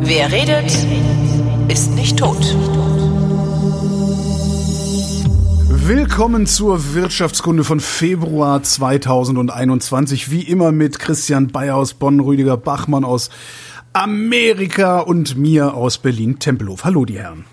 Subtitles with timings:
[0.00, 0.86] Wer redet,
[1.68, 2.56] ist nicht tot.
[5.68, 10.30] Willkommen zur Wirtschaftskunde von Februar 2021.
[10.30, 13.30] Wie immer mit Christian Bayer aus Bonn, Rüdiger Bachmann aus
[13.92, 16.84] Amerika und mir aus Berlin, Tempelhof.
[16.84, 17.46] Hallo, die Herren.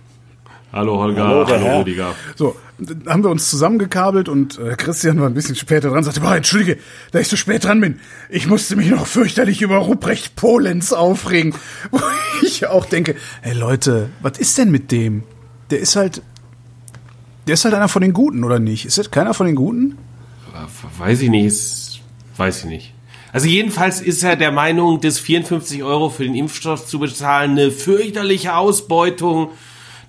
[0.76, 2.14] Hallo Holger, hallo, hallo Rüdiger.
[2.36, 6.20] So, dann haben wir uns zusammengekabelt und äh, Christian war ein bisschen später dran, sagte,
[6.20, 6.78] boah, entschuldige,
[7.14, 8.02] da ich so spät dran bin.
[8.30, 11.56] Ich musste mich noch fürchterlich über Ruprecht Polenz aufregen.
[11.92, 12.02] Wo
[12.42, 15.24] ich auch denke, hey Leute, was ist denn mit dem?
[15.70, 16.22] Der ist halt,
[17.48, 18.86] der ist halt einer von den Guten, oder nicht?
[18.86, 19.98] Ist das keiner von den Guten?
[20.98, 22.02] Weiß ich nicht, ist,
[22.36, 22.94] weiß ich nicht.
[23.32, 27.72] Also jedenfalls ist er der Meinung, dass 54 Euro für den Impfstoff zu bezahlen eine
[27.72, 29.52] fürchterliche Ausbeutung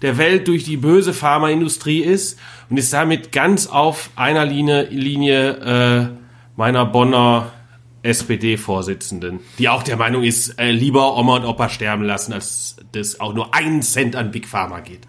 [0.02, 2.38] der Welt durch die böse Pharmaindustrie ist
[2.70, 6.09] und ist damit ganz auf einer Linie, Linie äh,
[6.57, 7.52] meiner Bonner
[8.02, 13.21] SPD-Vorsitzenden, die auch der Meinung ist, äh, lieber Oma und Opa sterben lassen, als das
[13.21, 15.01] auch nur einen Cent an Big Pharma geht.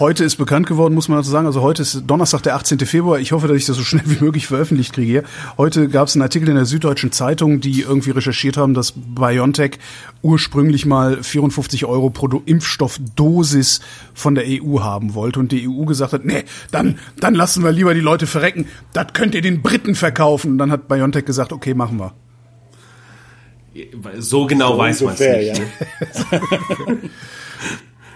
[0.00, 1.44] Heute ist bekannt geworden, muss man dazu sagen.
[1.44, 2.78] Also heute ist Donnerstag, der 18.
[2.78, 3.18] Februar.
[3.18, 5.24] Ich hoffe, dass ich das so schnell wie möglich veröffentlicht kriege.
[5.58, 9.72] Heute gab es einen Artikel in der Süddeutschen Zeitung, die irgendwie recherchiert haben, dass BioNTech
[10.22, 13.80] ursprünglich mal 54 Euro pro Impfstoffdosis
[14.14, 17.70] von der EU haben wollte und die EU gesagt hat, nee, dann, dann lassen wir
[17.70, 18.68] lieber die Leute verrecken.
[18.94, 20.52] Das könnt ihr den Briten verkaufen.
[20.52, 22.14] Und dann hat BioNTech gesagt, okay, machen wir.
[24.18, 25.58] So genau so weiß man es nicht.
[26.32, 26.38] Ja.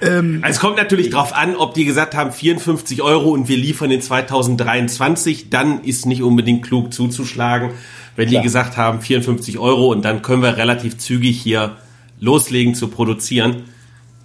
[0.00, 3.56] Ähm, also es kommt natürlich drauf an, ob die gesagt haben 54 Euro und wir
[3.56, 7.70] liefern in 2023, dann ist nicht unbedingt klug zuzuschlagen.
[8.16, 8.42] Wenn Klar.
[8.42, 11.76] die gesagt haben 54 Euro und dann können wir relativ zügig hier
[12.20, 13.64] loslegen zu produzieren,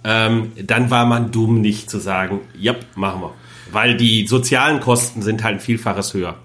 [0.04, 3.32] ähm, dann war man dumm nicht zu sagen, ja, machen wir.
[3.72, 6.36] Weil die sozialen Kosten sind halt ein Vielfaches höher.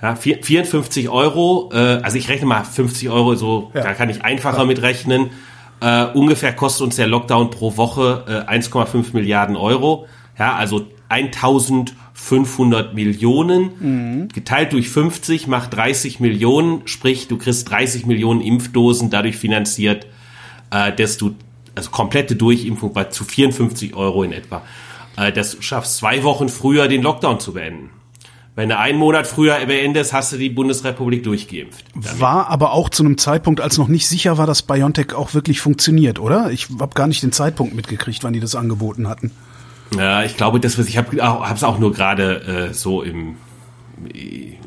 [0.00, 3.82] Ja, 54 Euro, äh, also ich rechne mal 50 Euro, so ja.
[3.82, 4.64] da kann ich einfacher ja.
[4.64, 5.30] mit rechnen.
[5.82, 10.06] Äh, ungefähr kostet uns der Lockdown pro Woche äh, 1,5 Milliarden Euro.
[10.38, 14.28] Ja, also 1500 Millionen mhm.
[14.28, 20.06] geteilt durch 50 macht 30 Millionen, sprich du kriegst 30 Millionen Impfdosen dadurch finanziert,
[20.70, 21.34] äh, dass du
[21.74, 24.62] also komplette Durchimpfung bei zu 54 Euro in etwa,
[25.16, 27.90] äh, dass du schaffst zwei Wochen früher den Lockdown zu beenden.
[28.54, 31.86] Wenn du einen Monat früher beendest, hast du die Bundesrepublik durchgeimpft.
[31.94, 32.20] Damit.
[32.20, 35.60] War aber auch zu einem Zeitpunkt, als noch nicht sicher war, dass BioNTech auch wirklich
[35.62, 36.50] funktioniert, oder?
[36.50, 39.30] Ich habe gar nicht den Zeitpunkt mitgekriegt, wann die das angeboten hatten.
[39.96, 41.16] Ja, ich glaube, das ich habe
[41.54, 43.36] es auch nur gerade äh, so im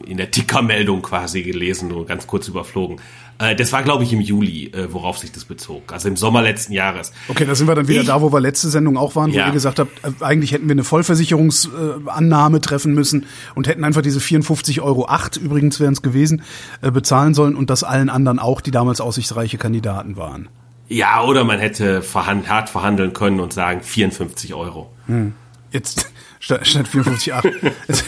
[0.06, 3.00] in der Tickermeldung quasi gelesen, nur ganz kurz überflogen.
[3.38, 5.92] Äh, das war, glaube ich, im Juli, äh, worauf sich das bezog.
[5.92, 7.12] Also im Sommer letzten Jahres.
[7.28, 9.38] Okay, da sind wir dann wieder ich, da, wo wir letzte Sendung auch waren, wo
[9.38, 9.48] ja.
[9.48, 14.20] ihr gesagt habt, äh, eigentlich hätten wir eine Vollversicherungsannahme treffen müssen und hätten einfach diese
[14.20, 15.08] 54,08 Euro,
[15.42, 16.44] übrigens wären es gewesen,
[16.82, 20.50] bezahlen sollen und das allen anderen auch, die damals aussichtsreiche Kandidaten waren.
[20.88, 24.92] Ja, oder man hätte verhand, hart verhandeln können und sagen 54 Euro.
[25.08, 25.34] Hm.
[25.72, 26.12] Jetzt
[26.46, 27.72] statt, statt 54,8.
[27.88, 28.06] jetzt,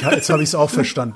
[0.00, 1.14] jetzt habe ich es auch verstanden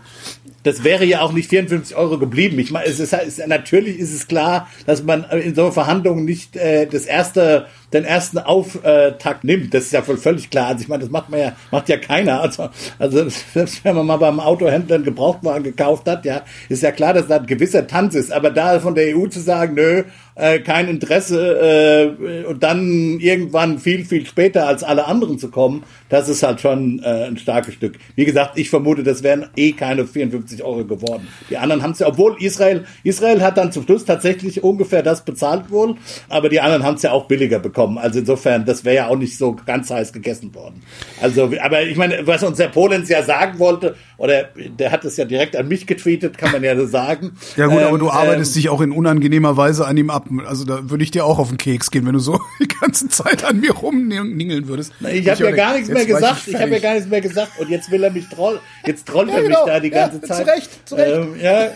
[0.66, 2.58] das wäre ja auch nicht 54 Euro geblieben.
[2.58, 6.56] Ich meine, es ist, es, natürlich ist es klar, dass man in so Verhandlungen nicht
[6.56, 9.72] äh, das erste, den ersten Auftakt nimmt.
[9.72, 10.68] Das ist ja voll völlig klar.
[10.68, 12.40] Also ich meine, das macht man ja, macht ja keiner.
[12.40, 16.90] Also, also selbst wenn man mal beim Autohändler einen Gebrauchtwagen gekauft hat, ja, ist ja
[16.90, 18.32] klar, dass da ein gewisser Tanz ist.
[18.32, 20.02] Aber da von der EU zu sagen, nö,
[20.36, 25.82] äh, kein Interesse äh, und dann irgendwann viel, viel später als alle anderen zu kommen,
[26.08, 27.98] das ist halt schon äh, ein starkes Stück.
[28.14, 31.26] Wie gesagt, ich vermute, das wären eh keine 54 Euro geworden.
[31.50, 35.24] Die anderen haben es ja, obwohl Israel, Israel hat dann zum Schluss tatsächlich ungefähr das
[35.24, 35.96] bezahlt wohl,
[36.28, 37.98] aber die anderen haben es ja auch billiger bekommen.
[37.98, 40.82] Also insofern, das wäre ja auch nicht so ganz heiß gegessen worden.
[41.20, 45.16] Also, aber ich meine, was uns der Polens ja sagen wollte, oder der hat es
[45.16, 47.36] ja direkt an mich getweetet, kann man ja so sagen.
[47.56, 50.26] Ja gut, ähm, aber du arbeitest ähm, dich auch in unangenehmer Weise an ihm ab.
[50.46, 53.08] Also da würde ich dir auch auf den Keks gehen, wenn du so die ganze
[53.08, 54.92] Zeit an mir rumningeln würdest.
[55.12, 56.42] Ich habe ja gar nichts mehr gesagt.
[56.46, 57.52] Ich, ich habe ja gar nichts mehr gesagt.
[57.58, 58.60] Und jetzt will er mich troll.
[58.86, 59.64] Jetzt trollt ja, er genau.
[59.64, 60.46] mich da die ganze ja, Zeit.
[60.46, 61.14] Zu Recht, zu Recht.
[61.14, 61.70] Ähm, ja.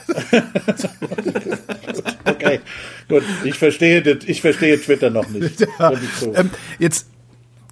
[2.32, 2.60] okay,
[3.08, 3.22] gut.
[3.44, 5.66] Ich verstehe, ich verstehe Twitter noch nicht.
[5.78, 5.92] Ja.
[6.34, 7.06] Ähm, jetzt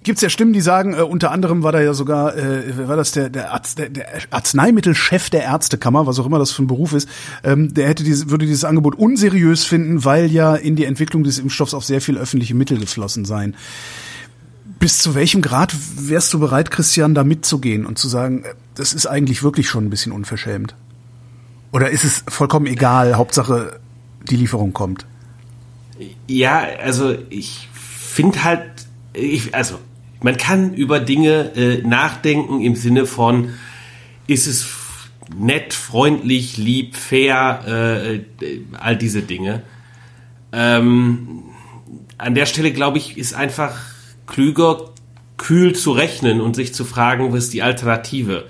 [0.03, 3.11] gibt's ja Stimmen, die sagen, äh, unter anderem war da ja sogar, äh, war das
[3.11, 6.93] der, der, Arzt, der, der Arzneimittelchef der Ärztekammer, was auch immer das für ein Beruf
[6.93, 7.09] ist,
[7.43, 11.39] ähm, der hätte diese, würde dieses Angebot unseriös finden, weil ja in die Entwicklung des
[11.39, 13.55] Impfstoffs auch sehr viel öffentliche Mittel geflossen seien.
[14.79, 18.93] Bis zu welchem Grad wärst du bereit, Christian, da mitzugehen und zu sagen, äh, das
[18.93, 20.75] ist eigentlich wirklich schon ein bisschen unverschämt?
[21.71, 23.79] Oder ist es vollkommen egal, Hauptsache
[24.23, 25.05] die Lieferung kommt?
[26.27, 28.63] Ja, also ich finde halt,
[29.13, 29.79] ich, also
[30.21, 33.53] man kann über Dinge äh, nachdenken im Sinne von,
[34.27, 34.67] ist es
[35.37, 37.63] nett, freundlich, lieb, fair,
[38.05, 38.19] äh,
[38.77, 39.63] all diese Dinge.
[40.51, 41.43] Ähm,
[42.17, 43.79] an der Stelle, glaube ich, ist einfach
[44.27, 44.91] klüger,
[45.37, 48.45] kühl zu rechnen und sich zu fragen, was ist die Alternative?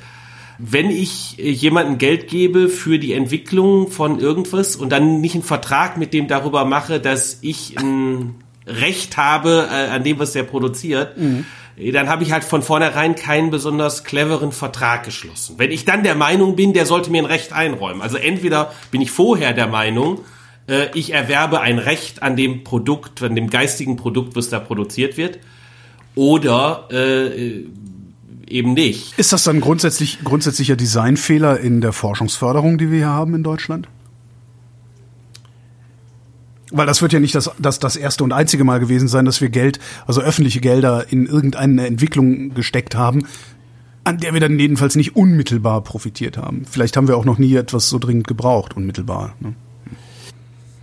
[0.58, 5.98] Wenn ich jemandem Geld gebe für die Entwicklung von irgendwas und dann nicht einen Vertrag
[5.98, 8.36] mit dem darüber mache, dass ich ein
[8.66, 11.46] Recht habe äh, an dem, was der produziert, mhm.
[11.94, 15.56] Dann habe ich halt von vornherein keinen besonders cleveren Vertrag geschlossen.
[15.58, 18.02] Wenn ich dann der Meinung bin, der sollte mir ein Recht einräumen.
[18.02, 20.20] Also entweder bin ich vorher der Meinung,
[20.68, 25.16] äh, ich erwerbe ein Recht an dem Produkt, an dem geistigen Produkt, was da produziert
[25.16, 25.40] wird,
[26.16, 27.64] oder äh,
[28.50, 29.18] eben nicht.
[29.18, 33.88] Ist das dann grundsätzlich grundsätzlicher Designfehler in der Forschungsförderung, die wir hier haben in Deutschland?
[36.72, 39.42] Weil das wird ja nicht das, das, das erste und einzige Mal gewesen sein, dass
[39.42, 43.26] wir Geld, also öffentliche Gelder in irgendeine Entwicklung gesteckt haben,
[44.04, 46.66] an der wir dann jedenfalls nicht unmittelbar profitiert haben.
[46.70, 49.36] Vielleicht haben wir auch noch nie etwas so dringend gebraucht, unmittelbar.
[49.40, 49.56] Ne?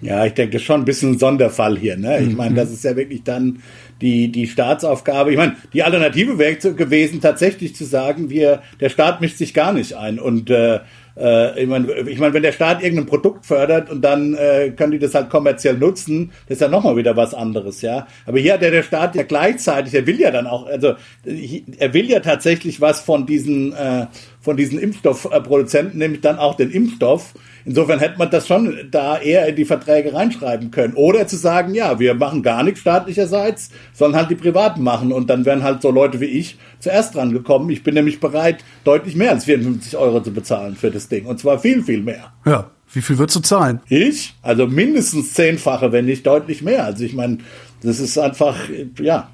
[0.00, 1.97] Ja, ich denke schon ein bisschen ein Sonderfall hier.
[1.97, 2.21] Ne?
[2.21, 2.37] Ich mhm.
[2.37, 3.61] meine, das ist ja wirklich dann
[4.00, 5.31] die, die Staatsaufgabe.
[5.31, 9.73] Ich meine, die Alternative wäre gewesen, tatsächlich zu sagen, wir, der Staat mischt sich gar
[9.73, 10.19] nicht ein.
[10.19, 10.81] Und äh,
[11.17, 14.93] äh, ich meine, ich mein, wenn der Staat irgendein Produkt fördert und dann äh, können
[14.93, 18.07] die das halt kommerziell nutzen, das ist ja nochmal wieder was anderes, ja.
[18.27, 21.95] Aber hier hat ja der Staat ja gleichzeitig, er will ja dann auch, also er
[21.95, 24.07] will ja tatsächlich was von diesen, äh,
[24.41, 27.35] von diesen Impfstoffproduzenten, nämlich dann auch den Impfstoff.
[27.67, 30.95] Insofern hätte man das schon da eher in die Verträge reinschreiben können.
[30.95, 35.13] Oder zu sagen, ja, wir machen gar nichts staatlicherseits, sondern halt die Privaten machen.
[35.13, 37.69] Und dann wären halt so Leute wie ich zuerst dran gekommen.
[37.71, 41.27] Ich bin nämlich bereit, deutlich mehr als 54 Euro zu bezahlen für das Ding.
[41.27, 42.33] Und zwar viel, viel mehr.
[42.47, 42.71] Ja.
[42.93, 43.81] Wie viel würdest du zahlen?
[43.89, 44.35] Ich?
[44.43, 46.85] Also mindestens zehnfache, wenn nicht deutlich mehr.
[46.85, 47.39] Also ich meine,
[47.83, 48.57] das ist einfach,
[49.01, 49.29] ja.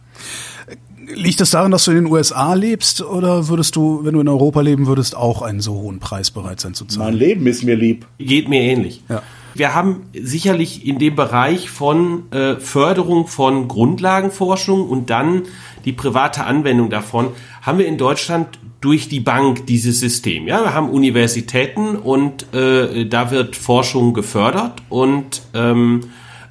[1.07, 4.21] Liegt es das daran, dass du in den USA lebst oder würdest du, wenn du
[4.21, 7.11] in Europa leben würdest, auch einen so hohen Preis bereit sein zu zahlen?
[7.11, 8.07] Mein Leben ist mir lieb.
[8.19, 9.03] Geht mir ähnlich.
[9.09, 9.23] Ja.
[9.55, 15.43] Wir haben sicherlich in dem Bereich von äh, Förderung von Grundlagenforschung und dann
[15.85, 17.29] die private Anwendung davon,
[17.61, 20.49] haben wir in Deutschland durch die Bank dieses System.
[20.49, 26.01] Ja, wir haben Universitäten und äh, da wird Forschung gefördert und ähm,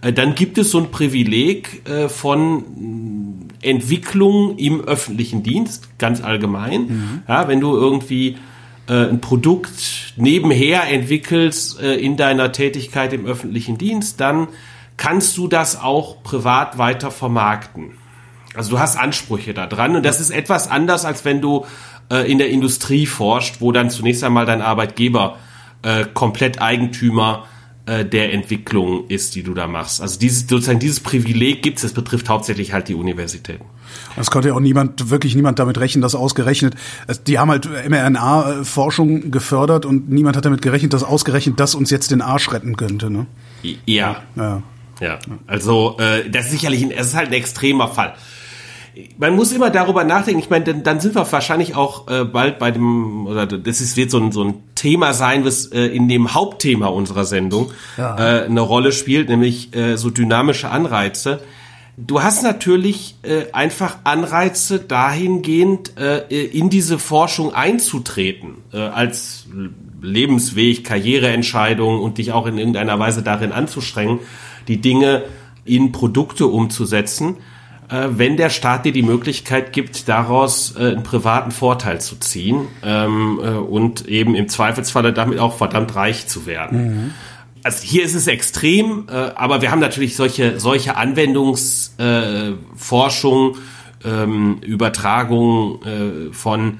[0.01, 2.63] äh, dann gibt es so ein Privileg äh, von
[3.61, 6.81] Entwicklung im öffentlichen Dienst, ganz allgemein.
[6.81, 7.23] Mhm.
[7.27, 8.37] Ja, wenn du irgendwie
[8.87, 14.47] äh, ein Produkt nebenher entwickelst äh, in deiner Tätigkeit im öffentlichen Dienst, dann
[14.97, 17.91] kannst du das auch privat weiter vermarkten.
[18.53, 21.65] Also du hast Ansprüche da dran und das ist etwas anders, als wenn du
[22.11, 25.37] äh, in der Industrie forscht, wo dann zunächst einmal dein Arbeitgeber
[25.83, 30.01] äh, komplett Eigentümer äh, der Entwicklung ist, die du da machst.
[30.01, 33.65] Also dieses, sozusagen dieses Privileg gibt's, das betrifft hauptsächlich halt die Universitäten.
[34.15, 36.75] Es konnte ja auch niemand, wirklich niemand damit rechnen, dass ausgerechnet,
[37.27, 42.11] die haben halt mRNA-Forschung gefördert und niemand hat damit gerechnet, dass ausgerechnet das uns jetzt
[42.11, 43.09] den Arsch retten könnte.
[43.09, 43.25] Ne?
[43.85, 44.23] Ja.
[44.35, 44.63] Ja.
[44.99, 45.17] Ja,
[45.47, 48.13] also äh, das ist sicherlich ein, es ist halt ein extremer Fall
[49.17, 50.41] man muss immer darüber nachdenken.
[50.41, 53.95] Ich meine, dann, dann sind wir wahrscheinlich auch äh, bald bei dem, oder das ist,
[53.95, 58.17] wird so ein, so ein Thema sein, was äh, in dem Hauptthema unserer Sendung ja.
[58.17, 61.41] äh, eine Rolle spielt, nämlich äh, so dynamische Anreize.
[61.97, 69.45] Du hast natürlich äh, einfach Anreize dahingehend, äh, in diese Forschung einzutreten, äh, als
[70.01, 74.19] Lebensweg, Karriereentscheidung und dich auch in irgendeiner Weise darin anzustrengen,
[74.67, 75.23] die Dinge
[75.63, 77.37] in Produkte umzusetzen
[77.91, 82.69] äh, wenn der Staat dir die Möglichkeit gibt, daraus äh, einen privaten Vorteil zu ziehen
[82.83, 86.83] ähm, äh, und eben im Zweifelsfalle damit auch verdammt reich zu werden.
[86.83, 87.11] Mhm.
[87.63, 93.57] Also hier ist es extrem, äh, aber wir haben natürlich solche, solche Anwendungsforschung, äh,
[94.03, 96.79] ähm, Übertragung äh, von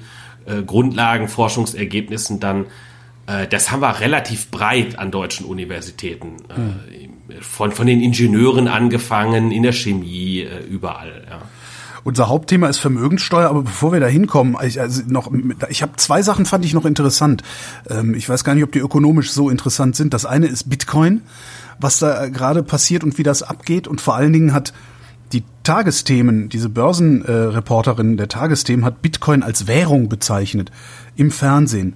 [0.66, 2.66] Grundlagenforschungsergebnissen dann
[3.48, 6.38] das haben wir relativ breit an deutschen Universitäten.
[6.56, 7.01] Mhm
[7.40, 11.24] von, von den Ingenieuren angefangen, in der Chemie, äh, überall.
[11.28, 11.42] Ja.
[12.04, 15.30] Unser Hauptthema ist Vermögenssteuer, aber bevor wir da hinkommen, ich, also noch,
[15.68, 17.42] ich habe zwei Sachen fand ich noch interessant.
[17.88, 20.12] Ähm, ich weiß gar nicht, ob die ökonomisch so interessant sind.
[20.12, 21.22] Das eine ist Bitcoin,
[21.78, 23.86] was da gerade passiert und wie das abgeht.
[23.86, 24.72] Und vor allen Dingen hat
[25.32, 30.72] die Tagesthemen, diese Börsenreporterin äh, der Tagesthemen hat Bitcoin als Währung bezeichnet
[31.14, 31.94] im Fernsehen.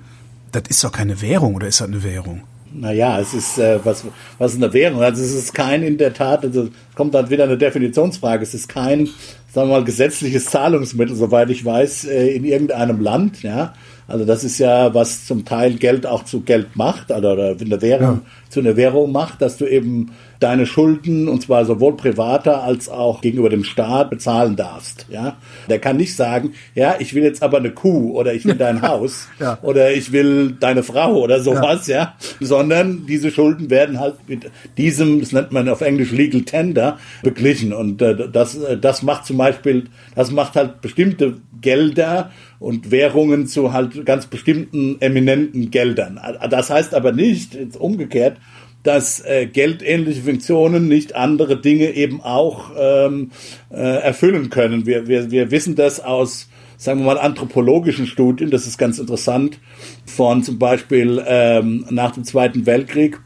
[0.53, 2.43] Das ist doch keine Währung oder ist das eine Währung?
[2.81, 4.05] Naja, es ist äh, was,
[4.39, 5.03] was ist eine Währung?
[5.03, 8.69] Also es ist kein in der Tat, also kommt dann wieder eine Definitionsfrage, es ist
[8.69, 9.07] kein,
[9.53, 13.75] sagen wir mal, gesetzliches Zahlungsmittel, soweit ich weiß, äh, in irgendeinem Land, ja.
[14.09, 17.83] Also das ist ja, was zum Teil Geld auch zu Geld macht, oder, oder eine
[17.83, 18.23] Währung ja.
[18.57, 23.21] Zu einer Währung macht, dass du eben deine Schulden, und zwar sowohl privater als auch
[23.21, 25.05] gegenüber dem Staat, bezahlen darfst.
[25.11, 25.37] Ja,
[25.69, 28.81] der kann nicht sagen, ja, ich will jetzt aber eine Kuh oder ich will dein
[28.89, 29.59] Haus ja.
[29.61, 31.97] oder ich will deine Frau oder sowas, ja.
[31.97, 36.99] ja, sondern diese Schulden werden halt mit diesem, das nennt man auf Englisch Legal Tender,
[37.23, 39.85] beglichen und äh, das, äh, das macht zum Beispiel,
[40.15, 46.21] das macht halt bestimmte Gelder und Währungen zu halt ganz bestimmten eminenten Geldern.
[46.51, 48.39] Das heißt aber nicht, jetzt umgekehrt,
[48.87, 53.33] dass äh, geldähnliche Funktionen nicht andere Dinge eben auch ähm,
[53.71, 54.87] äh, erfüllen können.
[54.87, 59.59] Wir, wir, wir wissen das aus, sagen wir mal, anthropologischen Studien, das ist ganz interessant,
[60.05, 63.19] von zum Beispiel ähm, nach dem Zweiten Weltkrieg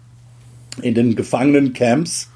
[0.80, 2.30] in den Gefangenencamps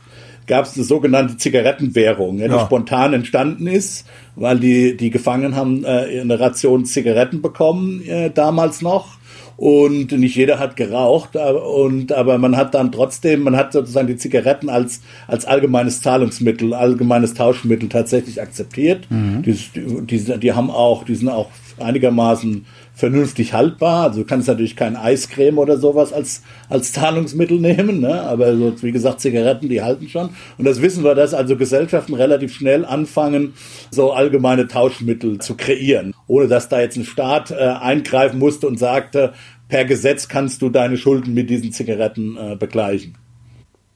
[0.46, 2.66] gab es eine sogenannte Zigarettenwährung, ja, die ja.
[2.66, 8.82] spontan entstanden ist, weil die, die Gefangenen haben äh, eine Ration Zigaretten bekommen, äh, damals
[8.82, 9.16] noch
[9.56, 14.16] und nicht jeder hat geraucht und aber man hat dann trotzdem man hat sozusagen die
[14.16, 19.42] Zigaretten als als allgemeines Zahlungsmittel allgemeines Tauschmittel tatsächlich akzeptiert mhm.
[19.42, 24.04] die, die, die haben auch die sind auch einigermaßen vernünftig haltbar.
[24.04, 28.22] Also du kannst natürlich kein Eiscreme oder sowas als, als Zahlungsmittel nehmen, ne?
[28.22, 30.30] aber so, wie gesagt, Zigaretten, die halten schon.
[30.56, 33.54] Und das wissen wir, dass also Gesellschaften relativ schnell anfangen,
[33.90, 38.78] so allgemeine Tauschmittel zu kreieren, ohne dass da jetzt ein Staat äh, eingreifen musste und
[38.78, 39.32] sagte,
[39.68, 43.16] per Gesetz kannst du deine Schulden mit diesen Zigaretten äh, begleichen.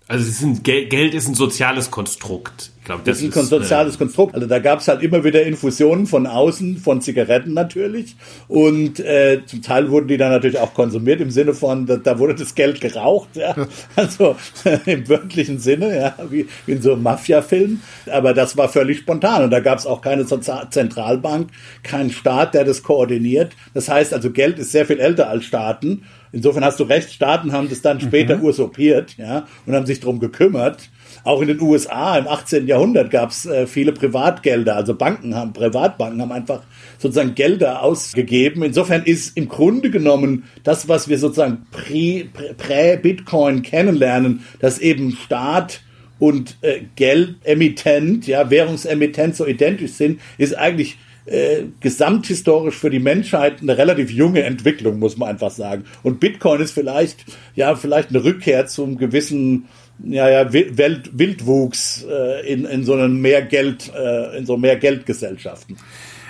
[0.08, 2.72] Also Geld ist ein soziales Konstrukt.
[2.88, 4.34] Glaube, das, das ist ein soziales äh, Konstrukt.
[4.34, 8.16] Also da gab es halt immer wieder Infusionen von außen, von Zigaretten natürlich.
[8.48, 12.18] Und äh, zum Teil wurden die dann natürlich auch konsumiert im Sinne von, da, da
[12.18, 13.54] wurde das Geld geraucht, ja.
[13.94, 14.36] Also
[14.86, 17.82] im wörtlichen Sinne, ja, wie, wie in so einem Mafia-Film.
[18.10, 19.44] Aber das war völlig spontan.
[19.44, 21.50] Und da gab es auch keine Zentralbank,
[21.82, 23.52] keinen Staat, der das koordiniert.
[23.74, 26.04] Das heißt also, Geld ist sehr viel älter als Staaten.
[26.32, 28.44] Insofern hast du recht, Staaten haben das dann später mhm.
[28.44, 30.88] usurpiert, ja, und haben sich drum gekümmert.
[31.28, 32.66] Auch in den USA im 18.
[32.66, 36.62] Jahrhundert gab es äh, viele Privatgelder, also Banken haben, Privatbanken haben einfach
[36.96, 38.62] sozusagen Gelder ausgegeben.
[38.62, 45.82] Insofern ist im Grunde genommen das, was wir sozusagen prä-Bitcoin kennenlernen, dass eben Staat
[46.18, 50.96] und äh, Geldemittent, ja, Währungsemittent so identisch sind, ist eigentlich
[51.28, 55.84] äh, gesamthistorisch für die Menschheit eine relativ junge Entwicklung, muss man einfach sagen.
[56.02, 59.66] Und Bitcoin ist vielleicht, ja, vielleicht eine Rückkehr zum gewissen,
[60.04, 64.76] ja, ja, Welt, Wildwuchs äh, in, in so einem mehr Geld, äh, in so mehr
[64.76, 65.76] Geldgesellschaften.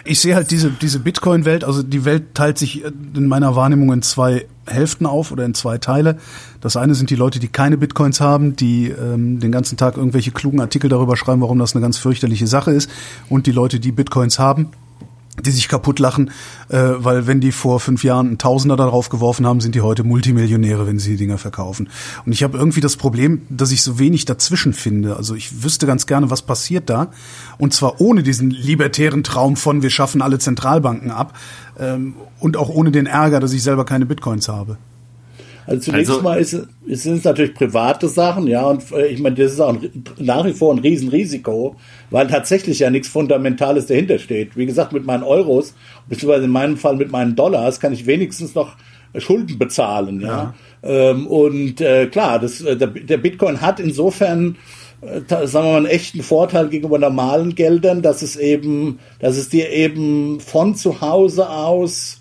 [0.05, 4.01] Ich sehe halt diese, diese Bitcoin-Welt, also die Welt teilt sich in meiner Wahrnehmung in
[4.01, 6.17] zwei Hälften auf oder in zwei Teile.
[6.63, 10.31] Das eine sind die Leute, die keine Bitcoins haben, die ähm, den ganzen Tag irgendwelche
[10.31, 12.89] klugen Artikel darüber schreiben, warum das eine ganz fürchterliche Sache ist.
[13.29, 14.71] Und die Leute, die Bitcoins haben
[15.45, 16.31] die sich kaputt lachen,
[16.69, 20.05] äh, weil wenn die vor fünf Jahren einen Tausender darauf geworfen haben, sind die heute
[20.05, 21.89] Multimillionäre, wenn sie die Dinger verkaufen.
[22.25, 25.17] Und ich habe irgendwie das Problem, dass ich so wenig dazwischen finde.
[25.17, 27.09] Also ich wüsste ganz gerne, was passiert da.
[27.59, 31.37] Und zwar ohne diesen libertären Traum von, wir schaffen alle Zentralbanken ab
[31.79, 34.79] ähm, und auch ohne den Ärger, dass ich selber keine Bitcoins habe.
[35.69, 36.55] Also zunächst also, mal ist,
[36.87, 40.05] ist, sind es natürlich private Sachen, ja, und äh, ich meine, das ist auch ein,
[40.17, 41.77] nach wie vor ein Riesenrisiko,
[42.09, 44.57] weil tatsächlich ja nichts Fundamentales dahinter steht.
[44.57, 45.75] Wie gesagt, mit meinen Euros,
[46.09, 48.77] beziehungsweise in meinem Fall mit meinen Dollars, kann ich wenigstens noch
[49.19, 50.55] Schulden bezahlen, ja.
[50.83, 50.91] ja.
[51.11, 54.57] Ähm, und äh, klar, das, äh, der, der Bitcoin hat insofern
[55.03, 59.51] äh, sagen wir mal, einen echten Vorteil gegenüber normalen Geldern, dass es eben, dass es
[59.51, 62.18] dir eben von zu Hause aus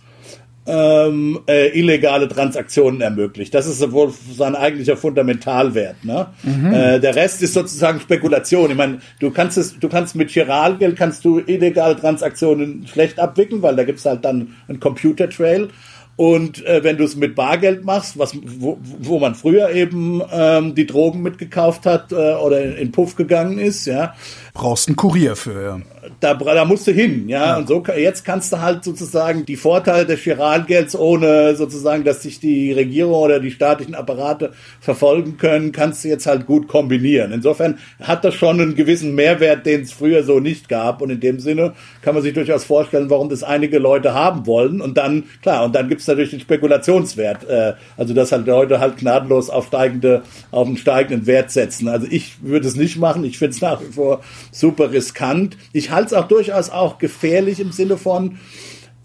[0.67, 3.53] ähm, äh, illegale Transaktionen ermöglicht.
[3.53, 6.03] Das ist wohl sein eigentlicher Fundamentalwert.
[6.03, 6.27] Ne?
[6.43, 6.73] Mhm.
[6.73, 8.69] Äh, der Rest ist sozusagen Spekulation.
[8.69, 13.61] Ich meine, du kannst es, du kannst mit Chiralgeld kannst du illegale Transaktionen schlecht abwickeln,
[13.61, 15.69] weil da gibt's halt dann einen Computer Trail.
[16.17, 20.73] Und äh, wenn du es mit Bargeld machst, was wo, wo man früher eben ähm,
[20.73, 24.15] die Drogen mitgekauft hat äh, oder in, in Puff gegangen ist, ja,
[24.55, 25.61] brauchst einen Kurier für.
[25.61, 25.81] Ja
[26.19, 27.45] da, da musst du hin, ja?
[27.45, 27.57] ja.
[27.57, 32.39] Und so jetzt kannst du halt sozusagen die Vorteile des Chiralgelds, ohne sozusagen, dass sich
[32.39, 37.31] die Regierung oder die staatlichen Apparate verfolgen können, kannst du jetzt halt gut kombinieren.
[37.31, 41.01] Insofern hat das schon einen gewissen Mehrwert, den es früher so nicht gab.
[41.01, 44.81] Und in dem Sinne kann man sich durchaus vorstellen, warum das einige Leute haben wollen.
[44.81, 47.47] Und dann, klar, und dann gibt es natürlich den Spekulationswert.
[47.49, 51.87] Äh, also dass halt Leute halt gnadenlos auf steigende, auf einen steigenden Wert setzen.
[51.87, 53.23] Also ich würde es nicht machen.
[53.23, 54.21] Ich finde es nach wie vor
[54.51, 55.57] super riskant.
[55.73, 58.37] Ich halte es auch durchaus auch gefährlich im Sinne von,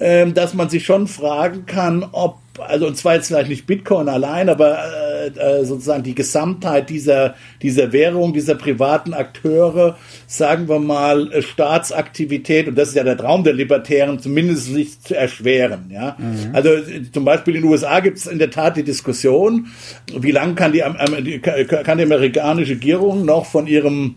[0.03, 4.09] ähm, dass man sich schon fragen kann, ob, also und zwar jetzt vielleicht nicht Bitcoin
[4.09, 10.81] allein, aber äh, äh, sozusagen die Gesamtheit dieser, dieser Währung, dieser privaten Akteure, sagen wir
[10.81, 15.89] mal, äh, Staatsaktivität, und das ist ja der Traum der Libertären, zumindest sich zu erschweren.
[15.93, 16.17] Ja?
[16.19, 16.51] Mhm.
[16.53, 16.71] Also
[17.13, 19.69] zum Beispiel in den USA gibt es in der Tat die Diskussion,
[20.13, 24.17] wie lange kann die, kann die amerikanische Regierung noch von ihrem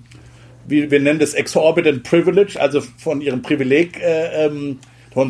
[0.67, 4.79] wie wir nennen das exorbitant privilege, also von ihrem Privileg äh, ähm,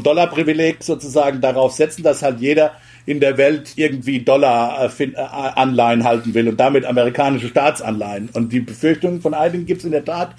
[0.03, 2.73] Dollarprivileg sozusagen darauf setzen, dass halt jeder
[3.05, 8.29] in der Welt irgendwie Dollar-Anleihen äh, halten will und damit amerikanische Staatsanleihen.
[8.33, 10.31] Und die Befürchtung von einigen gibt es in der Tat,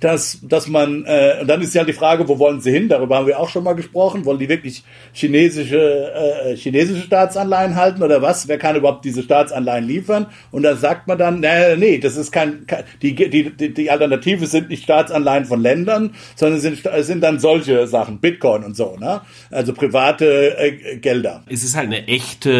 [0.00, 2.88] dass, dass man, äh, und dann ist ja die Frage, wo wollen sie hin?
[2.88, 4.24] Darüber haben wir auch schon mal gesprochen.
[4.24, 8.48] Wollen die wirklich chinesische, äh, chinesische Staatsanleihen halten oder was?
[8.48, 10.26] Wer kann überhaupt diese Staatsanleihen liefern?
[10.50, 14.46] Und da sagt man dann, nee, nee, das ist kein, kein die, die, die Alternative
[14.46, 19.20] sind nicht Staatsanleihen von Ländern, sondern sind, sind dann solche Sachen, Bitcoin und so, ne?
[19.50, 21.42] Also private äh, Gelder.
[21.46, 22.50] Es ist halt eine echte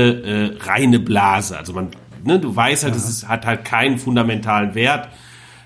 [0.61, 1.59] äh, reine Blase.
[1.59, 1.89] Also man,
[2.25, 3.01] ne, du weißt halt, ja.
[3.01, 5.09] es ist, hat halt keinen fundamentalen Wert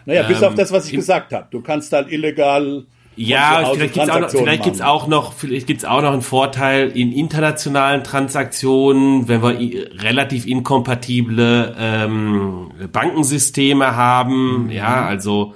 [0.09, 1.49] naja, bis ähm, auf das, was ich gesagt habe.
[1.51, 5.85] Du kannst halt illegal ja, vielleicht gibt's auch noch, vielleicht gibt's auch noch, vielleicht gibt's
[5.85, 9.59] auch noch einen Vorteil in internationalen Transaktionen, wenn wir
[10.03, 14.65] relativ inkompatible ähm, Bankensysteme haben.
[14.65, 14.71] Mhm.
[14.71, 15.55] Ja, also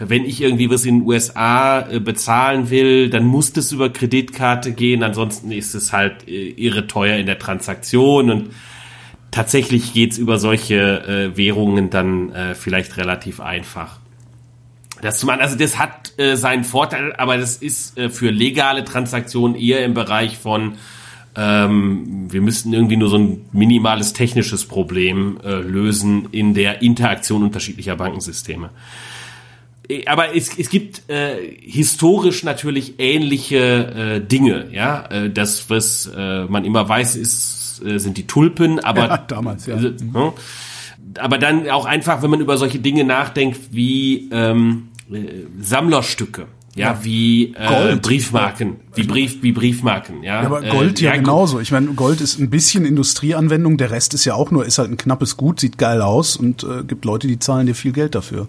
[0.00, 4.72] wenn ich irgendwie was in den USA äh, bezahlen will, dann muss das über Kreditkarte
[4.72, 5.04] gehen.
[5.04, 8.50] Ansonsten ist es halt äh, irre teuer in der Transaktion und
[9.30, 13.98] tatsächlich geht's über solche äh, Währungen dann äh, vielleicht relativ einfach.
[15.02, 18.84] Das zu machen, also das hat äh, seinen Vorteil, aber das ist äh, für legale
[18.84, 20.76] Transaktionen eher im Bereich von
[21.36, 27.42] ähm, wir müssten irgendwie nur so ein minimales technisches Problem äh, lösen in der Interaktion
[27.42, 28.70] unterschiedlicher Bankensysteme.
[29.88, 33.58] Äh, aber es, es gibt äh, historisch natürlich ähnliche
[34.16, 35.04] äh, Dinge, ja.
[35.10, 39.66] Äh, das, was äh, man immer weiß, ist äh, sind die Tulpen, aber ja, damals,
[39.66, 39.76] ja.
[39.76, 40.32] Äh, ne?
[41.18, 46.46] Aber dann auch einfach, wenn man über solche Dinge nachdenkt, wie ähm, äh, Sammlerstücke.
[46.74, 50.42] Ja, ja, wie äh, Briefmarken, wie Brief, wie Briefmarken, ja.
[50.42, 51.58] ja aber Gold äh, ja, ja genauso.
[51.58, 54.90] Ich meine, Gold ist ein bisschen Industrieanwendung, der Rest ist ja auch nur, ist halt
[54.90, 58.14] ein knappes Gut, sieht geil aus und äh, gibt Leute, die zahlen dir viel Geld
[58.14, 58.46] dafür.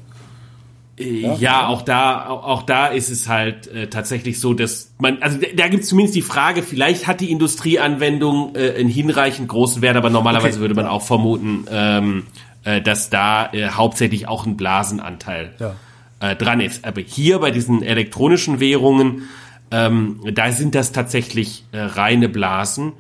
[1.00, 5.38] Ja, ja, auch da, auch da ist es halt äh, tatsächlich so, dass man, also
[5.38, 9.84] da, da gibt es zumindest die Frage, vielleicht hat die Industrieanwendung äh, einen hinreichend großen
[9.84, 10.62] Wert, aber normalerweise okay.
[10.62, 12.26] würde man auch vermuten, ähm,
[12.64, 15.76] äh, dass da äh, hauptsächlich auch ein Blasenanteil ja.
[16.20, 16.84] äh, dran ist.
[16.84, 19.30] Aber hier bei diesen elektronischen Währungen,
[19.70, 22.94] ähm, da sind das tatsächlich äh, reine Blasen.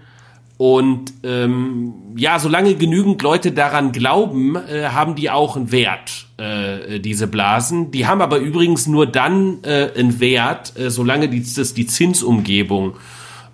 [0.57, 6.99] Und ähm, ja, solange genügend Leute daran glauben, äh, haben die auch einen Wert, äh,
[6.99, 7.91] diese Blasen.
[7.91, 12.95] Die haben aber übrigens nur dann äh, einen Wert, äh, solange die, das, die Zinsumgebung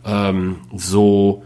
[0.05, 1.43] ähm, so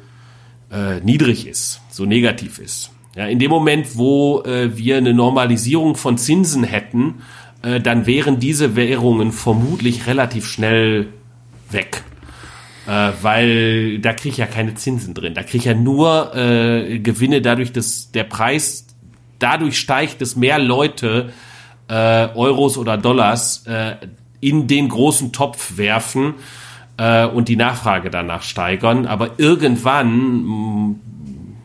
[0.71, 2.91] äh, niedrig ist, so negativ ist.
[3.15, 7.23] Ja, in dem Moment, wo äh, wir eine Normalisierung von Zinsen hätten,
[7.63, 11.07] äh, dann wären diese Währungen vermutlich relativ schnell
[11.71, 12.03] weg
[12.87, 15.33] äh, weil da kriege ich ja keine Zinsen drin.
[15.33, 18.87] Da kriege ich ja nur äh, Gewinne dadurch, dass der Preis
[19.39, 21.33] dadurch steigt, dass mehr Leute
[21.89, 23.95] äh, Euros oder Dollars äh,
[24.39, 26.35] in den großen Topf werfen
[26.97, 29.05] äh, und die Nachfrage danach steigern.
[29.05, 30.95] Aber irgendwann mh, mm,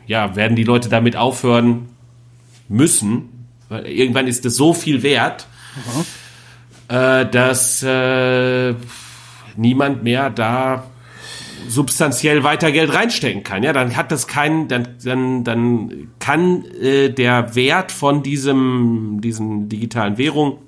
[0.06, 1.88] ja, werden die Leute damit aufhören
[2.68, 3.46] müssen.
[3.68, 5.46] Weil irgendwann ist es so viel wert,
[6.88, 8.74] äh, dass äh,
[9.56, 10.84] niemand mehr da
[11.68, 13.62] substanziell weiter Geld reinstecken kann.
[13.62, 19.68] Ja, dann hat das keinen, dann, dann, dann kann äh, der Wert von diesem, diesen
[19.68, 20.58] digitalen Währung,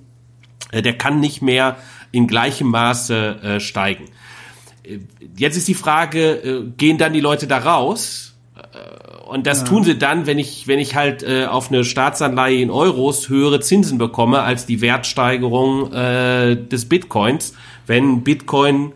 [0.72, 1.76] äh, der kann nicht mehr
[2.12, 4.04] in gleichem Maße äh, steigen.
[4.85, 4.98] Äh,
[5.37, 8.35] jetzt ist die Frage, äh, gehen dann die Leute da raus?
[8.57, 9.64] Äh, und das ja.
[9.64, 13.61] tun sie dann, wenn ich, wenn ich halt äh, auf eine Staatsanleihe in Euros höhere
[13.61, 17.54] Zinsen bekomme als die Wertsteigerung äh, des Bitcoins.
[17.87, 18.92] Wenn Bitcoin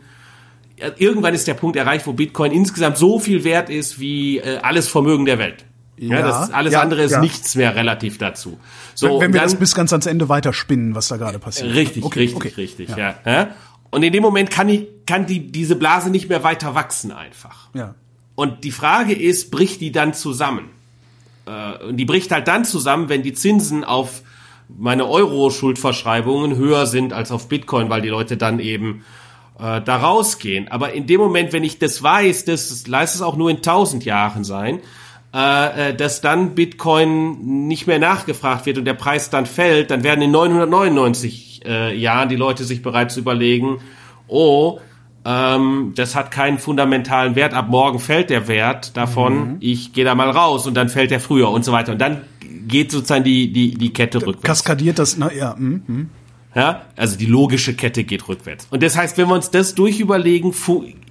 [0.98, 4.88] irgendwann ist der Punkt erreicht, wo Bitcoin insgesamt so viel wert ist wie äh, alles
[4.88, 5.64] Vermögen der Welt.
[5.96, 7.20] Ja, ja das alles ja, andere ist ja.
[7.20, 8.58] nichts mehr relativ dazu.
[8.94, 11.74] So, wenn, wenn wir dann, das bis ganz ans Ende weiterspinnen, was da gerade passiert.
[11.74, 12.52] Richtig, okay, richtig, okay.
[12.56, 13.16] richtig, ja.
[13.24, 13.50] ja.
[13.90, 17.68] Und in dem Moment kann ich, kann die, diese Blase nicht mehr weiter wachsen einfach.
[17.74, 17.94] Ja.
[18.34, 20.70] Und die Frage ist, bricht die dann zusammen?
[21.46, 24.22] Äh, und die bricht halt dann zusammen, wenn die Zinsen auf
[24.68, 29.04] meine Euro-Schuldverschreibungen höher sind als auf Bitcoin, weil die Leute dann eben
[29.58, 30.68] äh, da rausgehen.
[30.68, 34.04] Aber in dem Moment, wenn ich das weiß, das leistet es auch nur in 1000
[34.04, 34.80] Jahren sein,
[35.34, 40.02] äh, äh, dass dann Bitcoin nicht mehr nachgefragt wird und der Preis dann fällt, dann
[40.02, 43.80] werden in 999 äh, Jahren die Leute sich bereits überlegen,
[44.26, 44.80] oh,
[45.24, 49.56] ähm, das hat keinen fundamentalen Wert, ab morgen fällt der Wert davon, mhm.
[49.60, 51.92] ich gehe da mal raus und dann fällt der früher und so weiter.
[51.92, 52.22] Und dann
[52.66, 54.44] geht sozusagen die, die, die Kette rückwärts.
[54.44, 55.54] Kaskadiert das, na ja.
[55.58, 56.10] Mm, mm.
[56.54, 58.66] Ja, also die logische Kette geht rückwärts.
[58.70, 60.54] Und das heißt, wenn wir uns das durchüberlegen,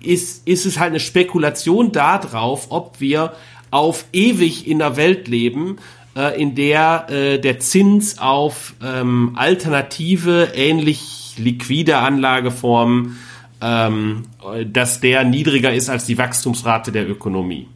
[0.02, 3.34] ist, ist es halt eine Spekulation darauf, ob wir
[3.70, 5.78] auf ewig in der Welt leben,
[6.16, 13.18] äh, in der äh, der Zins auf ähm, alternative, ähnlich liquide Anlageformen,
[13.62, 14.24] ähm,
[14.66, 17.68] dass der niedriger ist als die Wachstumsrate der Ökonomie.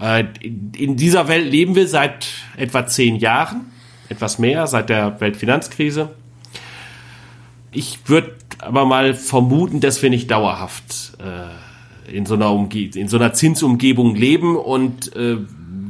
[0.00, 3.72] Äh, in dieser Welt leben wir seit etwa zehn Jahren,
[4.08, 6.10] etwas mehr, seit der Weltfinanzkrise.
[7.74, 13.08] Ich würde aber mal vermuten, dass wir nicht dauerhaft äh, in so einer Umge in
[13.08, 15.38] so einer Zinsumgebung leben und äh,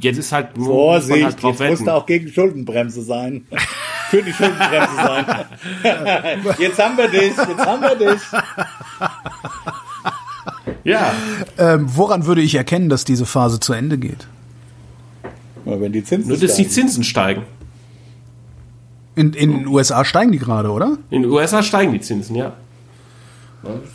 [0.01, 3.47] jetzt ist halt Vorsicht, halt jetzt muss da auch gegen Schuldenbremse sein.
[4.11, 5.27] Für die Schuldenbremse sein.
[6.59, 8.23] jetzt haben wir dich, jetzt haben wir dich.
[10.85, 11.15] Ja.
[11.59, 14.27] Ähm, woran würde ich erkennen, dass diese Phase zu Ende geht?
[15.65, 16.69] Ja, wenn die Zinsen Nur, dass steigen.
[16.69, 17.43] die Zinsen steigen.
[19.17, 20.99] In, in den USA steigen die gerade, oder?
[21.11, 22.53] In den USA steigen die Zinsen, ja.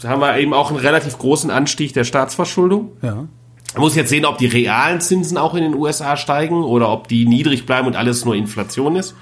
[0.01, 2.91] Da haben wir eben auch einen relativ großen Anstieg der Staatsverschuldung.
[3.01, 3.27] Ja.
[3.73, 7.07] Man muss jetzt sehen, ob die realen Zinsen auch in den USA steigen oder ob
[7.07, 9.13] die niedrig bleiben und alles nur Inflation ist.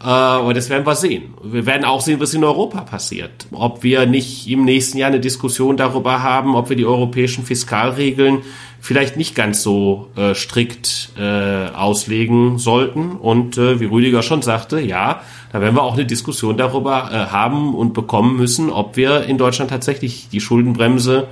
[0.00, 1.34] Äh, aber das werden wir sehen.
[1.42, 3.46] Wir werden auch sehen, was in Europa passiert.
[3.52, 8.42] Ob wir nicht im nächsten Jahr eine Diskussion darüber haben, ob wir die europäischen Fiskalregeln
[8.80, 13.12] vielleicht nicht ganz so äh, strikt äh, auslegen sollten.
[13.12, 17.32] Und äh, wie Rüdiger schon sagte, ja, da werden wir auch eine Diskussion darüber äh,
[17.32, 21.26] haben und bekommen müssen, ob wir in Deutschland tatsächlich die Schuldenbremse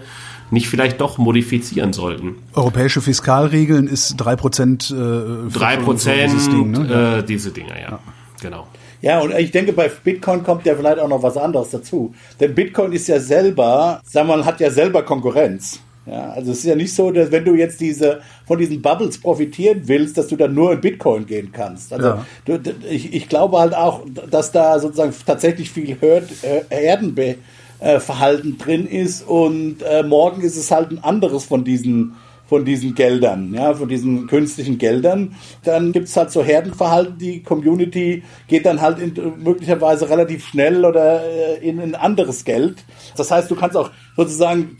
[0.51, 2.37] nicht vielleicht doch modifizieren sollten.
[2.55, 4.91] Europäische Fiskalregeln ist drei Prozent.
[4.91, 7.19] Äh, drei Prozent ne?
[7.19, 7.91] äh, diese Dinge, ja.
[7.91, 8.01] ja.
[8.41, 8.67] Genau.
[9.03, 12.15] Ja, und ich denke, bei Bitcoin kommt ja vielleicht auch noch was anderes dazu.
[12.41, 15.81] Denn Bitcoin ist ja selber, sagen wir mal, hat ja selber Konkurrenz.
[16.07, 19.21] Ja, also es ist ja nicht so, dass wenn du jetzt diese von diesen Bubbles
[19.21, 21.93] profitieren willst, dass du dann nur in Bitcoin gehen kannst.
[21.93, 22.27] Also ja.
[22.45, 28.87] du, ich, ich glaube halt auch, dass da sozusagen tatsächlich viel Herd, äh, Herdenverhalten drin
[28.87, 32.15] ist und äh, morgen ist es halt ein anderes von diesen
[32.47, 35.35] von diesen Geldern, ja, von diesen künstlichen Geldern.
[35.65, 40.85] Dann gibt es halt so Herdenverhalten, die Community geht dann halt in, möglicherweise relativ schnell
[40.85, 42.85] oder äh, in ein anderes Geld.
[43.17, 44.77] Das heißt, du kannst auch sozusagen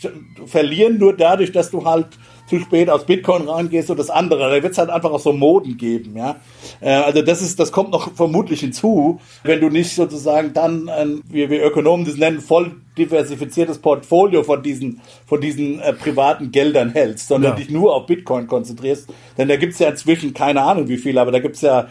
[0.47, 2.07] verlieren nur dadurch, dass du halt
[2.47, 4.51] zu spät aus Bitcoin reingehst und das andere.
[4.51, 6.37] Da wird es halt einfach auch so Moden geben, ja.
[6.81, 11.21] Äh, also das ist, das kommt noch vermutlich hinzu, wenn du nicht sozusagen dann, ein,
[11.29, 16.91] wie wir Ökonomen das nennen, voll diversifiziertes Portfolio von diesen, von diesen äh, privaten Geldern
[16.91, 17.57] hältst, sondern ja.
[17.57, 19.09] dich nur auf Bitcoin konzentrierst.
[19.37, 21.89] Denn da gibt's ja inzwischen keine Ahnung wie viel, aber da gibt's ja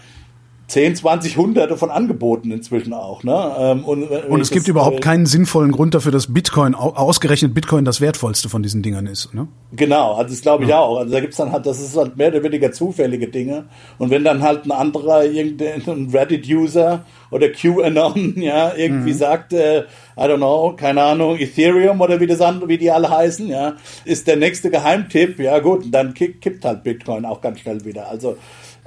[0.68, 3.24] 10, 20, hunderte von Angeboten inzwischen auch.
[3.24, 3.56] Ne?
[3.58, 7.86] Ähm, und, äh, und es gibt überhaupt keinen sinnvollen Grund dafür, dass Bitcoin, ausgerechnet Bitcoin
[7.86, 9.34] das wertvollste von diesen Dingern ist.
[9.34, 9.48] Ne?
[9.74, 10.80] Genau, also das glaube ich ja.
[10.80, 10.98] auch.
[10.98, 13.66] Also da gibt's dann halt, das ist halt mehr oder weniger zufällige Dinge.
[14.00, 19.18] Und wenn dann halt ein anderer, irgendein Reddit-User oder QAnon, ja, irgendwie mhm.
[19.18, 19.84] sagt, äh,
[20.18, 23.76] I don't know, keine Ahnung, Ethereum oder wie, das andere, wie die alle heißen, ja,
[24.06, 28.10] ist der nächste Geheimtipp, ja gut, dann kippt halt Bitcoin auch ganz schnell wieder.
[28.10, 28.38] Also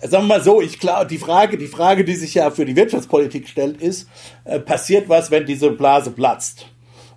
[0.03, 2.77] sagen wir mal so, ich glaube, die Frage, die Frage, die sich ja für die
[2.77, 4.09] Wirtschaftspolitik stellt, ist,
[4.45, 6.67] äh, passiert was, wenn diese Blase platzt?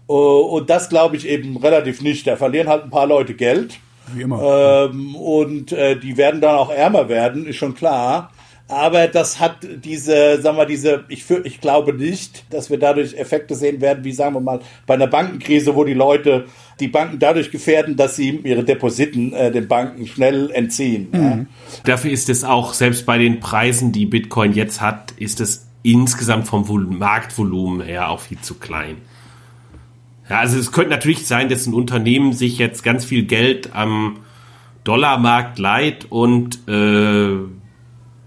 [0.07, 2.27] Uh, und das glaube ich eben relativ nicht.
[2.27, 3.79] Da verlieren halt ein paar Leute Geld.
[4.13, 4.89] Wie immer.
[4.91, 8.31] Ähm, und äh, die werden dann auch ärmer werden, ist schon klar.
[8.71, 13.15] Aber das hat diese, sagen wir, diese, ich, für, ich glaube nicht, dass wir dadurch
[13.15, 16.45] Effekte sehen werden, wie sagen wir mal, bei einer Bankenkrise, wo die Leute
[16.79, 21.09] die Banken dadurch gefährden, dass sie ihre Depositen äh, den Banken schnell entziehen.
[21.11, 21.21] Mhm.
[21.21, 21.45] Ja.
[21.83, 26.47] Dafür ist es auch, selbst bei den Preisen, die Bitcoin jetzt hat, ist es insgesamt
[26.47, 26.65] vom
[26.97, 28.97] Marktvolumen her auch viel zu klein.
[30.29, 34.19] Ja, also es könnte natürlich sein, dass ein Unternehmen sich jetzt ganz viel Geld am
[34.85, 37.35] Dollarmarkt leiht und äh,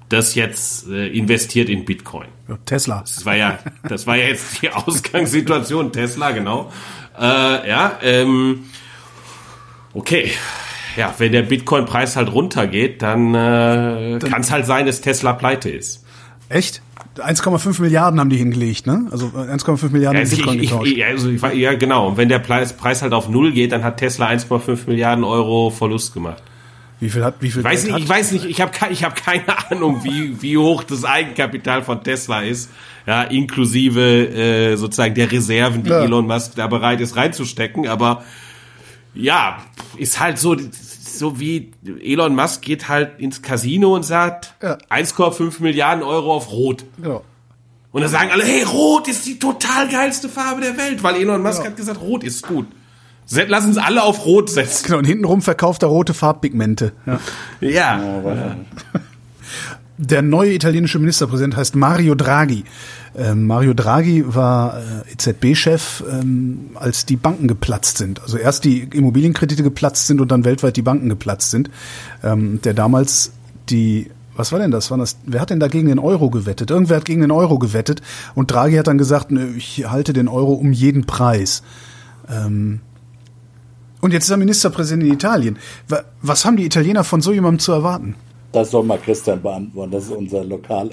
[0.08, 2.28] das jetzt äh, investiert in Bitcoin.
[2.66, 3.00] Tesla.
[3.00, 5.92] Das war ja, das war ja jetzt die Ausgangssituation.
[5.92, 6.70] Tesla, genau.
[7.18, 8.64] Äh, ja, ähm,
[9.92, 10.30] okay.
[10.96, 15.68] Ja, wenn der Bitcoin-Preis halt runtergeht, dann, äh, kann es halt sein, dass Tesla pleite
[15.68, 16.04] ist.
[16.48, 16.82] Echt?
[17.16, 19.06] 1,5 Milliarden haben die hingelegt, ne?
[19.10, 20.92] Also 1,5 Milliarden ja, also Bitcoin ich, getauscht.
[20.92, 22.08] Ich, also ich, ja, genau.
[22.08, 26.14] Und wenn der Preis halt auf Null geht, dann hat Tesla 1,5 Milliarden Euro Verlust
[26.14, 26.42] gemacht.
[27.04, 29.14] Wie viel hat, wie viel ich weiß nicht, Ich weiß nicht, ich habe ich hab
[29.14, 32.70] keine Ahnung, wie, wie hoch das Eigenkapital von Tesla ist,
[33.06, 36.02] ja, inklusive äh, sozusagen der Reserven, die ja.
[36.02, 38.24] Elon Musk da bereit ist reinzustecken, aber
[39.12, 39.58] ja,
[39.98, 44.78] ist halt so, so wie Elon Musk geht halt ins Casino und sagt ja.
[44.88, 46.86] 1,5 Milliarden Euro auf Rot.
[46.96, 47.22] Genau.
[47.92, 51.42] Und dann sagen alle, hey, Rot ist die total geilste Farbe der Welt, weil Elon
[51.42, 51.66] Musk ja.
[51.66, 52.66] hat gesagt, Rot ist gut.
[53.30, 54.86] Lass uns alle auf Rot setzen.
[54.86, 56.92] Genau, und hintenrum verkauft er rote Farbpigmente.
[57.06, 57.20] Ja.
[57.60, 58.56] ja.
[59.96, 62.64] der neue italienische Ministerpräsident heißt Mario Draghi.
[63.16, 68.20] Ähm, Mario Draghi war äh, EZB-Chef, ähm, als die Banken geplatzt sind.
[68.20, 71.70] Also erst die Immobilienkredite geplatzt sind und dann weltweit die Banken geplatzt sind.
[72.22, 73.32] Ähm, der damals
[73.70, 74.90] die was war denn das?
[74.90, 75.16] War das?
[75.26, 76.70] Wer hat denn da gegen den Euro gewettet?
[76.70, 78.02] Irgendwer hat gegen den Euro gewettet
[78.34, 81.62] und Draghi hat dann gesagt, ich halte den Euro um jeden Preis.
[82.28, 82.80] Ähm,
[84.04, 85.58] und jetzt ist er Ministerpräsident in Italien.
[86.20, 88.16] Was haben die Italiener von so jemandem zu erwarten?
[88.52, 89.92] Das soll mal Christian beantworten.
[89.92, 90.90] Das ist unser Lokal,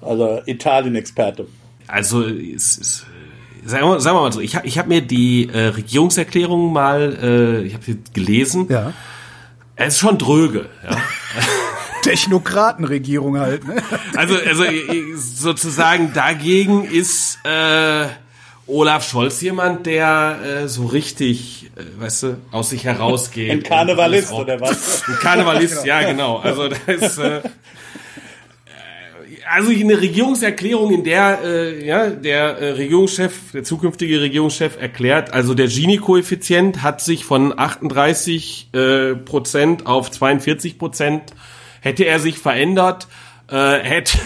[0.00, 1.46] also Italien-Experte.
[1.86, 3.06] Also es ist
[3.66, 7.18] sagen wir, sagen wir mal so, ich habe ich hab mir die äh, Regierungserklärung mal,
[7.22, 8.68] äh, ich habe sie gelesen.
[8.70, 8.94] Ja.
[9.74, 10.70] Es ist schon dröge.
[10.82, 10.96] Ja.
[12.04, 13.68] Technokratenregierung halt.
[13.68, 13.82] Ne?
[14.14, 14.64] Also, also
[15.16, 18.06] sozusagen dagegen ist äh,
[18.66, 23.50] Olaf Scholz jemand, der äh, so richtig, äh, weißt du, aus sich herausgeht.
[23.50, 25.04] Ein Karnevalist oder was?
[25.08, 26.38] Ein Karnevalist, ja genau.
[26.38, 27.42] Also da ist äh,
[29.48, 35.54] also eine Regierungserklärung, in der äh, ja der äh, Regierungschef, der zukünftige Regierungschef erklärt, also
[35.54, 41.32] der Gini-Koeffizient hat sich von 38 äh, Prozent auf 42 Prozent
[41.80, 43.06] hätte er sich verändert,
[43.48, 44.18] äh, hätte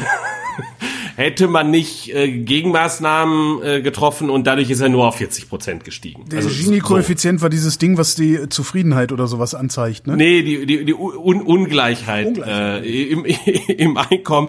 [1.20, 5.84] hätte man nicht äh, Gegenmaßnahmen äh, getroffen und dadurch ist er nur auf 40 Prozent
[5.84, 6.24] gestiegen.
[6.30, 7.42] Der also, Gini-Koeffizient so.
[7.42, 10.16] war dieses Ding, was die Zufriedenheit oder sowas anzeigt, ne?
[10.16, 12.84] Nee, die, die, die Un Ungleichheit, Ungleichheit.
[12.86, 13.24] Äh, im,
[13.68, 14.48] im Einkommen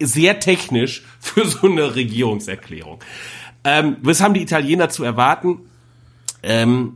[0.00, 2.98] sehr technisch für so eine Regierungserklärung.
[3.62, 5.60] Ähm, was haben die Italiener zu erwarten?
[6.42, 6.94] Ähm,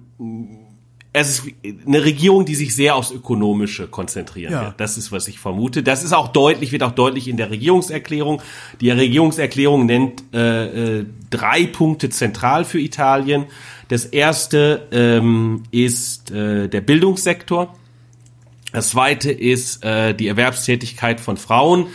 [1.15, 1.53] es ist
[1.87, 4.63] eine Regierung, die sich sehr aufs Ökonomische konzentrieren ja.
[4.63, 4.81] wird.
[4.81, 5.83] Das ist, was ich vermute.
[5.83, 8.41] Das ist auch deutlich, wird auch deutlich in der Regierungserklärung.
[8.81, 13.45] Die Regierungserklärung nennt äh, äh, drei Punkte zentral für Italien.
[13.89, 17.75] Das erste ähm, ist äh, der Bildungssektor.
[18.73, 21.89] Das zweite ist äh, die Erwerbstätigkeit von Frauen.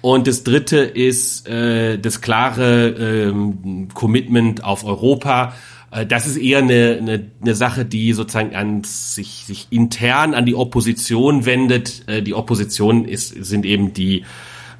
[0.00, 5.52] Und das dritte ist äh, das klare ähm, Commitment auf Europa.
[5.92, 10.46] Äh, das ist eher eine, eine, eine Sache, die sozusagen an sich, sich intern an
[10.46, 12.08] die Opposition wendet.
[12.08, 14.24] Äh, die Opposition ist, sind eben die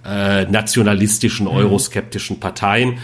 [0.04, 1.52] äh, nationalistischen, mhm.
[1.52, 2.98] euroskeptischen Parteien.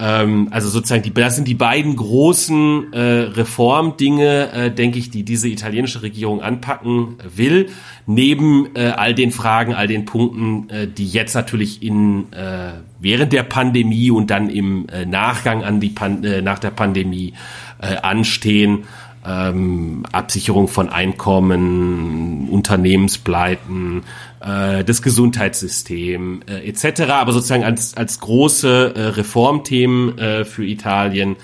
[0.00, 5.24] Ähm, also sozusagen, die, das sind die beiden großen äh, Reformdinge, äh, denke ich, die
[5.24, 7.70] diese italienische Regierung anpacken will,
[8.06, 13.32] neben äh, all den Fragen, all den Punkten, äh, die jetzt natürlich in äh, während
[13.32, 17.34] der Pandemie und dann im äh, Nachgang an die Pan äh, nach der Pandemie
[17.80, 18.84] äh, anstehen.
[19.26, 24.04] Ähm, Absicherung von Einkommen, Unternehmenspleiten,
[24.40, 27.02] äh, das Gesundheitssystem äh, etc.
[27.10, 31.36] Aber sozusagen als, als große äh, Reformthemen äh, für Italien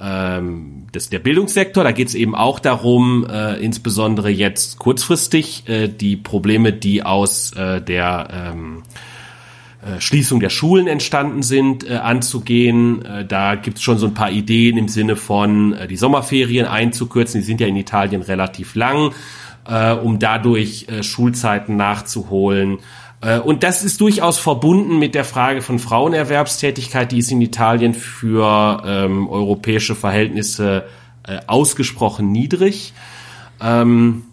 [0.00, 1.84] ähm, das der Bildungssektor.
[1.84, 7.52] Da geht es eben auch darum, äh, insbesondere jetzt kurzfristig äh, die Probleme, die aus
[7.52, 8.82] äh, der ähm,
[9.82, 13.04] äh, Schließung der Schulen entstanden sind, äh, anzugehen.
[13.04, 16.66] Äh, da gibt es schon so ein paar Ideen im Sinne von äh, die Sommerferien
[16.66, 17.40] einzukürzen.
[17.40, 19.12] Die sind ja in Italien relativ lang,
[19.68, 22.78] äh, um dadurch äh, Schulzeiten nachzuholen.
[23.20, 27.94] Äh, und das ist durchaus verbunden mit der Frage von Frauenerwerbstätigkeit, die ist in Italien
[27.94, 30.86] für ähm, europäische Verhältnisse
[31.26, 32.92] äh, ausgesprochen niedrig.
[33.60, 34.24] Ähm,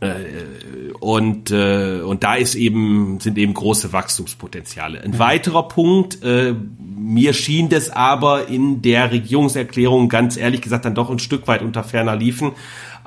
[0.00, 5.00] äh, und, äh, und da ist eben, sind eben große Wachstumspotenziale.
[5.02, 5.18] Ein mhm.
[5.18, 11.10] weiterer Punkt, äh, mir schien das aber in der Regierungserklärung ganz ehrlich gesagt dann doch
[11.10, 12.52] ein Stück weit unter ferner liefen,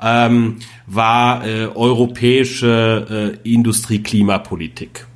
[0.02, 5.06] ähm, war äh, europäische äh, Industrie-Klimapolitik.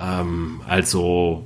[0.00, 1.44] Ähm, also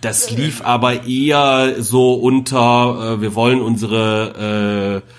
[0.00, 5.12] das lief aber eher so unter, äh, wir wollen unsere äh,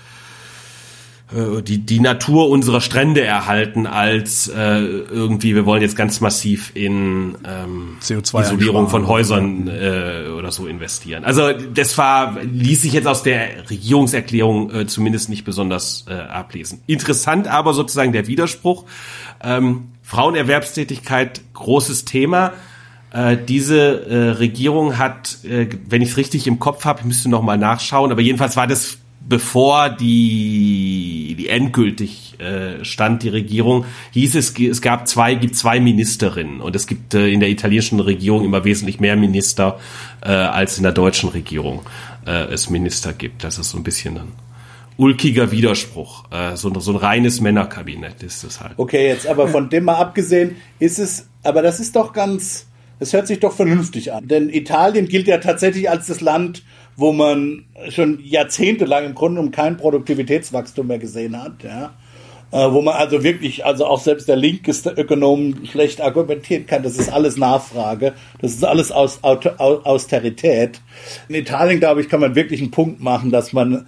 [1.32, 7.36] die, die Natur unserer Strände erhalten, als äh, irgendwie, wir wollen jetzt ganz massiv in
[7.46, 11.24] ähm, CO2 Isolierung von Häusern äh, oder so investieren.
[11.24, 16.82] Also das war, ließ sich jetzt aus der Regierungserklärung äh, zumindest nicht besonders äh, ablesen.
[16.86, 18.84] Interessant aber sozusagen der Widerspruch.
[19.42, 22.54] Ähm, Frauenerwerbstätigkeit, großes Thema.
[23.12, 27.28] Äh, diese äh, Regierung hat, äh, wenn ich es richtig im Kopf habe, ich müsste
[27.28, 33.84] noch mal nachschauen, aber jedenfalls war das bevor die, die endgültig äh, stand, die Regierung,
[34.12, 38.00] hieß es, es gab zwei, gibt zwei Ministerinnen und es gibt äh, in der italienischen
[38.00, 39.78] Regierung immer wesentlich mehr Minister
[40.22, 41.82] äh, als in der deutschen Regierung
[42.26, 43.44] äh, es Minister gibt.
[43.44, 44.32] Das ist so ein bisschen ein
[44.96, 46.24] ulkiger Widerspruch.
[46.30, 48.72] Äh, so, ein reines Männerkabinett ist es halt.
[48.76, 52.66] Okay, jetzt aber von dem mal abgesehen, ist es, aber das ist doch ganz,
[52.98, 54.28] es hört sich doch vernünftig an.
[54.28, 56.62] Denn Italien gilt ja tatsächlich als das Land,
[57.00, 61.64] wo man schon jahrzehntelang im Grunde um kein Produktivitätswachstum mehr gesehen hat.
[61.64, 61.94] Ja.
[62.52, 66.98] äh, wo man also wirklich, also auch selbst der linkeste Ökonom schlecht argumentieren kann, das
[66.98, 70.80] ist alles Nachfrage, das ist alles aus Austerität.
[71.28, 73.86] In Italien, glaube ich, kann man wirklich einen Punkt machen, dass man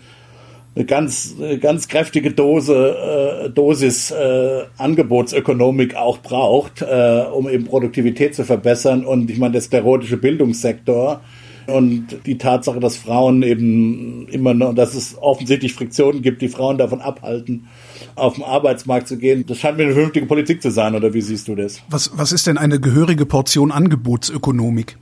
[0.75, 8.35] eine ganz, ganz kräftige Dose, äh, Dosis äh, Angebotsökonomik auch braucht, äh, um eben Produktivität
[8.35, 9.05] zu verbessern.
[9.05, 11.21] Und ich meine, der sklerotische Bildungssektor
[11.67, 16.79] und die Tatsache, dass Frauen eben immer noch, dass es offensichtlich Friktionen gibt, die Frauen
[16.79, 17.69] davon abhalten,
[18.15, 19.45] auf den Arbeitsmarkt zu gehen.
[19.47, 21.83] Das scheint mir eine vernünftige Politik zu sein, oder wie siehst du das?
[21.89, 24.97] Was, was ist denn eine gehörige Portion Angebotsökonomik?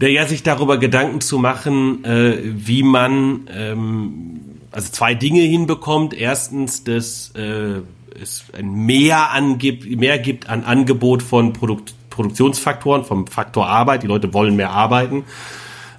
[0.00, 4.40] Ja, sich darüber Gedanken zu machen, äh, wie man ähm,
[4.72, 6.12] also zwei Dinge hinbekommt.
[6.12, 7.82] Erstens, dass äh,
[8.20, 14.02] es ein Mehr angibt, mehr gibt an Angebot von Produkt, Produktionsfaktoren, vom Faktor Arbeit.
[14.02, 15.24] Die Leute wollen mehr arbeiten.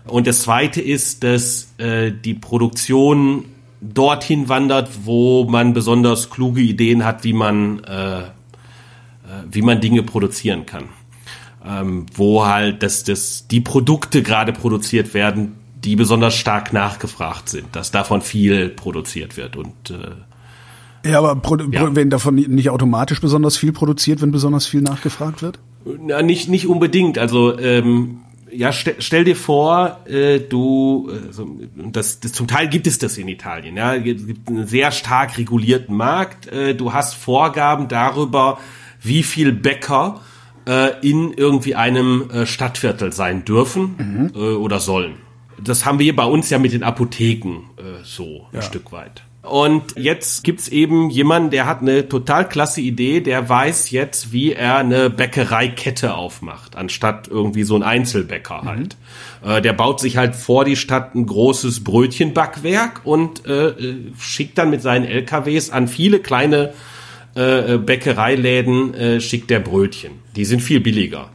[0.05, 3.45] Und das zweite ist, dass äh, die Produktion
[3.81, 8.25] dorthin wandert, wo man besonders kluge Ideen hat, wie man, äh, äh,
[9.49, 10.85] wie man Dinge produzieren kann.
[11.65, 17.73] Ähm, wo halt dass, dass die Produkte gerade produziert werden, die besonders stark nachgefragt sind,
[17.73, 20.11] dass davon viel produziert wird und äh,
[21.09, 21.39] ja, aber
[21.71, 21.93] ja.
[21.95, 25.59] wenn davon nicht automatisch besonders viel produziert, wenn besonders viel nachgefragt wird?
[26.07, 27.17] Ja, nicht nicht unbedingt.
[27.17, 28.19] Also ähm,
[28.55, 33.17] ja, stell, stell dir vor, äh, du, äh, das, das, zum Teil gibt es das
[33.17, 36.47] in Italien, ja, es gibt einen sehr stark regulierten Markt.
[36.47, 38.59] Äh, du hast Vorgaben darüber,
[39.01, 40.21] wie viel Bäcker
[40.67, 44.31] äh, in irgendwie einem äh, Stadtviertel sein dürfen mhm.
[44.35, 45.15] äh, oder sollen.
[45.61, 49.23] Das haben wir bei uns ja mit den Apotheken äh, so ein Stück weit.
[49.43, 54.53] Und jetzt gibt's eben jemanden, der hat eine total klasse Idee, der weiß jetzt, wie
[54.53, 58.67] er eine Bäckereikette aufmacht, anstatt irgendwie so ein Einzelbäcker mhm.
[58.69, 58.97] halt.
[59.45, 63.73] Äh, der baut sich halt vor die Stadt ein großes Brötchenbackwerk und äh,
[64.17, 66.73] schickt dann mit seinen LKWs an viele kleine
[67.35, 70.13] äh, Bäckereiläden, äh, schickt der Brötchen.
[70.37, 71.29] Die sind viel billiger.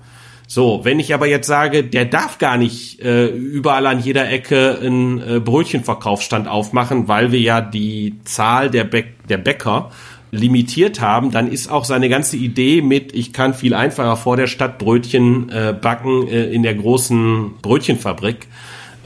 [0.50, 4.78] So, wenn ich aber jetzt sage, der darf gar nicht äh, überall an jeder Ecke
[4.82, 9.90] einen äh, Brötchenverkaufsstand aufmachen, weil wir ja die Zahl der, Bä der Bäcker
[10.30, 14.46] limitiert haben, dann ist auch seine ganze Idee mit, ich kann viel einfacher vor der
[14.46, 18.46] Stadt Brötchen äh, backen äh, in der großen Brötchenfabrik,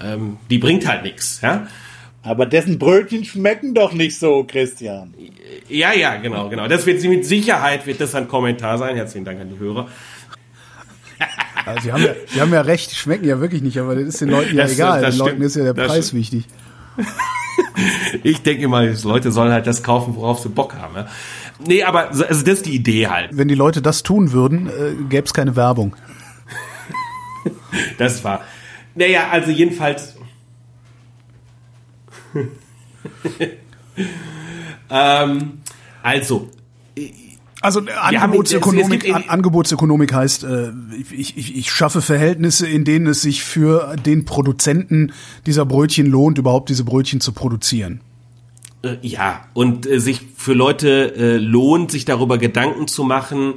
[0.01, 1.41] ähm, die bringt halt nichts.
[1.43, 1.67] Ja?
[2.23, 5.13] Aber dessen Brötchen schmecken doch nicht so, Christian.
[5.69, 6.69] Ja, ja, genau, genau.
[6.69, 8.95] Das wird mit Sicherheit wird das ein Kommentar sein.
[8.95, 9.89] Herzlichen Dank an die Hörer.
[11.67, 14.05] Also sie haben, ja, sie haben ja recht, die schmecken ja wirklich nicht, aber das
[14.05, 15.01] ist den Leuten ja das, egal.
[15.01, 15.31] Das den stimmt.
[15.31, 16.21] Leuten ist ja der das Preis stimmt.
[16.21, 16.47] wichtig.
[18.23, 20.95] ich denke immer, Leute sollen halt das kaufen, worauf sie Bock haben.
[20.97, 21.09] Ja?
[21.67, 23.31] Nee, aber also das ist die Idee halt.
[23.33, 25.97] Wenn die Leute das tun würden, äh, gäbe es keine Werbung.
[27.99, 28.43] das war.
[28.95, 30.17] Naja, also jedenfalls.
[34.91, 35.61] ähm,
[36.03, 36.51] also,
[37.63, 40.73] also Angebotsökonomik, es, es Angebotsökonomik heißt, äh,
[41.11, 45.13] ich, ich, ich schaffe Verhältnisse, in denen es sich für den Produzenten
[45.47, 48.01] dieser Brötchen lohnt, überhaupt diese Brötchen zu produzieren.
[48.83, 53.55] Äh, ja, und äh, sich für Leute äh, lohnt, sich darüber Gedanken zu machen,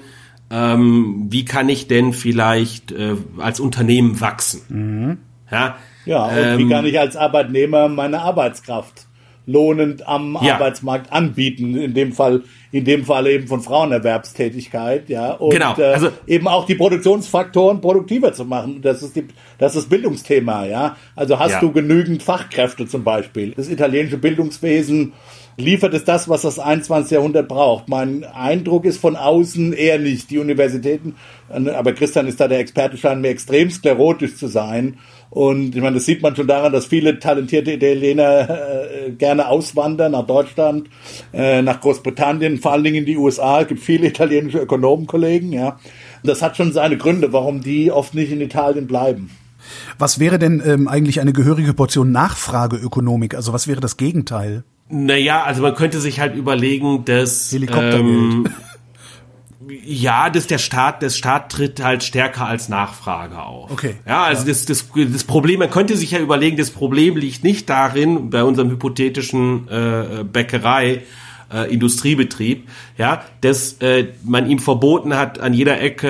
[0.52, 4.62] ähm, wie kann ich denn vielleicht äh, als Unternehmen wachsen?
[4.70, 5.18] Mhm.
[5.52, 9.08] Ja, ja und ähm, wie kann ich als Arbeitnehmer meine Arbeitskraft
[9.46, 10.56] lohnend am ja.
[10.56, 11.76] Arbeitsmarkt anbieten.
[11.76, 15.32] In dem Fall, in dem Fall eben von Frauenerwerbstätigkeit, ja.
[15.34, 15.78] Und genau.
[15.78, 18.82] Äh, also, äh, eben auch die Produktionsfaktoren produktiver zu machen.
[18.82, 19.28] Das ist die,
[19.58, 20.98] das ist Bildungsthema, ja.
[21.16, 21.60] Also hast ja.
[21.62, 23.52] du genügend Fachkräfte zum Beispiel.
[23.56, 25.14] Das italienische Bildungswesen
[25.58, 27.12] liefert es das, was das 21.
[27.12, 27.88] Jahrhundert braucht.
[27.88, 30.30] Mein Eindruck ist von außen eher nicht.
[30.30, 31.16] Die Universitäten,
[31.50, 34.98] aber Christian ist da der Experte, scheinen mir extrem sklerotisch zu sein
[35.36, 40.14] und ich meine, das sieht man schon daran, dass viele talentierte Italiener äh, gerne auswandern
[40.14, 40.90] nach Deutschland,
[41.34, 43.60] äh, nach Großbritannien, vor allen Dingen in die USA.
[43.60, 45.78] Es gibt viele italienische Ökonomenkollegen, ja.
[46.24, 49.30] Das hat schon seine Gründe, warum die oft nicht in Italien bleiben.
[49.98, 53.36] Was wäre denn ähm, eigentlich eine gehörige Portion Nachfrageökonomik?
[53.36, 54.64] Also was wäre das Gegenteil?
[54.90, 58.48] Naja, also man könnte sich halt überlegen, dass ähm,
[59.84, 63.72] ja, dass der Staat, der Staat tritt halt stärker als Nachfrage auf.
[63.72, 63.96] Okay.
[64.06, 64.50] Ja, also ja.
[64.50, 68.44] Das, das, das Problem, man könnte sich ja überlegen, das Problem liegt nicht darin, bei
[68.44, 71.02] unserem hypothetischen äh, Bäckerei,
[71.54, 76.08] äh, Industriebetrieb, ja, dass äh, man ihm verboten hat, an jeder Ecke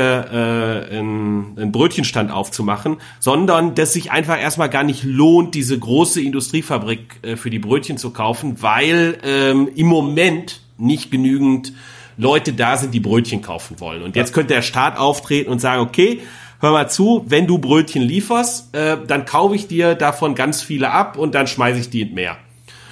[0.89, 6.21] äh, einen, einen Brötchenstand aufzumachen, sondern dass sich einfach erstmal gar nicht lohnt, diese große
[6.21, 11.73] Industriefabrik äh, für die Brötchen zu kaufen, weil ähm, im Moment nicht genügend
[12.17, 14.01] Leute da sind, die Brötchen kaufen wollen.
[14.01, 16.21] Und jetzt könnte der Staat auftreten und sagen, okay,
[16.59, 20.91] hör mal zu, wenn du Brötchen lieferst, äh, dann kaufe ich dir davon ganz viele
[20.91, 22.37] ab und dann schmeiße ich die in Meer.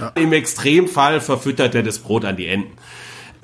[0.04, 0.22] Ja.
[0.22, 2.78] Im Extremfall verfüttert er das Brot an die Enten.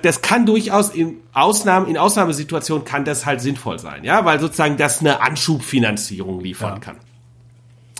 [0.01, 4.77] Das kann durchaus in Ausnahmen, in Ausnahmesituationen kann das halt sinnvoll sein, ja, weil sozusagen
[4.77, 6.79] das eine Anschubfinanzierung liefern ja.
[6.79, 6.97] kann.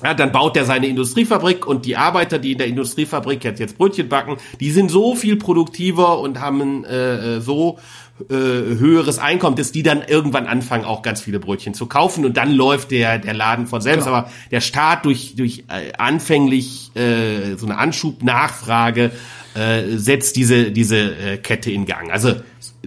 [0.02, 3.78] Ja, dann baut er seine Industriefabrik und die Arbeiter, die in der Industriefabrik jetzt, jetzt
[3.78, 7.80] Brötchen backen, die sind so viel produktiver und haben äh, äh so
[8.30, 12.38] äh, höheres Einkommen, dass die dann irgendwann anfangen, auch ganz viele Brötchen zu kaufen und
[12.38, 14.06] dann läuft der, der Laden von selbst.
[14.06, 14.18] Genau.
[14.18, 19.12] Aber der Staat durch, durch äh, anfänglich äh, so eine Anschubnachfrage
[19.56, 22.12] äh, setzt diese, diese äh, Kette in Gang.
[22.12, 22.36] Also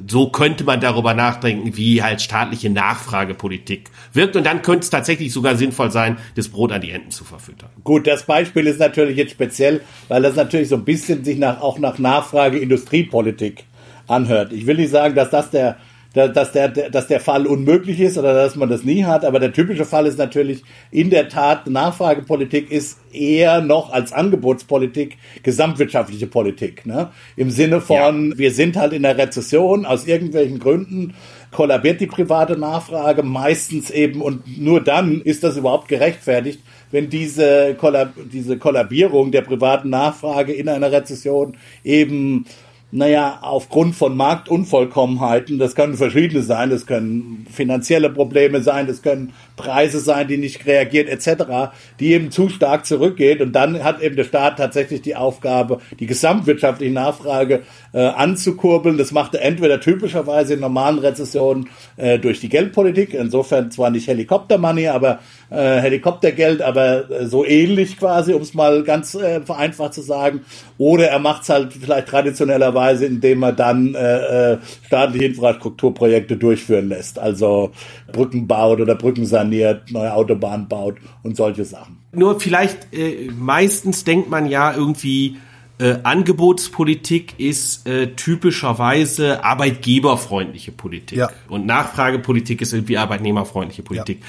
[0.08, 4.36] so könnte man darüber nachdenken, wie halt staatliche Nachfragepolitik wirkt.
[4.36, 7.70] Und dann könnte es tatsächlich sogar sinnvoll sein, das Brot an die Enten zu verfüttern.
[7.84, 11.60] Gut, das Beispiel ist natürlich jetzt speziell, weil das natürlich so ein bisschen sich nach,
[11.60, 13.64] auch nach Nachfrage Industriepolitik
[14.06, 14.52] anhört.
[14.52, 15.76] Ich will nicht sagen, dass das der
[16.14, 19.24] dass der, dass der Fall unmöglich ist oder dass man das nie hat.
[19.24, 25.16] Aber der typische Fall ist natürlich in der Tat, Nachfragepolitik ist eher noch als Angebotspolitik
[25.42, 26.84] gesamtwirtschaftliche Politik.
[26.86, 27.10] Ne?
[27.36, 28.38] Im Sinne von, ja.
[28.38, 31.14] wir sind halt in der Rezession aus irgendwelchen Gründen
[31.50, 37.74] kollabiert die private Nachfrage meistens eben und nur dann ist das überhaupt gerechtfertigt, wenn diese,
[37.78, 42.46] Kollab diese Kollabierung der privaten Nachfrage in einer Rezession eben
[42.94, 49.32] naja, aufgrund von Marktunvollkommenheiten, das können verschiedene sein, das können finanzielle Probleme sein, das können
[49.56, 53.40] Preise sein, die nicht reagiert, etc., die eben zu stark zurückgeht.
[53.40, 57.62] Und dann hat eben der Staat tatsächlich die Aufgabe, die gesamtwirtschaftliche Nachfrage
[57.94, 58.98] äh, anzukurbeln.
[58.98, 64.06] Das macht er entweder typischerweise in normalen Rezessionen äh, durch die Geldpolitik, insofern zwar nicht
[64.06, 69.94] Helikoptermoney, aber äh, Helikoptergeld, aber äh, so ähnlich quasi, um es mal ganz äh, vereinfacht
[69.94, 70.42] zu sagen.
[70.76, 76.88] Oder er macht es halt vielleicht traditionellerweise, indem er dann äh, äh, staatliche Infrastrukturprojekte durchführen
[76.88, 77.18] lässt.
[77.18, 77.70] Also
[78.12, 81.98] Brücken baut oder Brücken saniert, neue Autobahnen baut und solche Sachen.
[82.12, 85.36] Nur vielleicht, äh, meistens denkt man ja irgendwie,
[85.78, 91.30] äh, Angebotspolitik ist äh, typischerweise arbeitgeberfreundliche Politik ja.
[91.48, 94.22] und Nachfragepolitik ist irgendwie arbeitnehmerfreundliche Politik.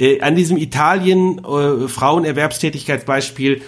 [0.00, 0.06] Ja.
[0.06, 3.62] Äh, an diesem Italien äh, Frauenerwerbstätigkeitsbeispiel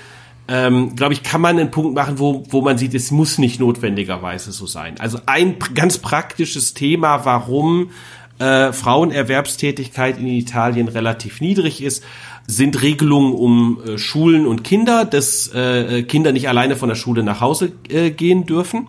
[0.48, 3.60] ähm, glaube ich, kann man einen Punkt machen, wo, wo man sieht, es muss nicht
[3.60, 4.98] notwendigerweise so sein.
[4.98, 7.90] Also ein ganz praktisches Thema, warum
[8.38, 12.02] äh, Frauenerwerbstätigkeit in Italien relativ niedrig ist,
[12.46, 17.22] sind Regelungen um äh, Schulen und Kinder, dass äh, Kinder nicht alleine von der Schule
[17.22, 18.88] nach Hause äh, gehen dürfen.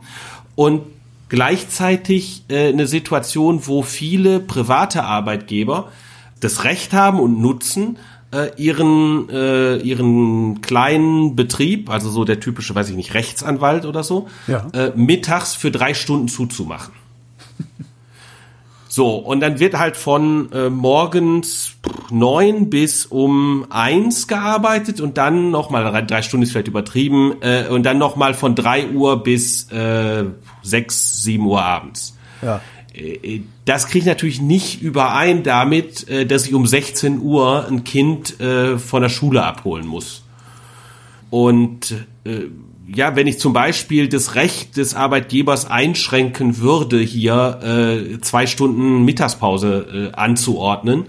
[0.55, 0.84] Und
[1.28, 5.91] gleichzeitig äh, eine Situation, wo viele private Arbeitgeber
[6.39, 7.97] das Recht haben und nutzen,
[8.34, 14.03] äh, ihren äh, ihren kleinen Betrieb, also so der typische, weiß ich nicht, Rechtsanwalt oder
[14.03, 14.67] so, ja.
[14.73, 16.93] äh, mittags für drei Stunden zuzumachen.
[18.91, 21.75] So, und dann wird halt von äh, morgens
[22.09, 27.84] neun bis um eins gearbeitet und dann nochmal, drei Stunden ist vielleicht übertrieben, äh, und
[27.84, 30.25] dann nochmal von drei Uhr bis äh,
[30.63, 32.17] sechs, sieben Uhr abends.
[32.41, 32.61] Ja.
[32.91, 37.84] Äh, das kriege ich natürlich nicht überein damit, äh, dass ich um 16 Uhr ein
[37.84, 40.24] Kind äh, von der Schule abholen muss.
[41.30, 41.91] Und
[42.24, 42.45] äh,
[42.91, 49.05] ja, wenn ich zum Beispiel das Recht des Arbeitgebers einschränken würde, hier äh, zwei Stunden
[49.05, 51.05] Mittagspause äh, anzuordnen,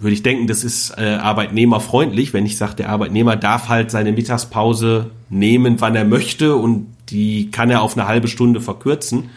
[0.00, 4.10] würde ich denken, das ist äh, arbeitnehmerfreundlich, wenn ich sage, der Arbeitnehmer darf halt seine
[4.10, 9.30] Mittagspause nehmen, wann er möchte und die kann er auf eine halbe Stunde verkürzen.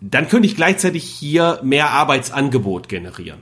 [0.00, 3.40] Dann könnte ich gleichzeitig hier mehr Arbeitsangebot generieren.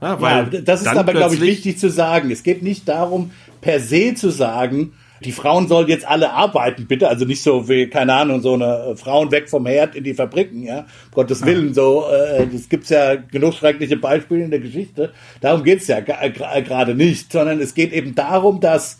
[0.00, 2.30] Ja, weil ja, das ist aber, glaube ich, wichtig zu sagen.
[2.30, 3.30] Es geht nicht darum,
[3.60, 4.92] per se zu sagen,
[5.24, 7.08] die Frauen sollen jetzt alle arbeiten, bitte.
[7.08, 10.14] Also nicht so wie, keine Ahnung, so eine äh, Frauen weg vom Herd in die
[10.14, 10.86] Fabriken, ja.
[11.12, 15.12] Gottes Willen, so, äh, das gibt's ja genug schreckliche Beispiele in der Geschichte.
[15.40, 18.98] Darum geht's ja gerade nicht, sondern es geht eben darum, dass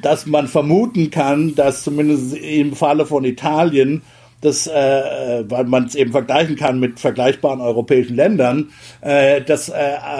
[0.00, 4.02] dass man vermuten kann, dass zumindest im Falle von Italien
[4.42, 8.70] das, äh, äh, weil man es eben vergleichen kann mit vergleichbaren europäischen Ländern,
[9.00, 9.74] äh, dass äh,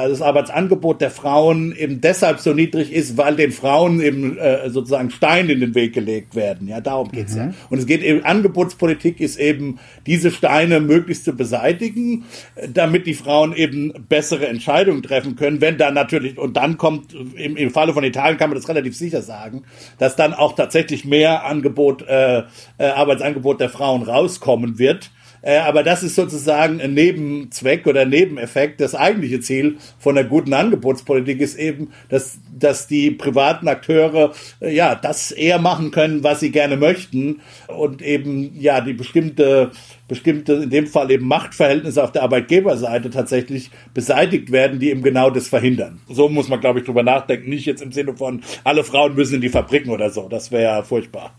[0.09, 5.11] das Arbeitsangebot der Frauen eben deshalb so niedrig ist, weil den Frauen eben äh, sozusagen
[5.11, 6.69] Steine in den Weg gelegt werden.
[6.69, 7.41] Ja, darum geht's mhm.
[7.41, 7.55] ja.
[7.69, 12.25] Und es geht eben, Angebotspolitik ist eben, diese Steine möglichst zu beseitigen,
[12.73, 17.57] damit die Frauen eben bessere Entscheidungen treffen können, wenn dann natürlich, und dann kommt, im,
[17.57, 19.65] im Falle von Italien kann man das relativ sicher sagen,
[19.99, 22.45] dass dann auch tatsächlich mehr Angebot, äh,
[22.79, 25.11] äh, Arbeitsangebot der Frauen rauskommen wird.
[25.43, 28.81] Äh, aber das ist sozusagen ein Nebenzweck oder Nebeneffekt.
[28.81, 34.75] Das eigentliche Ziel von der guten Angebotspolitik ist eben, dass, dass die privaten Akteure äh,
[34.75, 39.73] ja das eher machen können, was sie gerne möchten und eben ja die bestimmte
[40.13, 45.31] bestimmte, in dem Fall eben Machtverhältnisse auf der Arbeitgeberseite tatsächlich beseitigt werden, die eben genau
[45.31, 46.03] das verhindern.
[46.07, 47.49] So muss man, glaube ich, drüber nachdenken.
[47.49, 50.29] Nicht jetzt im Sinne von, alle Frauen müssen in die Fabriken oder so.
[50.29, 51.33] Das wäre ja furchtbar.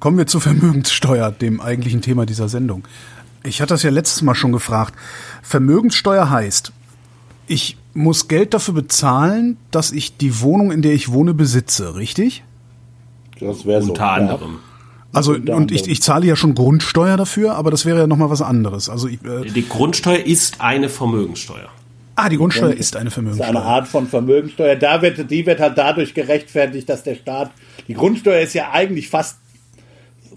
[0.00, 2.84] Kommen wir zur Vermögenssteuer, dem eigentlichen Thema dieser Sendung.
[3.44, 4.94] Ich hatte das ja letztes Mal schon gefragt.
[5.42, 6.72] Vermögenssteuer heißt,
[7.46, 12.42] ich muss Geld dafür bezahlen, dass ich die Wohnung, in der ich wohne, besitze, richtig?
[13.40, 13.90] Das wäre so.
[13.92, 14.58] Unter anderem.
[15.12, 18.16] Also Unter und ich, ich zahle ja schon Grundsteuer dafür, aber das wäre ja noch
[18.16, 18.88] mal was anderes.
[18.90, 21.68] Also ich, äh, Die Grundsteuer ist eine Vermögenssteuer.
[22.16, 23.48] ah, die Grundsteuer ist eine Das ist Vermögenssteuer.
[23.48, 24.76] eine Art von Vermögensteuer.
[24.76, 27.50] Da wird, die wird halt dadurch gerechtfertigt, dass der Staat,
[27.88, 29.36] die Grundsteuer ist ja eigentlich fast,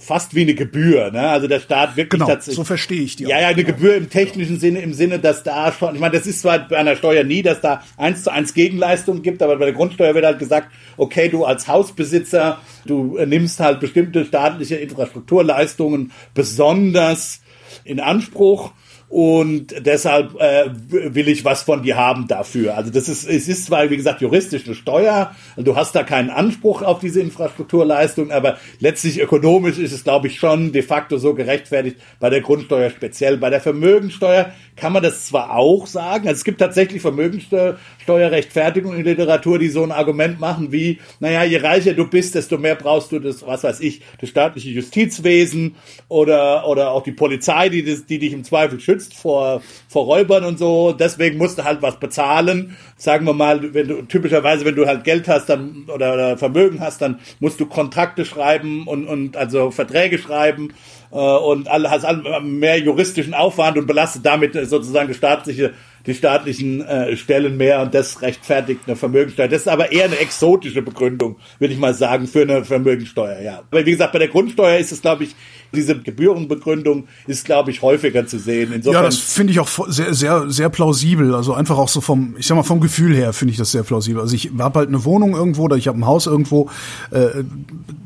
[0.10, 1.30] fast wie eine Gebühr, ne?
[1.30, 2.55] Also der Staat wirklich Genau, tatsächlich.
[2.55, 3.41] so verstehe ich die Ja, auch.
[3.41, 6.41] ja, eine Gebühr im technischen Sinne, im Sinne, dass da schon, ich meine, das ist
[6.41, 9.74] zwar bei einer Steuer nie, dass da eins zu eins Gegenleistung gibt, aber bei der
[9.76, 17.41] Grundsteuer wird halt gesagt, okay, du als Hausbesitzer, du nimmst halt bestimmte staatliche Infrastrukturleistungen besonders
[17.86, 18.72] in Anspruch
[19.10, 22.78] und deshalb äh, will ich was von dir haben dafür.
[22.78, 26.30] Also das ist, es ist zwar, wie gesagt, juristisch eine Steuer, du hast da keinen
[26.30, 31.34] Anspruch auf diese Infrastrukturleistung, aber letztlich ökonomisch ist es, glaube ich, schon de facto so
[31.34, 33.38] gerechtfertigt bei der Grundsteuer speziell.
[33.38, 39.03] Bei der Vermögensteuer kann man das zwar auch sagen, also es gibt tatsächlich Vermögensteuerrechtfertigung in
[39.03, 43.12] Literatur, die so ein Argument machen wie, naja, je reicher du bist, desto mehr brauchst
[43.12, 45.78] du das, was weiß ich, das staatliche Justizwesen
[46.10, 50.43] oder, oder auch die Polizei, die, das, die dich im Zweifel schützt vor, vor Räubern
[50.43, 50.91] und so.
[50.91, 52.78] Deswegen musst du halt was bezahlen.
[52.97, 56.80] Sagen wir mal, wenn du, typischerweise, wenn du halt Geld hast, dann, oder, oder Vermögen
[56.80, 60.74] hast, dann musst du Kontrakte schreiben und, und also Verträge schreiben
[61.12, 62.06] äh, und alle, hast
[62.43, 65.74] mehr juristischen Aufwand und belastet damit sozusagen die staatliche
[66.06, 69.47] die staatlichen äh, Stellen mehr und das rechtfertigt eine Vermögensteuer.
[69.47, 73.62] Das ist aber eher eine exotische Begründung, würde ich mal sagen, für eine Vermögensteuer, ja.
[73.70, 75.36] Aber wie gesagt, bei der Grundsteuer ist es, glaube ich,
[75.74, 78.72] diese Gebührenbegründung ist, glaube ich, häufiger zu sehen.
[78.74, 81.36] Insofern, Ja, das finde ich auch sehr, sehr, sehr plausibel.
[81.36, 83.84] Also einfach auch so vom, ich sag mal, vom Gefühl her finde ich das sehr
[83.84, 84.22] plausibel.
[84.22, 86.70] Also ich habe halt eine Wohnung irgendwo oder ich habe ein Haus irgendwo,
[87.12, 87.43] äh,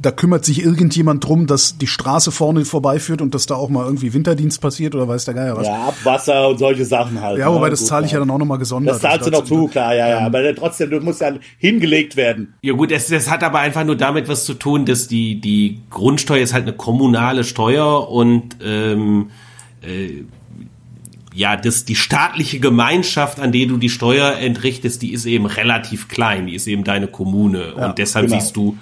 [0.01, 3.85] da kümmert sich irgendjemand drum, dass die Straße vorne vorbeiführt und dass da auch mal
[3.85, 5.67] irgendwie Winterdienst passiert oder weiß der Geier was.
[5.67, 7.39] ja, Abwasser und solche Sachen halt.
[7.39, 7.71] Ja, wobei ne?
[7.71, 8.95] das zahle ich ja dann auch nochmal gesondert.
[8.95, 10.19] Das zahlst du noch zu, klar, ja, ja.
[10.19, 12.55] Aber trotzdem, du musst ja hingelegt werden.
[12.61, 15.81] Ja gut, das, das hat aber einfach nur damit was zu tun, dass die, die
[15.89, 19.29] Grundsteuer ist halt eine kommunale Steuer und ähm,
[19.81, 20.23] äh,
[21.35, 26.07] ja, das, die staatliche Gemeinschaft, an der du die Steuer entrichtest, die ist eben relativ
[26.07, 27.75] klein, die ist eben deine Kommune.
[27.75, 28.39] und deshalb genau.
[28.39, 28.77] siehst du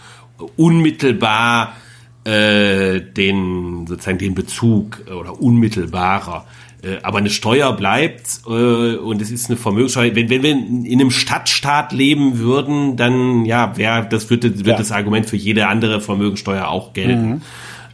[0.57, 1.75] unmittelbar
[2.23, 6.45] äh, den, sozusagen den Bezug äh, oder unmittelbarer.
[6.83, 8.49] Äh, Aber eine Steuer bleibt äh,
[8.95, 10.15] und es ist eine Vermögenssteuer.
[10.15, 14.77] Wenn, wenn wir in einem Stadtstaat leben würden, dann ja, wäre das würde, wird Ja.
[14.77, 17.41] das Argument für jede andere Vermögenssteuer auch gelten.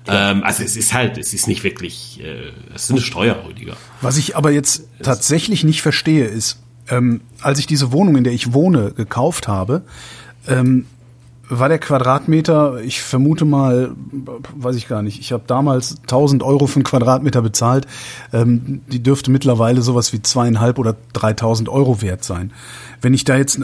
[0.08, 3.76] Ähm, also es ist halt, es ist nicht wirklich, äh, es ist eine Steuer, Rüdiger.
[4.02, 8.32] Was ich aber jetzt tatsächlich nicht verstehe, ist, ähm, als ich diese Wohnung, in der
[8.32, 9.82] ich wohne, gekauft habe,
[10.48, 10.86] ähm,
[11.50, 13.92] war der Quadratmeter, ich vermute mal,
[14.56, 17.88] weiß ich gar nicht, ich habe damals 1000 Euro für einen Quadratmeter bezahlt,
[18.34, 22.52] ähm, die dürfte mittlerweile sowas wie zweieinhalb oder 3000 Euro wert sein.
[23.02, 23.60] Wenn ich da jetzt,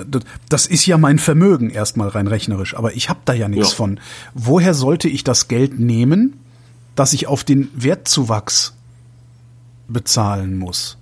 [0.49, 3.75] das ist ja mein Vermögen erstmal rein rechnerisch, aber ich habe da ja nichts Ja.
[3.75, 3.99] von.
[4.33, 6.39] Woher sollte ich das Geld nehmen,
[6.95, 8.75] dass ich auf den Wertzuwachs
[9.87, 10.97] bezahlen muss?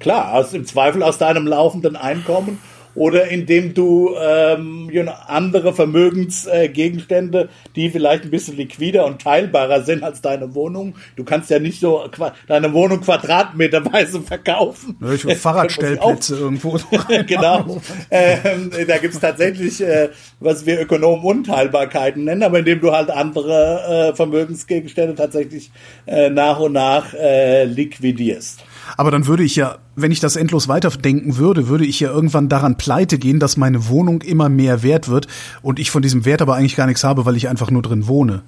[0.00, 2.58] Klar, aus, im Zweifel aus deinem laufenden Einkommen
[3.00, 4.90] oder indem du ähm,
[5.26, 10.96] andere Vermögensgegenstände, Gegenstände, die vielleicht ein bisschen liquider und teilbarer sind als deine Wohnung.
[11.16, 14.98] Du kannst ja nicht so qua- deine Wohnung quadratmeterweise verkaufen.
[15.00, 16.78] Ja, Fahrradstellplätze irgendwo.
[17.26, 17.80] genau.
[18.10, 24.10] Ähm, da gibt's tatsächlich, äh, was wir Ökonomen Unteilbarkeiten nennen, aber indem du halt andere
[24.10, 25.70] äh, Vermögensgegenstände tatsächlich
[26.04, 28.62] äh, nach und nach äh, liquidierst.
[28.96, 32.48] Aber dann würde ich ja, wenn ich das endlos weiterdenken würde, würde ich ja irgendwann
[32.48, 35.26] daran pleite gehen, dass meine Wohnung immer mehr wert wird
[35.62, 38.06] und ich von diesem Wert aber eigentlich gar nichts habe, weil ich einfach nur drin
[38.06, 38.42] wohne.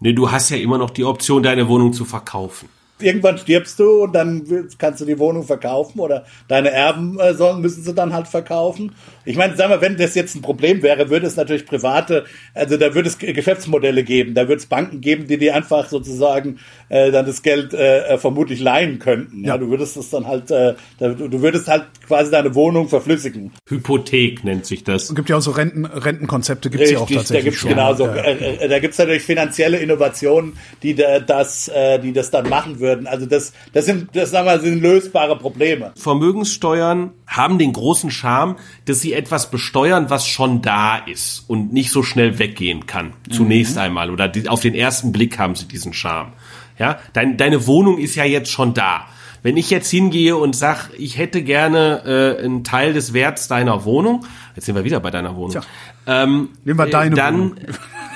[0.00, 2.68] Nee, du hast ja immer noch die Option, deine Wohnung zu verkaufen.
[3.00, 4.42] irgendwann stirbst du und dann
[4.78, 8.92] kannst du die Wohnung verkaufen oder deine Erben äh, sollen, müssen sie dann halt verkaufen.
[9.24, 12.76] Ich meine, sagen wir, wenn das jetzt ein Problem wäre, würde es natürlich private, also
[12.76, 16.58] da würde es Geschäftsmodelle geben, da würde es Banken geben, die dir einfach sozusagen
[16.88, 19.44] äh, dann das Geld äh, äh, vermutlich leihen könnten.
[19.44, 19.52] Ja.
[19.52, 19.58] Ja.
[19.58, 23.52] du würdest es dann halt, äh, da, du würdest halt quasi deine Wohnung verflüssigen.
[23.68, 25.04] Hypothek nennt sich das.
[25.10, 27.70] Es gibt ja auch so Renten, Rentenkonzepte, gibt's ja auch Richtig, da tatsächlich gibt's schon.
[27.70, 28.14] genauso, Ja.
[28.16, 32.80] äh, äh, da gibt's natürlich finanzielle Innovationen, die da, das, äh, die das dann machen
[32.80, 33.06] würden.
[33.06, 35.92] Also das, das sind, das sagen wir, sind lösbare Probleme.
[35.96, 38.56] Vermögenssteuern haben den großen Charme,
[38.86, 43.12] dass sie etwas besteuern, was schon da ist und nicht so schnell weggehen kann.
[43.30, 44.10] Zunächst einmal.
[44.10, 46.32] Oder die, auf den ersten Blick haben sie diesen Charme.
[46.78, 49.06] Ja, Dein, deine Wohnung ist ja jetzt schon da.
[49.42, 53.84] Wenn ich jetzt hingehe und sag, ich hätte gerne äh, einen Teil des Werts deiner
[53.84, 55.62] Wohnung, jetzt sind wir wieder bei deiner Wohnung, Tja.
[56.06, 57.56] ähm, Nehmen wir äh, deine dann, Wohnung.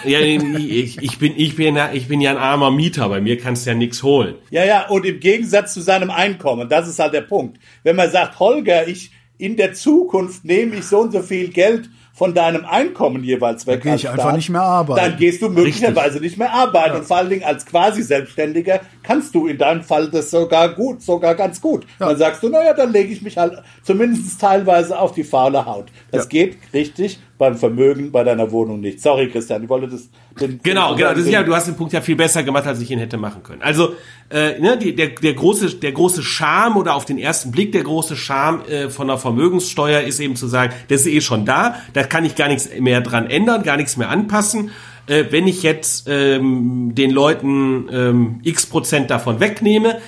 [0.05, 3.67] Ja, ich, ich, bin, ich, bin, ich bin ja ein armer Mieter, bei mir kannst
[3.67, 4.37] du ja nichts holen.
[4.51, 7.59] Ja, ja, und im Gegensatz zu seinem Einkommen, das ist halt der Punkt.
[7.83, 11.91] Wenn man sagt, Holger, ich in der Zukunft nehme ich so und so viel Geld
[12.17, 13.83] von deinem Einkommen jeweils weg.
[13.83, 15.11] Dann gehe ich einfach nicht mehr arbeiten.
[15.11, 16.23] Dann gehst du möglicherweise Richtig.
[16.23, 16.95] nicht mehr arbeiten.
[16.95, 16.99] Ja.
[17.01, 21.03] Und vor allen Dingen als quasi Selbstständiger kannst du in deinem Fall das sogar gut,
[21.03, 21.87] sogar ganz gut.
[22.01, 22.09] Ja.
[22.09, 25.87] Dann sagst du, naja, dann lege ich mich halt zumindest teilweise auf die faule Haut.
[26.11, 26.29] Das ja.
[26.29, 29.01] geht richtig beim Vermögen bei deiner Wohnung nicht.
[29.01, 30.09] Sorry, Christian, ich wollte das.
[30.41, 31.11] Den, genau, den, genau.
[31.11, 33.17] Das ist ja, du hast den Punkt ja viel besser gemacht, als ich ihn hätte
[33.17, 33.63] machen können.
[33.63, 33.95] Also
[34.31, 37.83] äh, ne, die, der, der große, der große Charme oder auf den ersten Blick der
[37.83, 41.77] große Charme äh, von der Vermögenssteuer ist eben zu sagen, das ist eh schon da,
[41.93, 44.71] da kann ich gar nichts mehr dran ändern, gar nichts mehr anpassen.
[45.07, 49.99] Äh, wenn ich jetzt ähm, den Leuten ähm, x Prozent davon wegnehme,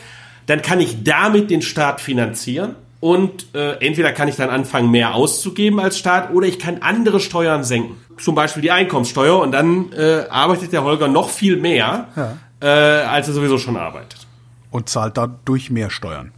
[0.47, 5.15] dann kann ich damit den Staat finanzieren und äh, entweder kann ich dann anfangen, mehr
[5.15, 7.97] auszugeben als Staat oder ich kann andere Steuern senken.
[8.19, 12.37] Zum Beispiel die Einkommenssteuer und dann äh, arbeitet der Holger noch viel mehr, ja.
[12.61, 12.67] äh,
[13.05, 14.27] als er sowieso schon arbeitet.
[14.71, 16.33] Und zahlt dadurch mehr Steuern.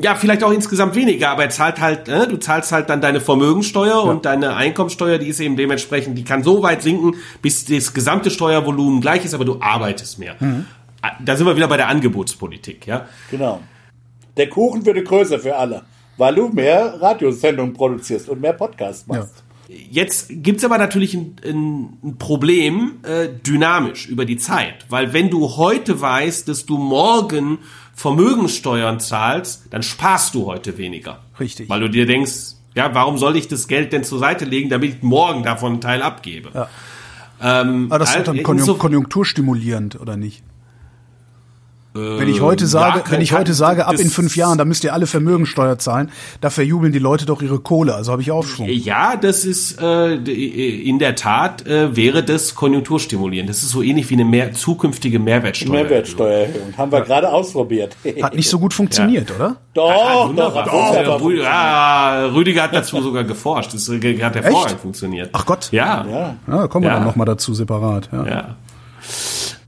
[0.00, 3.20] Ja, vielleicht auch insgesamt weniger, aber er zahlt halt, äh, du zahlst halt dann deine
[3.20, 4.10] Vermögensteuer ja.
[4.10, 8.30] und deine Einkommenssteuer, die ist eben dementsprechend, die kann so weit sinken, bis das gesamte
[8.30, 10.36] Steuervolumen gleich ist, aber du arbeitest mehr.
[10.38, 10.66] Mhm.
[11.24, 13.06] Da sind wir wieder bei der Angebotspolitik, ja.
[13.30, 13.60] Genau.
[14.36, 15.82] Der Kuchen würde größer für alle,
[16.16, 19.34] weil du mehr Radiosendungen produzierst und mehr Podcasts machst.
[19.36, 19.76] Ja.
[19.90, 25.56] Jetzt gibt's aber natürlich ein, ein Problem äh, dynamisch über die Zeit, weil wenn du
[25.56, 27.58] heute weißt, dass du morgen
[27.98, 31.18] Vermögenssteuern zahlst, dann sparst du heute weniger.
[31.40, 31.68] Richtig.
[31.68, 34.94] Weil du dir denkst, ja, warum soll ich das Geld denn zur Seite legen, damit
[34.94, 36.50] ich morgen davon einen Teil abgebe?
[36.54, 36.68] Ja.
[37.42, 40.44] Ähm, aber das ist dann konjunkturstimulierend, oder nicht?
[42.18, 44.84] Wenn ich heute sage, ja, wenn ich heute sage, ab in fünf Jahren, da müsst
[44.84, 47.94] ihr alle Vermögensteuer zahlen, da verjubeln die Leute doch ihre Kohle.
[47.94, 48.68] Also habe ich Aufschwung.
[48.68, 53.50] Ja, das ist äh, in der Tat äh, wäre das konjunkturstimulierend.
[53.50, 55.72] Das ist so ähnlich wie eine mehr, zukünftige Mehrwertsteuer.
[55.72, 57.96] Mehrwertsteuererhöhung haben wir gerade ausprobiert.
[58.22, 59.36] Hat nicht so gut funktioniert, ja.
[59.36, 59.56] oder?
[59.74, 61.22] Doch, ja, doch, doch.
[61.22, 63.74] Rüdiger, ja, Rüdiger hat dazu sogar geforscht.
[63.74, 65.30] Das hat hervorragend funktioniert.
[65.32, 65.68] Ach Gott.
[65.70, 66.04] Ja.
[66.10, 68.08] Ja, ja kommen wir dann noch mal dazu separat.
[68.12, 68.56] ja.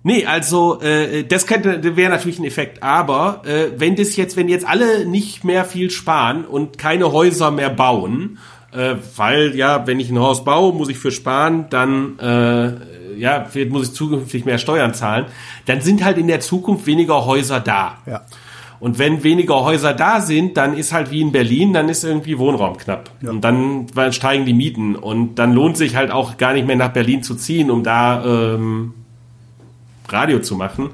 [0.03, 4.48] Nee, also äh, das könnte wäre natürlich ein Effekt, aber äh, wenn das jetzt, wenn
[4.48, 8.38] jetzt alle nicht mehr viel sparen und keine Häuser mehr bauen,
[8.72, 13.46] äh, weil ja, wenn ich ein Haus baue, muss ich für sparen, dann äh, ja,
[13.68, 15.26] muss ich zukünftig mehr Steuern zahlen,
[15.66, 17.98] dann sind halt in der Zukunft weniger Häuser da.
[18.07, 18.22] Ja.
[18.78, 22.38] Und wenn weniger Häuser da sind, dann ist halt wie in Berlin, dann ist irgendwie
[22.38, 23.11] Wohnraum knapp.
[23.20, 23.28] Ja.
[23.28, 24.96] Und dann steigen die Mieten.
[24.96, 28.24] Und dann lohnt sich halt auch gar nicht mehr nach Berlin zu ziehen, um da
[28.24, 28.94] ähm,
[30.12, 30.90] Radio zu machen,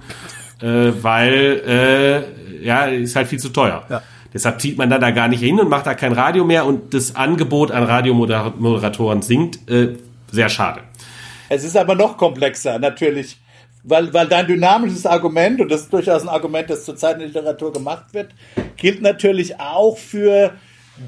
[0.61, 3.85] äh, weil äh, ja, ist halt viel zu teuer.
[3.89, 4.03] Ja.
[4.33, 6.93] Deshalb zieht man dann da gar nicht hin und macht da kein Radio mehr und
[6.93, 9.69] das Angebot an Radiomoderatoren sinkt.
[9.71, 9.97] Äh,
[10.31, 10.81] sehr schade.
[11.49, 13.39] Es ist aber noch komplexer, natürlich.
[13.85, 17.29] Weil, weil dein dynamisches Argument, und das ist durchaus ein Argument, das zurzeit in der
[17.29, 18.31] Literatur gemacht wird,
[18.77, 20.53] gilt natürlich auch für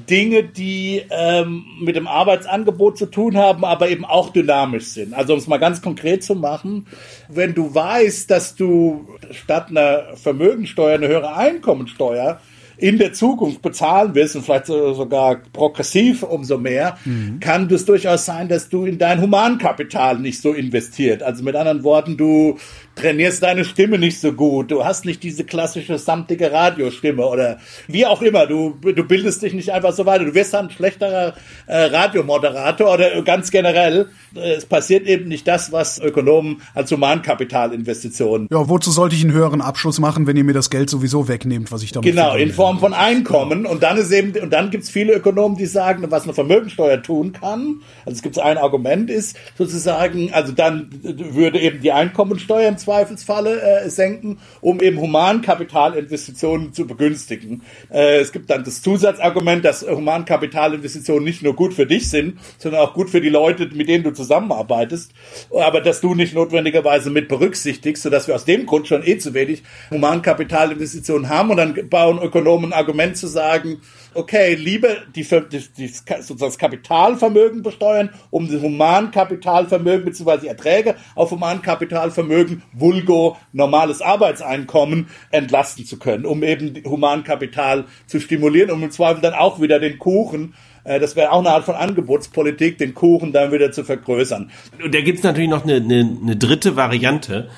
[0.09, 5.13] Dinge, die ähm, mit dem Arbeitsangebot zu tun haben, aber eben auch dynamisch sind.
[5.13, 6.87] Also um es mal ganz konkret zu machen,
[7.27, 12.39] wenn du weißt, dass du statt einer Vermögensteuer eine höhere Einkommensteuer
[12.79, 17.39] in der Zukunft bezahlen willst und vielleicht sogar progressiv umso mehr, mhm.
[17.41, 21.21] kann das durchaus sein, dass du in dein Humankapital nicht so investiert.
[21.21, 22.57] Also mit anderen Worten, du
[22.99, 28.05] trainierst deine Stimme nicht so gut, du hast nicht diese klassische samtige Radiostimme oder wie
[28.05, 31.33] auch immer, du, du bildest dich nicht einfach so weiter, du wirst dann ein schlechterer
[31.67, 38.47] äh, Radiomoderator oder ganz generell, äh, es passiert eben nicht das, was Ökonomen als Humankapitalinvestitionen.
[38.51, 41.71] Ja, wozu sollte ich einen höheren Abschluss machen, wenn ihr mir das Geld sowieso wegnehmt,
[41.71, 43.65] was ich damit Genau, in Form von Einkommen.
[43.65, 47.33] Und dann ist eben, und dann gibt's viele Ökonomen, die sagen, was eine Vermögensteuer tun
[47.33, 52.77] kann, also es gibt ein Argument ist sozusagen, also dann würde eben die Einkommensteuer im
[52.89, 57.61] Zweifelsfalle äh, senken, um eben Humankapitalinvestitionen zu begünstigen.
[57.91, 62.81] Äh, es gibt dann das Zusatzargument, dass Humankapitalinvestitionen nicht nur gut für dich sind, sondern
[62.81, 65.11] auch gut für die Leute, mit denen du zusammenarbeitest,
[65.51, 69.35] aber dass du nicht notwendigerweise mit berücksichtigst, sodass wir aus dem Grund schon eh zu
[69.35, 69.61] wenig
[69.91, 73.81] Humankapitalinvestitionen haben und dann bauen Ökonomen ein Argument zu sagen,
[74.13, 80.47] okay, lieber die, die, die, sozusagen das Kapitalvermögen besteuern, um das Humankapitalvermögen bzw.
[80.47, 88.83] Erträge auf Humankapitalvermögen, vulgo normales Arbeitseinkommen entlasten zu können, um eben Humankapital zu stimulieren, um
[88.83, 90.53] im Zweifel dann auch wieder den Kuchen
[90.83, 94.49] äh, das wäre auch eine Art von Angebotspolitik, den Kuchen dann wieder zu vergrößern.
[94.83, 97.49] Und da gibt es natürlich noch eine, eine, eine dritte Variante.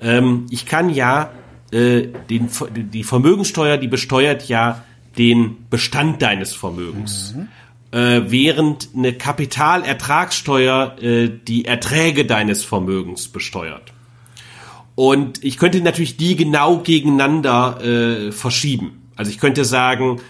[0.00, 1.30] Ähm, ich kann ja
[1.70, 4.84] äh, den, die Vermögensteuer, die besteuert ja
[5.18, 7.34] den Bestand deines Vermögens.
[7.36, 7.48] Mhm.
[7.98, 13.91] äh, während eine Kapitalertragssteuer äh, die Erträge deines Vermögens besteuert.
[14.94, 19.02] Und ich könnte natürlich die genau gegeneinander äh, verschieben.
[19.16, 20.20] Also ich könnte sagen,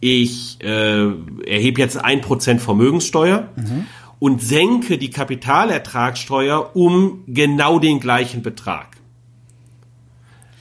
[0.00, 1.06] ich äh,
[1.46, 3.86] erhebe jetzt ein Prozent Vermögenssteuer mhm.
[4.18, 8.96] und senke die Kapitalertragssteuer um genau den gleichen Betrag.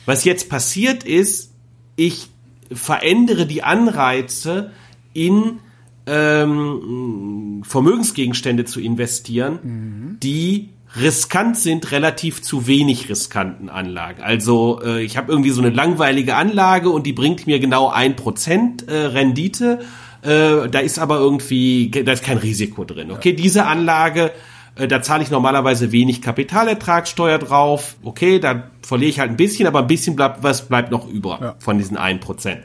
[0.05, 1.53] Was jetzt passiert ist,
[1.95, 2.29] ich
[2.71, 4.71] verändere die Anreize
[5.13, 5.59] in
[6.07, 10.17] ähm, Vermögensgegenstände zu investieren, mhm.
[10.21, 10.69] die
[10.99, 14.21] riskant sind, relativ zu wenig riskanten Anlagen.
[14.21, 18.15] Also äh, ich habe irgendwie so eine langweilige Anlage und die bringt mir genau ein
[18.15, 19.79] Prozent äh, Rendite.
[20.21, 23.11] Äh, da ist aber irgendwie, da ist kein Risiko drin.
[23.11, 24.31] Okay, diese Anlage
[24.75, 27.95] äh, da zahle ich normalerweise wenig Kapitalertragssteuer drauf.
[28.03, 31.39] Okay, da verliere ich halt ein bisschen, aber ein bisschen bleibt, was bleibt noch über
[31.41, 31.55] ja.
[31.59, 32.57] von diesen 1%.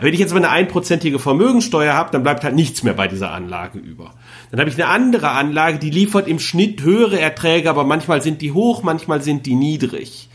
[0.00, 3.30] Wenn ich jetzt aber eine einprozentige Vermögensteuer habe, dann bleibt halt nichts mehr bei dieser
[3.30, 4.12] Anlage über.
[4.54, 8.40] Dann habe ich eine andere Anlage, die liefert im Schnitt höhere Erträge, aber manchmal sind
[8.40, 10.28] die hoch, manchmal sind die niedrig.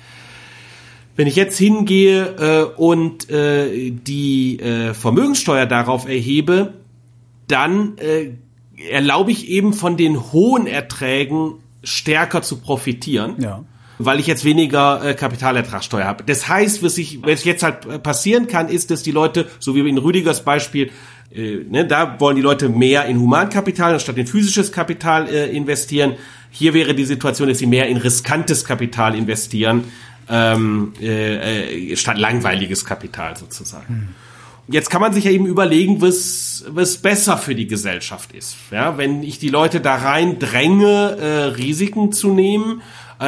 [1.15, 6.73] Wenn ich jetzt hingehe äh, und äh, die äh, Vermögenssteuer darauf erhebe,
[7.47, 8.31] dann äh,
[8.91, 13.35] erlaube ich eben von den hohen Erträgen stärker zu profitieren.
[13.39, 13.63] Ja.
[13.99, 16.25] Weil ich jetzt weniger äh, Kapitalertragssteuer habe.
[16.25, 19.75] Das heißt, was, ich, was jetzt halt äh, passieren kann, ist, dass die Leute, so
[19.75, 20.91] wie in Rüdigers Beispiel,
[21.33, 26.15] äh, ne, da wollen die Leute mehr in Humankapital anstatt in physisches Kapital äh, investieren.
[26.51, 29.85] Hier wäre die Situation, dass sie mehr in riskantes Kapital investieren,
[30.29, 33.87] ähm, äh, äh, statt langweiliges Kapital sozusagen.
[33.87, 34.07] Hm
[34.69, 38.55] jetzt kann man sich ja eben überlegen, was, was besser für die Gesellschaft ist.
[38.71, 42.81] Ja, wenn ich die Leute da rein dränge, äh, Risiken zu nehmen,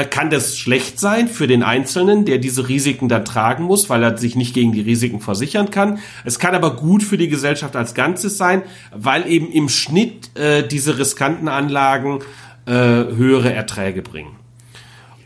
[0.09, 4.17] kann das schlecht sein für den Einzelnen, der diese Risiken dann tragen muss, weil er
[4.17, 5.99] sich nicht gegen die Risiken versichern kann.
[6.23, 8.63] Es kann aber gut für die Gesellschaft als Ganzes sein,
[8.95, 12.19] weil eben im Schnitt äh, diese riskanten Anlagen
[12.65, 14.37] äh, höhere Erträge bringen.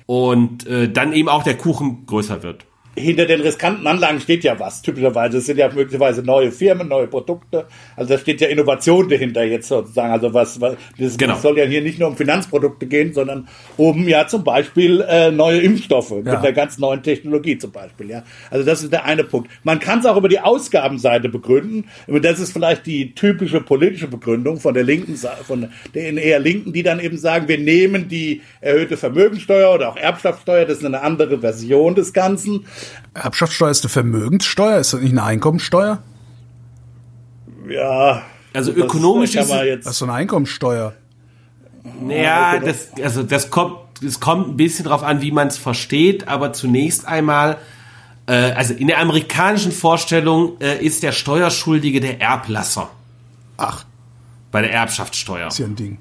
[0.08, 2.66] Und äh, dann eben auch der Kuchen größer wird
[2.96, 5.38] hinter den riskanten Anlagen steht ja was, typischerweise.
[5.38, 7.66] Es sind ja möglicherweise neue Firmen, neue Produkte.
[7.96, 10.12] Also da steht ja Innovation dahinter jetzt sozusagen.
[10.12, 11.38] Also was, was das, genau.
[11.38, 15.60] soll ja hier nicht nur um Finanzprodukte gehen, sondern um ja zum Beispiel äh, neue
[15.60, 16.34] Impfstoffe ja.
[16.34, 18.10] mit der ganz neuen Technologie zum Beispiel.
[18.10, 19.50] Ja, also das ist der eine Punkt.
[19.64, 21.86] Man kann es auch über die Ausgabenseite begründen.
[22.08, 26.72] Das ist vielleicht die typische politische Begründung von der linken Seite, von den eher Linken,
[26.72, 31.02] die dann eben sagen, wir nehmen die erhöhte Vermögensteuer oder auch Erbschaftssteuer, das ist eine
[31.02, 32.66] andere Version des Ganzen
[33.14, 36.02] Erbschaftssteuer ist eine Vermögenssteuer, ist das nicht eine Einkommensteuer?
[37.68, 38.24] Ja.
[38.54, 39.86] Also ökonomisch ist jetzt.
[39.86, 40.94] Das ist so eine Einkommensteuer.
[42.02, 46.28] Naja, das, also das kommt, es kommt ein bisschen drauf an, wie man es versteht,
[46.28, 47.58] aber zunächst einmal,
[48.28, 52.90] äh, also in der amerikanischen Vorstellung äh, ist der Steuerschuldige der Erblasser.
[53.58, 53.86] Ach.
[54.52, 55.48] Bei der Erbschaftssteuer.
[55.48, 56.00] Ist ja ein Ding.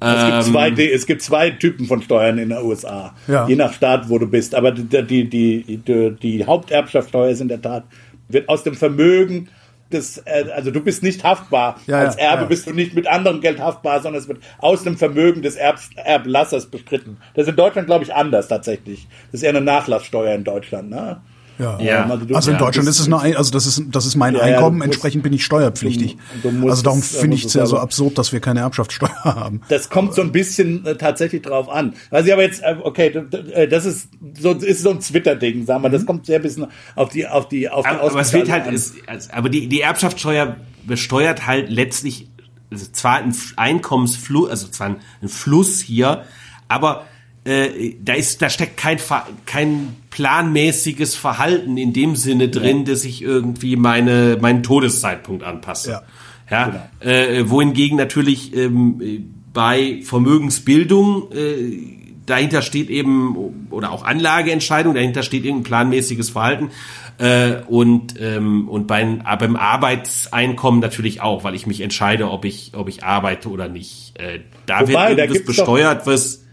[0.00, 3.46] Es gibt, zwei, ähm, es gibt zwei Typen von Steuern in den USA, ja.
[3.46, 4.54] je nach Staat, wo du bist.
[4.54, 7.84] Aber die, die, die, die Haupterbschaftssteuer ist in der Tat,
[8.28, 9.48] wird aus dem Vermögen
[9.92, 11.78] des, äh, also du bist nicht haftbar.
[11.86, 12.48] Ja, Als Erbe ja.
[12.48, 15.80] bist du nicht mit anderem Geld haftbar, sondern es wird aus dem Vermögen des Erb,
[15.96, 17.18] Erblassers bestritten.
[17.34, 19.06] Das ist in Deutschland, glaube ich, anders tatsächlich.
[19.26, 20.90] Das ist eher eine Nachlasssteuer in Deutschland.
[20.90, 21.20] Ne?
[21.60, 21.78] Ja.
[21.80, 22.04] ja.
[22.08, 24.78] Also, also in Deutschland ist es eine, also das ist, das ist mein ja, Einkommen,
[24.78, 26.16] musst, entsprechend bin ich steuerpflichtig.
[26.42, 29.60] Du, du also darum finde ich es ja so absurd, dass wir keine Erbschaftssteuer haben.
[29.68, 31.94] Das kommt so ein bisschen äh, tatsächlich drauf an.
[32.10, 33.08] Also ich aber jetzt, äh, okay,
[33.52, 34.08] äh, das ist
[34.38, 35.92] so, ist so ein Twitter-Ding, sagen wir, mhm.
[35.92, 38.50] das kommt sehr ein bisschen auf die, auf die, auf die Aber, aber es wird
[38.50, 38.94] halt, ist,
[39.30, 40.56] aber die, die Erbschaftssteuer
[40.86, 42.30] besteuert halt letztlich,
[42.70, 46.24] also zwar ein Einkommensfluss, also zwar ein Fluss hier,
[46.68, 47.04] aber
[47.44, 48.98] äh, da ist, da steckt kein,
[49.46, 55.90] kein planmäßiges Verhalten in dem Sinne drin, dass ich irgendwie meine, meinen Todeszeitpunkt anpasse.
[55.90, 56.02] Ja.
[56.50, 57.12] Ja, genau.
[57.12, 65.44] äh, wohingegen natürlich ähm, bei Vermögensbildung äh, dahinter steht eben oder auch Anlageentscheidung dahinter steht
[65.44, 66.70] irgendein planmäßiges Verhalten
[67.18, 72.72] äh, und ähm, und beim, beim Arbeitseinkommen natürlich auch, weil ich mich entscheide, ob ich
[72.74, 74.18] ob ich arbeite oder nicht.
[74.18, 76.44] Äh, da Wobei, wird irgendwas besteuert, was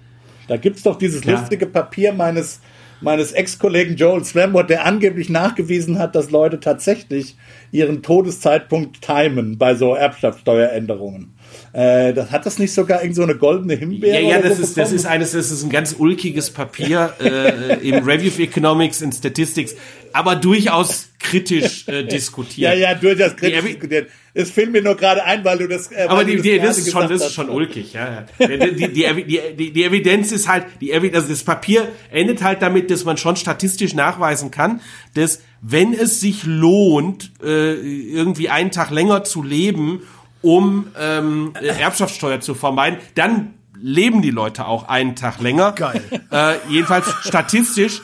[0.48, 1.39] da gibt's doch dieses ja.
[1.39, 2.60] lustige Papier meines,
[3.02, 7.36] meines Ex-Kollegen Joel Swamwood, der angeblich nachgewiesen hat, dass Leute tatsächlich
[7.72, 11.34] ihren Todeszeitpunkt timen bei so Erbschaftssteueränderungen.
[11.74, 14.22] Äh, das, hat das nicht sogar irgend so eine goldene Himbeere?
[14.22, 17.88] Ja, ja, das, so ist, das ist eines, das ist ein ganz ulkiges Papier äh,
[17.88, 19.76] im Review of Economics and Statistics,
[20.14, 22.74] aber durchaus kritisch äh, diskutiert.
[22.74, 24.10] Ja, ja, durchaus kritisch diskutiert.
[24.38, 25.91] Es fiel mir nur gerade ein, weil du das.
[25.91, 28.25] Äh, aber die, die, das, ist schon, das ist schon ulkig, ja.
[28.39, 32.61] die, die, die, die, die Evidenz ist halt, die Evidenz, also das Papier endet halt
[32.61, 34.81] damit, dass man schon statistisch nachweisen kann,
[35.15, 40.03] dass wenn es sich lohnt, äh, irgendwie einen Tag länger zu leben,
[40.43, 42.99] um ähm, Erbschaftssteuer zu vermeiden.
[43.15, 45.71] Dann leben die Leute auch einen Tag länger.
[45.71, 46.03] Geil.
[46.31, 48.01] Äh, jedenfalls statistisch.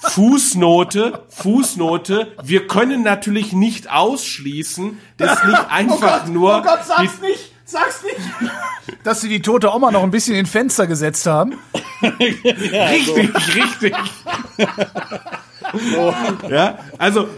[0.00, 2.32] Fußnote, Fußnote.
[2.42, 7.52] Wir können natürlich nicht ausschließen, dass nicht einfach nur die, nicht!
[7.64, 9.00] Sag's nicht!
[9.02, 11.58] Dass sie die tote Oma noch ein bisschen in Fenster gesetzt haben.
[12.20, 13.94] richtig, richtig.
[16.48, 17.28] Ja, also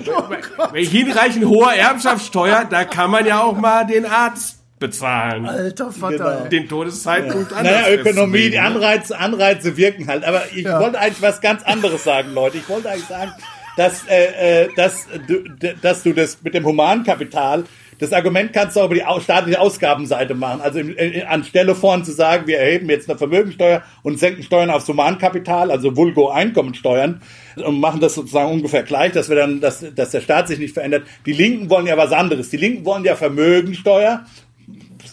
[0.70, 5.46] bei hinreichend hoher Erbschaftssteuer, da kann man ja auch mal den Arzt bezahlen.
[5.46, 6.16] Alter Vater.
[6.16, 6.48] Genau.
[6.48, 8.58] Den Todeszeitpunkt anders Naja, Ökonomie, die?
[8.58, 10.24] Anreize, Anreize wirken halt.
[10.24, 10.80] Aber ich Ja.
[10.80, 12.58] wollte eigentlich was ganz anderes sagen, Leute.
[12.58, 13.32] Ich wollte eigentlich sagen,
[13.76, 15.44] dass, äh, äh, dass, du,
[15.82, 17.64] dass du das mit dem Humankapital,
[18.00, 20.60] das Argument kannst du auch über die staatliche Ausgabenseite machen.
[20.60, 24.70] Also im, äh, anstelle vorn zu sagen, wir erheben jetzt eine Vermögensteuer und senken Steuern
[24.70, 27.20] aufs Humankapital, also Vulgo Einkommensteuern,
[27.56, 30.74] und machen das sozusagen ungefähr gleich, dass wir dann, dass, dass der Staat sich nicht
[30.74, 31.04] verändert.
[31.26, 32.50] Die Linken wollen ja was anderes.
[32.50, 34.24] Die Linken wollen ja Vermögensteuer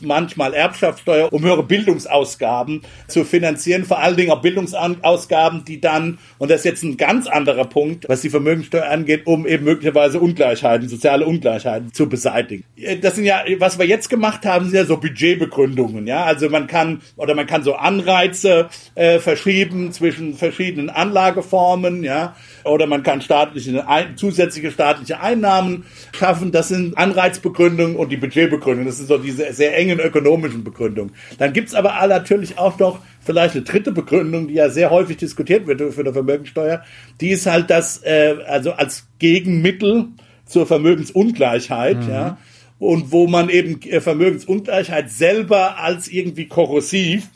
[0.05, 6.51] manchmal Erbschaftssteuer, um höhere Bildungsausgaben zu finanzieren, vor allen Dingen auch Bildungsausgaben, die dann, und
[6.51, 10.87] das ist jetzt ein ganz anderer Punkt, was die Vermögensteuer angeht, um eben möglicherweise Ungleichheiten,
[10.87, 12.63] soziale Ungleichheiten zu beseitigen.
[13.01, 16.67] Das sind ja, was wir jetzt gemacht haben, sind ja so Budgetbegründungen, ja, also man
[16.67, 23.21] kann, oder man kann so Anreize äh, verschieben zwischen verschiedenen Anlageformen, ja, oder man kann
[23.21, 23.85] staatliche,
[24.15, 26.51] zusätzliche staatliche Einnahmen schaffen.
[26.51, 28.85] Das sind Anreizbegründungen und die Budgetbegründung.
[28.85, 31.13] Das sind so diese sehr engen ökonomischen Begründungen.
[31.37, 35.17] Dann gibt's aber all- natürlich auch noch vielleicht eine dritte Begründung, die ja sehr häufig
[35.17, 36.83] diskutiert wird für eine Vermögensteuer.
[37.21, 40.07] Die ist halt das, äh, also als Gegenmittel
[40.45, 42.37] zur Vermögensungleichheit, ja.
[42.77, 47.29] Und wo man eben äh, Vermögensungleichheit selber als irgendwie korrosiv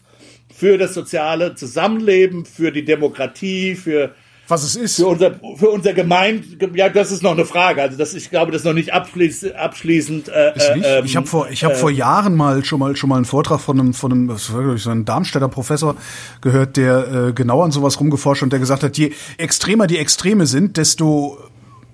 [0.54, 4.14] für das soziale Zusammenleben, für die Demokratie, für
[4.50, 4.96] Was es ist.
[4.96, 6.44] für unser für unser Gemein
[6.74, 9.52] ja das ist noch eine Frage also das ich glaube das ist noch nicht abschließ,
[9.54, 10.86] abschließend äh, Ist nicht?
[10.88, 13.60] ähm, ich habe vor, ich habe vor Jahren mal schon mal schon mal einen Vortrag
[13.60, 15.96] von einem von einem das war, ich, so ein Darmstädter Professor
[16.42, 20.46] gehört, der äh, genau an sowas rumgeforscht und der gesagt hat, je extremer die Extreme
[20.46, 21.38] sind, desto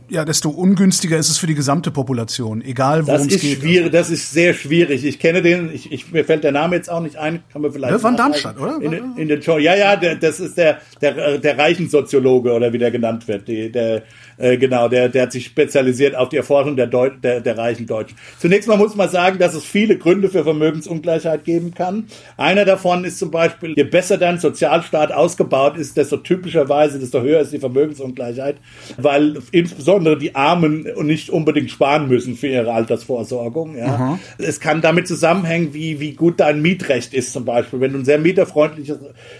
[0.09, 3.59] ja, desto ungünstiger ist es für die gesamte Population, egal worum das es ist geht.
[3.61, 6.89] schwierig das ist sehr schwierig ich kenne den ich, ich mir fällt der Name jetzt
[6.91, 8.43] auch nicht ein kann man vielleicht Ja, von nachreichen.
[8.43, 8.81] Darmstadt, oder?
[8.81, 12.77] in, in den Show ja ja der, das ist der der der Reichensoziologe oder wie
[12.77, 14.03] der genannt wird die, der
[14.37, 17.87] äh, genau der der hat sich spezialisiert auf die Erforschung der, Deu der der reichen
[17.87, 22.05] Deutschen zunächst mal muss man sagen dass es viele Gründe für Vermögensungleichheit geben kann
[22.37, 27.39] einer davon ist zum Beispiel je besser dein Sozialstaat ausgebaut ist desto typischerweise desto höher
[27.41, 28.57] ist die Vermögensungleichheit
[28.97, 34.19] weil insbesondere die Armen nicht unbedingt sparen müssen für ihre Altersvorsorgung ja.
[34.37, 37.79] Es kann damit zusammenhängen wie wie gut dein Mietrecht ist zum Beispiel.
[37.79, 38.99] Wenn du ein sehr mieterfreundliches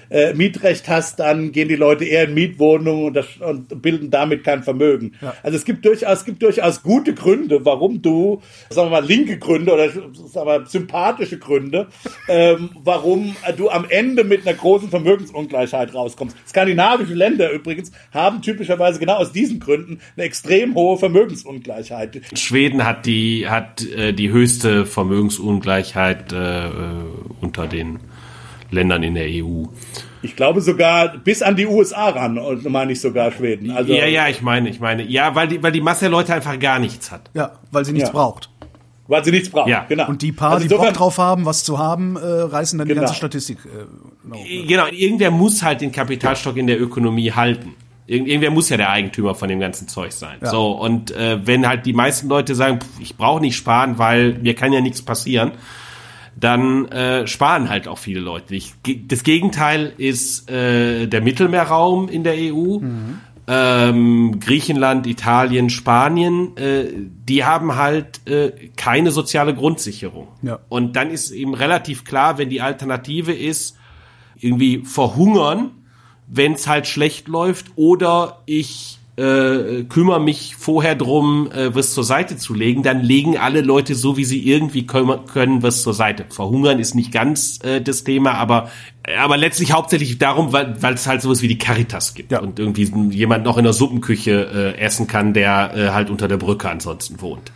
[0.10, 4.44] äh, Mietrecht hast dann gehen die Leute eher in Mietwohnungen und, das, und bilden damit
[4.44, 5.14] kein Vermögen.
[5.44, 9.38] Also es gibt durchaus es gibt durchaus gute Gründe warum du sagen wir mal linke
[9.38, 11.88] Gründe oder sagen wir mal, sympathische Gründe
[12.28, 16.36] ähm, warum du am Ende mit einer großen Vermögensungleichheit rauskommst.
[16.48, 20.45] Skandinavische Länder übrigens haben typischerweise genau aus diesen Gründen eine extrem
[20.76, 26.72] hohe Vermögensungleichheit Schweden hat die hat äh, die höchste Vermögensungleichheit äh, äh,
[27.42, 28.00] unter den
[28.72, 29.66] Ländern in der EU.
[30.22, 33.70] Ich glaube sogar bis an die USA ran, und meine ich sogar Schweden.
[33.72, 36.34] Also, ja, ja, ich meine, ich meine, ja, weil die weil die Masse der Leute
[36.34, 37.30] einfach gar nichts hat.
[37.34, 38.14] Ja, weil sie nichts Ja.
[38.14, 38.50] braucht.
[39.08, 39.70] Weil sie nichts brauchen.
[39.70, 39.86] Ja.
[39.88, 40.08] Genau.
[40.08, 42.96] Und die paar, Also die Bock drauf haben, was zu haben, äh, reißen dann die
[42.96, 43.06] Genau.
[43.06, 43.60] ganze Statistik.
[43.66, 44.40] Äh, noch.
[44.68, 47.76] Genau, irgendwer muss halt den Kapitalstock in der Ökonomie halten.
[48.08, 50.38] Irgend, irgendwer muss ja der Eigentümer von dem ganzen Zeug sein.
[50.42, 50.50] Ja.
[50.52, 54.34] So und äh, wenn halt die meisten Leute sagen, pff, ich brauche nicht sparen, weil
[54.40, 55.54] mir kann ja nichts passieren,
[56.38, 58.56] dann äh, sparen halt auch viele Leute.
[58.56, 62.80] Ich, ge- das Gegenteil ist äh, der Mittelmeerraum in der EU.
[63.48, 66.86] Ähm, Griechenland, Italien, Spanien, äh,
[67.30, 70.30] die haben halt äh, keine soziale Grundsicherung.
[70.42, 70.60] Ja.
[70.68, 73.78] Und dann ist eben relativ klar, wenn die Alternative ist,
[74.36, 75.72] irgendwie verhungern,
[76.28, 82.04] wenn es halt schlecht läuft, oder ich äh, kümmere mich vorher drum, äh, was zur
[82.04, 85.94] Seite zu legen, dann legen alle Leute so, wie sie irgendwie können, können was zur
[85.94, 86.26] Seite.
[86.30, 88.70] Verhungern ist nicht ganz äh, das Thema, aber
[89.18, 92.42] aber letztlich hauptsächlich darum, weil weil es halt sowas wie die Caritas gibt Ja.
[92.42, 96.38] und irgendwie jemand noch in der Suppenküche äh, essen kann, der äh, halt unter der
[96.38, 97.54] Brücke ansonsten wohnt.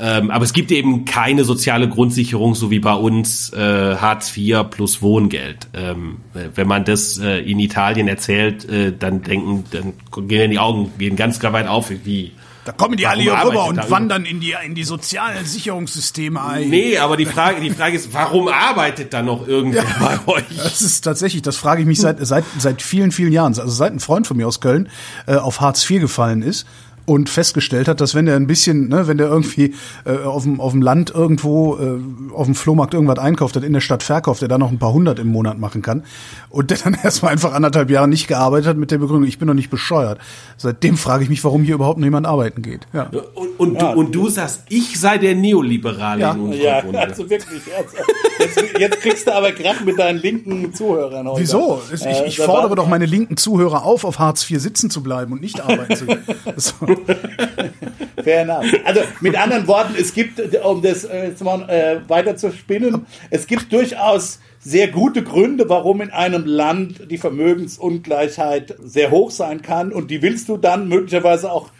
[0.00, 4.70] Ähm, aber es gibt eben keine soziale Grundsicherung, so wie bei uns äh, Hartz IV
[4.70, 5.68] plus Wohngeld.
[5.74, 9.92] Ähm, äh, wenn man das äh, in Italien erzählt, äh, dann denken, dann
[10.26, 12.32] gehen die Augen gehen ganz klar weit auf, wie
[12.64, 16.42] Da kommen die Warum alle hier rüber und wandern in die, in die sozialen Sicherungssysteme
[16.42, 16.70] ein.
[16.70, 20.44] Nee, aber die Frage, die Frage ist, warum arbeitet da noch irgendwer bei euch?
[20.56, 23.58] Das ist tatsächlich, das frage ich mich seit, seit, seit vielen, vielen Jahren.
[23.58, 24.88] Also seit ein Freund von mir aus Köln
[25.26, 26.66] äh, auf Hartz IV gefallen ist,
[27.06, 29.74] und festgestellt hat, dass wenn der ein bisschen, ne, wenn der irgendwie
[30.04, 33.72] äh, auf dem auf dem Land irgendwo äh, auf dem Flohmarkt irgendwas einkauft, das in
[33.72, 36.04] der Stadt verkauft, der da noch ein paar hundert im Monat machen kann
[36.50, 39.48] und der dann erstmal einfach anderthalb Jahre nicht gearbeitet hat mit der Begründung, ich bin
[39.48, 40.18] doch nicht bescheuert.
[40.56, 42.86] Seitdem frage ich mich, warum hier überhaupt niemand arbeiten geht.
[42.92, 43.10] Ja.
[43.34, 43.92] Und, und, ja.
[43.92, 46.32] du, und du sagst, ich sei der Neoliberale ja.
[46.32, 46.98] in unserer ja, Runde.
[46.98, 47.62] Also wirklich.
[47.76, 47.96] Also,
[48.38, 51.40] jetzt, jetzt kriegst du aber gerade mit deinen linken Zuhörern heute.
[51.40, 51.80] Wieso?
[51.92, 55.32] Ich, ich äh, fordere doch meine linken Zuhörer auf, auf Hartz IV sitzen zu bleiben
[55.32, 56.22] und nicht arbeiten zu gehen.
[58.22, 58.66] Fair enough.
[58.84, 63.06] Also mit anderen Worten, es gibt, um das äh, jetzt mal äh, weiter zu spinnen,
[63.30, 69.62] es gibt durchaus sehr gute Gründe, warum in einem Land die Vermögensungleichheit sehr hoch sein
[69.62, 71.70] kann und die willst du dann möglicherweise auch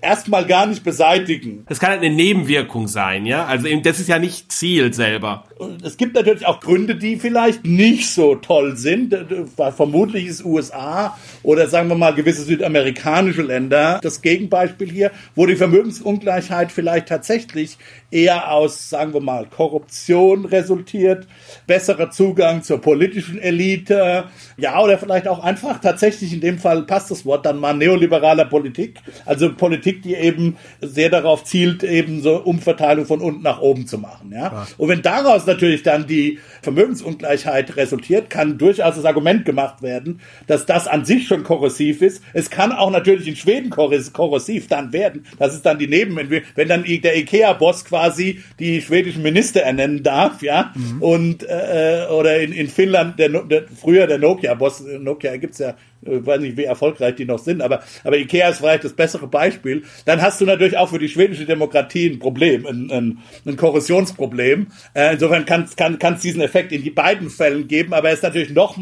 [0.00, 1.64] erstmal gar nicht beseitigen.
[1.68, 3.44] Das kann halt eine Nebenwirkung sein, ja?
[3.44, 5.44] Also das ist ja nicht Ziel selber.
[5.82, 9.14] Es gibt natürlich auch Gründe, die vielleicht nicht so toll sind.
[9.56, 15.56] Vermutlich ist USA oder sagen wir mal gewisse südamerikanische Länder das Gegenbeispiel hier, wo die
[15.56, 17.76] Vermögensungleichheit vielleicht tatsächlich
[18.10, 21.26] eher aus, sagen wir mal, Korruption resultiert,
[21.66, 24.24] besserer Zugang zur politischen Elite,
[24.56, 28.44] ja, oder vielleicht auch einfach tatsächlich in dem Fall passt das Wort dann mal neoliberaler
[28.44, 29.73] Politik, also Politik,
[30.04, 34.38] die eben sehr darauf zielt, eben so Umverteilung von unten nach oben zu machen, ja.
[34.38, 34.66] ja.
[34.78, 40.66] Und wenn daraus natürlich dann die Vermögensungleichheit resultiert, kann durchaus das Argument gemacht werden, dass
[40.66, 42.22] das an sich schon korrosiv ist.
[42.32, 45.26] Es kann auch natürlich in Schweden korrosiv dann werden.
[45.38, 50.42] Das ist dann die Nebenentwicklung, wenn dann der Ikea-Boss quasi die schwedischen Minister ernennen darf,
[50.42, 50.72] ja.
[50.74, 51.02] Mhm.
[51.02, 55.74] Und äh, oder in, in Finnland der, der früher der Nokia-Boss, Nokia gibt's ja
[56.06, 59.26] ich weiß nicht, wie erfolgreich die noch sind, aber, aber Ikea ist vielleicht das bessere
[59.26, 59.82] Beispiel.
[60.04, 64.68] Dann hast du natürlich auch für die schwedische Demokratie ein Problem, ein, ein, ein Korrosionsproblem.
[64.94, 68.22] Äh, insofern kann es kann, diesen Effekt in die beiden Fällen geben, aber er ist
[68.22, 68.76] natürlich noch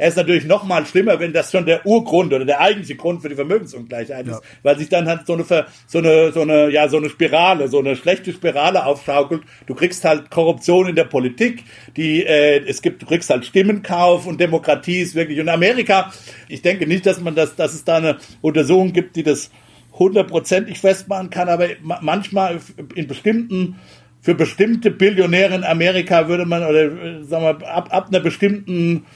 [0.00, 3.22] er ist natürlich noch mal schlimmer, wenn das schon der Urgrund oder der eigentliche Grund
[3.22, 4.40] für die Vermögensungleichheit ist, ja.
[4.62, 7.80] weil sich dann halt so eine, so eine, so eine, ja, so eine Spirale, so
[7.80, 9.42] eine schlechte Spirale aufschaukelt.
[9.66, 11.64] Du kriegst halt Korruption in der Politik,
[11.96, 16.12] die, äh, es gibt, du kriegst halt Stimmenkauf und Demokratie ist wirklich, und Amerika,
[16.48, 19.50] ich ich denke nicht, dass man das, dass es da eine Untersuchung gibt, die das
[19.94, 22.60] hundertprozentig festmachen kann, aber manchmal
[22.94, 23.76] in bestimmten
[24.20, 29.06] für bestimmte Billionäre in Amerika würde man, oder äh, sagen wir, ab, ab einer bestimmten,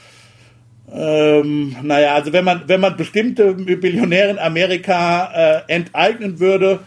[0.91, 6.79] ähm, naja, also wenn man, wenn man bestimmte Billionäre in Amerika äh, enteignen würde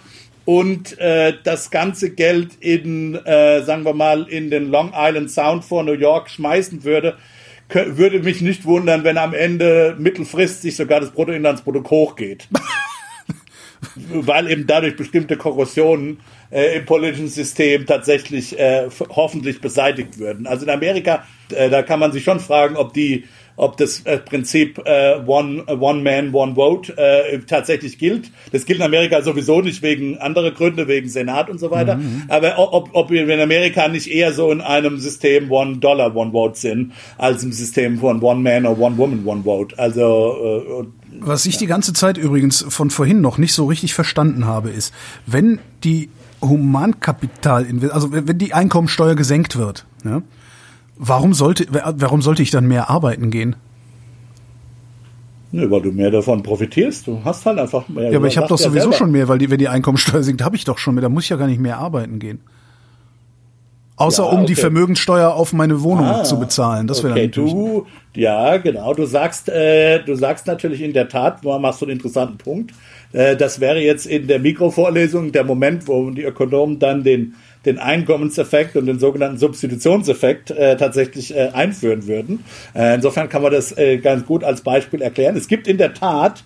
[0.45, 5.65] und äh, das ganze Geld in, äh, sagen wir mal, in den Long Island Sound
[5.65, 7.17] vor New York schmeißen würde,
[7.69, 12.49] würde mich nicht wundern, wenn am Ende mittelfristig sogar das Bruttoinlandsprodukt hochgeht.
[14.11, 16.21] Weil eben dadurch bestimmte Korrosionen
[16.51, 20.47] äh, im politischen System tatsächlich äh, hoffentlich beseitigt würden.
[20.47, 23.25] Also in Amerika, äh, da kann man sich schon fragen, ob die
[23.59, 28.31] ob das äh, Prinzip äh, One, One Man, One Vote äh, tatsächlich gilt.
[28.53, 31.97] Das gilt in Amerika sowieso nicht wegen anderer Gründe, wegen Senat und so weiter.
[31.97, 32.23] Mhm.
[32.29, 36.31] Aber ob, ob wir in Amerika nicht eher so in einem System One Dollar, One
[36.31, 39.77] Vote sind, als im System von One Man oder One Woman, One Vote.
[39.77, 40.87] Also äh,
[41.21, 44.95] was ich die ganze Zeit übrigens von vorhin noch nicht so richtig verstanden habe, ist,
[45.27, 50.23] wenn die Humankapital, also wenn die Einkommensteuer gesenkt wird, ja,
[50.99, 53.57] Warum sollte, warum sollte ich dann mehr arbeiten gehen?
[55.51, 57.07] Ne, weil du mehr davon profitierst.
[57.07, 58.11] Du hast halt einfach mehr.
[58.11, 58.97] Ja, aber ich habe doch sowieso selber.
[58.97, 61.03] schon mehr, weil die, wenn die Einkommensteuer sinkt, habe ich doch schon mehr.
[61.03, 62.41] Da muss ich ja gar nicht mehr arbeiten gehen.
[63.97, 66.87] Außer ja, um die Vermögensteuer auf meine Wohnung ah, zu bezahlen.
[66.87, 68.95] Das wäre okay, du, ja, genau.
[68.95, 72.73] Du sagst, äh, du sagst natürlich in der Tat, machst du einen interessanten Punkt.
[73.13, 77.35] Äh, das wäre jetzt in der Mikrovorlesung der Moment, wo die Ökonomen dann den
[77.65, 82.45] den Einkommenseffekt und den sogenannten Substitutionseffekt äh, tatsächlich äh, einführen würden.
[82.75, 85.37] Äh, insofern kann man das äh, ganz gut als Beispiel erklären.
[85.37, 86.45] Es gibt in der Tat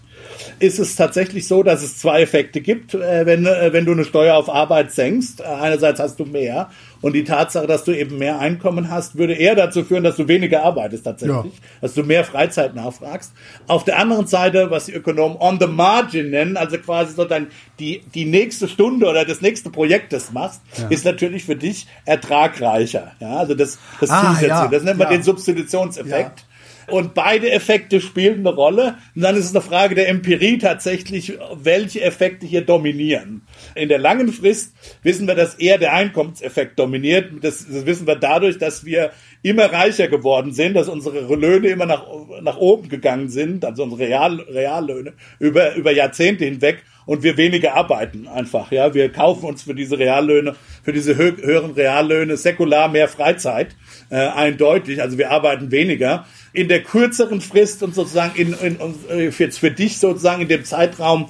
[0.58, 4.04] ist es tatsächlich so, dass es zwei Effekte gibt, äh, wenn, äh, wenn du eine
[4.04, 5.40] Steuer auf Arbeit senkst.
[5.40, 6.70] Äh, einerseits hast du mehr
[7.00, 10.28] und die Tatsache, dass du eben mehr Einkommen hast, würde eher dazu führen, dass du
[10.28, 11.60] weniger arbeitest tatsächlich, ja.
[11.80, 13.32] dass du mehr Freizeit nachfragst.
[13.66, 17.48] Auf der anderen Seite, was die Ökonomen on the margin nennen, also quasi so dann
[17.80, 20.88] die, die nächste Stunde oder das nächste Projekt, das machst, ja.
[20.88, 23.12] ist natürlich für dich ertragreicher.
[23.20, 24.68] Ja, also das, das ah, zusätzliche, ja.
[24.68, 26.46] das nennt man den Substitutionseffekt.
[26.88, 28.96] Und beide Effekte spielen eine Rolle.
[29.14, 33.42] Und dann ist es eine Frage der Empirie tatsächlich, welche Effekte hier dominieren.
[33.74, 37.30] In der langen Frist wissen wir, dass eher der Einkommenseffekt dominiert.
[37.42, 39.10] Das, das wissen wir dadurch, dass wir
[39.42, 42.06] immer reicher geworden sind, dass unsere Löhne immer nach,
[42.40, 47.74] nach oben gegangen sind, also unsere Real, Reallöhne über, über Jahrzehnte hinweg und wir weniger
[47.74, 48.70] arbeiten einfach.
[48.70, 53.74] Ja, wir kaufen uns für diese Reallöhne, für diese hö höheren Reallöhne säkular mehr Freizeit,
[54.10, 55.02] äh, eindeutig.
[55.02, 59.58] Also wir arbeiten weniger in der kürzeren Frist und sozusagen in, in, in äh, jetzt
[59.58, 61.28] für dich sozusagen in dem Zeitraum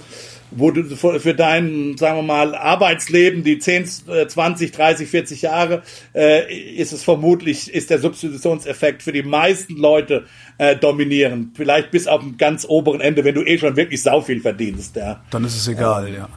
[0.55, 5.43] wo du für, für dein, sagen wir mal, Arbeitsleben, die 10, äh, 20, 30, 40
[5.43, 5.83] Jahre,
[6.15, 10.27] äh, ist es vermutlich, ist der Substitutionseffekt für die meisten Leute
[10.59, 11.57] äh, dominierend.
[11.57, 14.97] Vielleicht bis auf dem ganz oberen Ende, wenn du eh schon wirklich sau viel verdienst.
[14.97, 15.23] Ja.
[15.31, 16.29] Dann ist es egal, ja.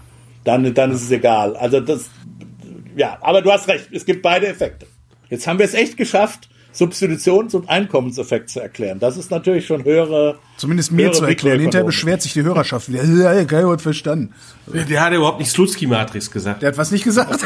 [0.44, 1.56] Dann, dann ist es egal.
[1.56, 2.10] Also das,
[2.96, 4.88] ja, aber du hast recht, es gibt beide Effekte.
[5.30, 9.00] Jetzt haben wir es echt geschafft, Substitutions- und Einkommenseffekt zu erklären.
[9.00, 10.38] Das ist natürlich schon höhere.
[10.58, 11.60] Zumindest mir höhere zu erklären.
[11.62, 13.04] Hinterher beschwert sich die Hörerschaft wieder.
[13.16, 14.34] Ja, kein Wort verstanden.
[14.68, 16.62] Der hat überhaupt nicht Slutsky-Matrix gesagt.
[16.62, 17.46] Der hat was nicht gesagt.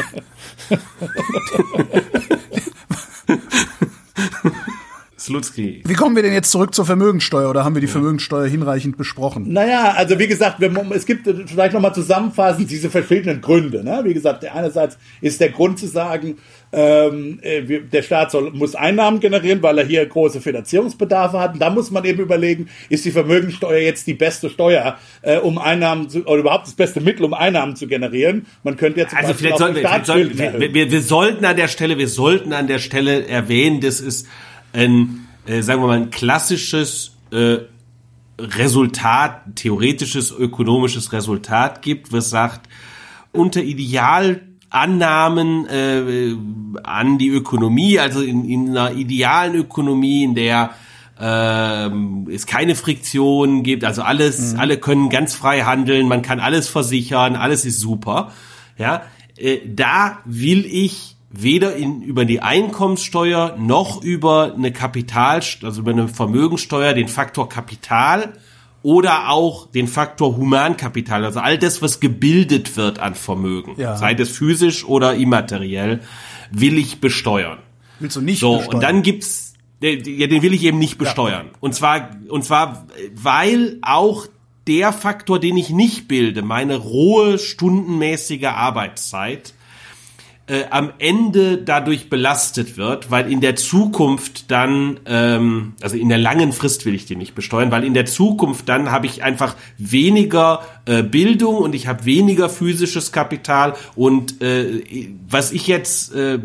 [5.20, 5.82] Slutsky.
[5.86, 9.52] Wie kommen wir denn jetzt zurück zur Vermögensteuer oder haben wir die Vermögensteuer hinreichend besprochen?
[9.52, 13.84] Naja, also wie gesagt, wir, es gibt äh, vielleicht nochmal zusammenfassend diese verschiedenen Gründe.
[13.84, 14.00] Ne?
[14.04, 16.38] Wie gesagt, der einerseits ist der Grund zu sagen,
[16.72, 21.54] ähm, äh, der Staat soll, muss Einnahmen generieren, weil er hier große Finanzierungsbedarfe hat.
[21.54, 25.58] Und da muss man eben überlegen, ist die Vermögensteuer jetzt die beste Steuer, äh, um
[25.58, 28.46] Einnahmen zu, oder überhaupt das beste Mittel, um Einnahmen zu generieren.
[28.62, 31.68] Man könnte jetzt Also vielleicht sollten wir, vielleicht sollten, wir, wir, wir sollten an der
[31.68, 34.28] Stelle, wir sollten an der Stelle erwähnen, das ist
[34.72, 37.58] ein, äh, sagen wir mal, ein klassisches äh,
[38.38, 42.68] Resultat, theoretisches ökonomisches Resultat gibt, was sagt,
[43.32, 43.62] unter
[44.72, 46.36] Idealannahmen äh,
[46.84, 50.70] an die Ökonomie, also in, in einer idealen Ökonomie, in der
[51.20, 56.68] ähm, es keine Friktion gibt, also alles, alle können ganz frei handeln, man kann alles
[56.68, 58.32] versichern, alles ist super.
[58.78, 59.02] Ja,
[59.36, 65.90] äh, da will ich weder in, über die Einkommenssteuer noch über eine Kapital, also über
[65.90, 68.32] eine Vermögensteuer den Faktor Kapital
[68.82, 73.96] oder auch den Faktor Humankapital, also all das, was gebildet wird an Vermögen, Ja.
[73.96, 76.00] sei das physisch oder immateriell,
[76.50, 77.58] will ich besteuern.
[77.98, 78.74] Willst du nicht So, besteuern?
[78.74, 79.94] und dann gibt's, ja,
[80.26, 81.50] den will ich eben nicht besteuern.
[81.60, 84.26] Und zwar, und zwar, weil auch
[84.66, 89.54] der Faktor, den ich nicht bilde, meine rohe stundenmäßige Arbeitszeit,
[90.50, 96.18] äh, am Ende dadurch belastet wird, weil in der Zukunft dann, ähm, also in der
[96.18, 99.54] langen Frist will ich den nicht besteuern, weil in der Zukunft dann habe ich einfach
[99.78, 104.82] weniger äh, Bildung und ich habe weniger physisches Kapital und äh,
[105.28, 106.40] was ich jetzt, äh,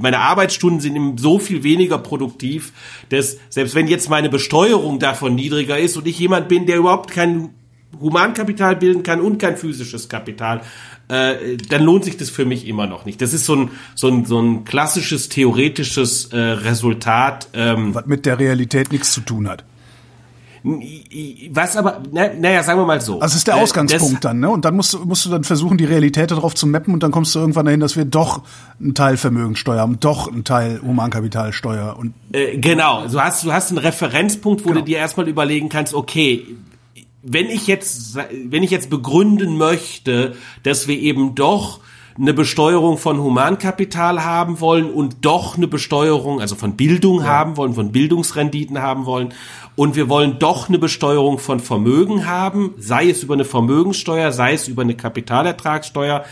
[0.00, 2.72] meine Arbeitsstunden sind eben so viel weniger produktiv,
[3.08, 7.10] dass selbst wenn jetzt meine Besteuerung davon niedriger ist und ich jemand bin, der überhaupt
[7.10, 7.50] kein
[7.98, 10.60] Humankapital bilden kann und kein physisches Kapital,
[11.08, 13.20] äh, dann lohnt sich das für mich immer noch nicht.
[13.20, 17.48] Das ist so ein, so ein, so ein klassisches theoretisches äh, Resultat.
[17.52, 19.64] Ähm, was mit der Realität nichts zu tun hat.
[20.62, 23.14] was aber, na, naja, sagen wir mal so.
[23.14, 24.50] Also das ist der Äh, Ausgangspunkt das- dann, ne?
[24.50, 27.10] Und dann musst du, musst du dann versuchen, die Realität darauf zu mappen und dann
[27.10, 28.42] kommst du irgendwann dahin, dass wir doch
[28.78, 33.70] einen Teil Vermögensteuer haben, doch einen Teil Humankapitalsteuer und Äh, genau, du hast, du hast
[33.70, 34.80] einen Referenzpunkt, wo Genau.
[34.80, 36.46] du dir erstmal überlegen kannst, okay,
[37.22, 41.80] wenn ich jetzt, wenn ich jetzt begründen möchte, dass wir eben doch
[42.18, 47.74] eine Besteuerung von Humankapital haben wollen und doch eine Besteuerung, also von Bildung haben wollen,
[47.74, 49.32] von Bildungsrenditen haben wollen
[49.76, 54.54] und wir wollen doch eine Besteuerung von Vermögen haben, sei es über eine Vermögensteuer, sei
[54.54, 56.24] es über eine Kapitalertragssteuer.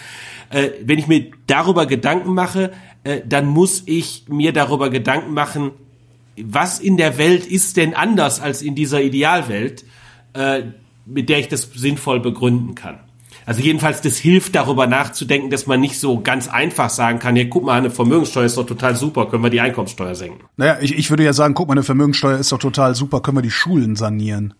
[0.51, 2.73] Äh, wenn ich mir darüber Gedanken mache,
[3.05, 5.71] äh, dann muss ich mir darüber Gedanken machen,
[6.37, 9.85] was in der Welt ist denn anders als in dieser Idealwelt,
[10.35, 10.63] äh,
[11.07, 13.01] mit der ich das sinnvoll begründen kann.
[13.47, 17.49] Also jedenfalls, das hilft darüber nachzudenken, dass man nicht so ganz einfach sagen kann, hier
[17.49, 20.41] guck mal, eine Vermögenssteuer ist doch total super, können wir die Einkommenssteuer senken.
[20.59, 23.39] naja, ich, ich würde ja sagen, guck mal, eine Vermögensteuer ist doch total super, können
[23.39, 24.53] wir die Schulen sanieren.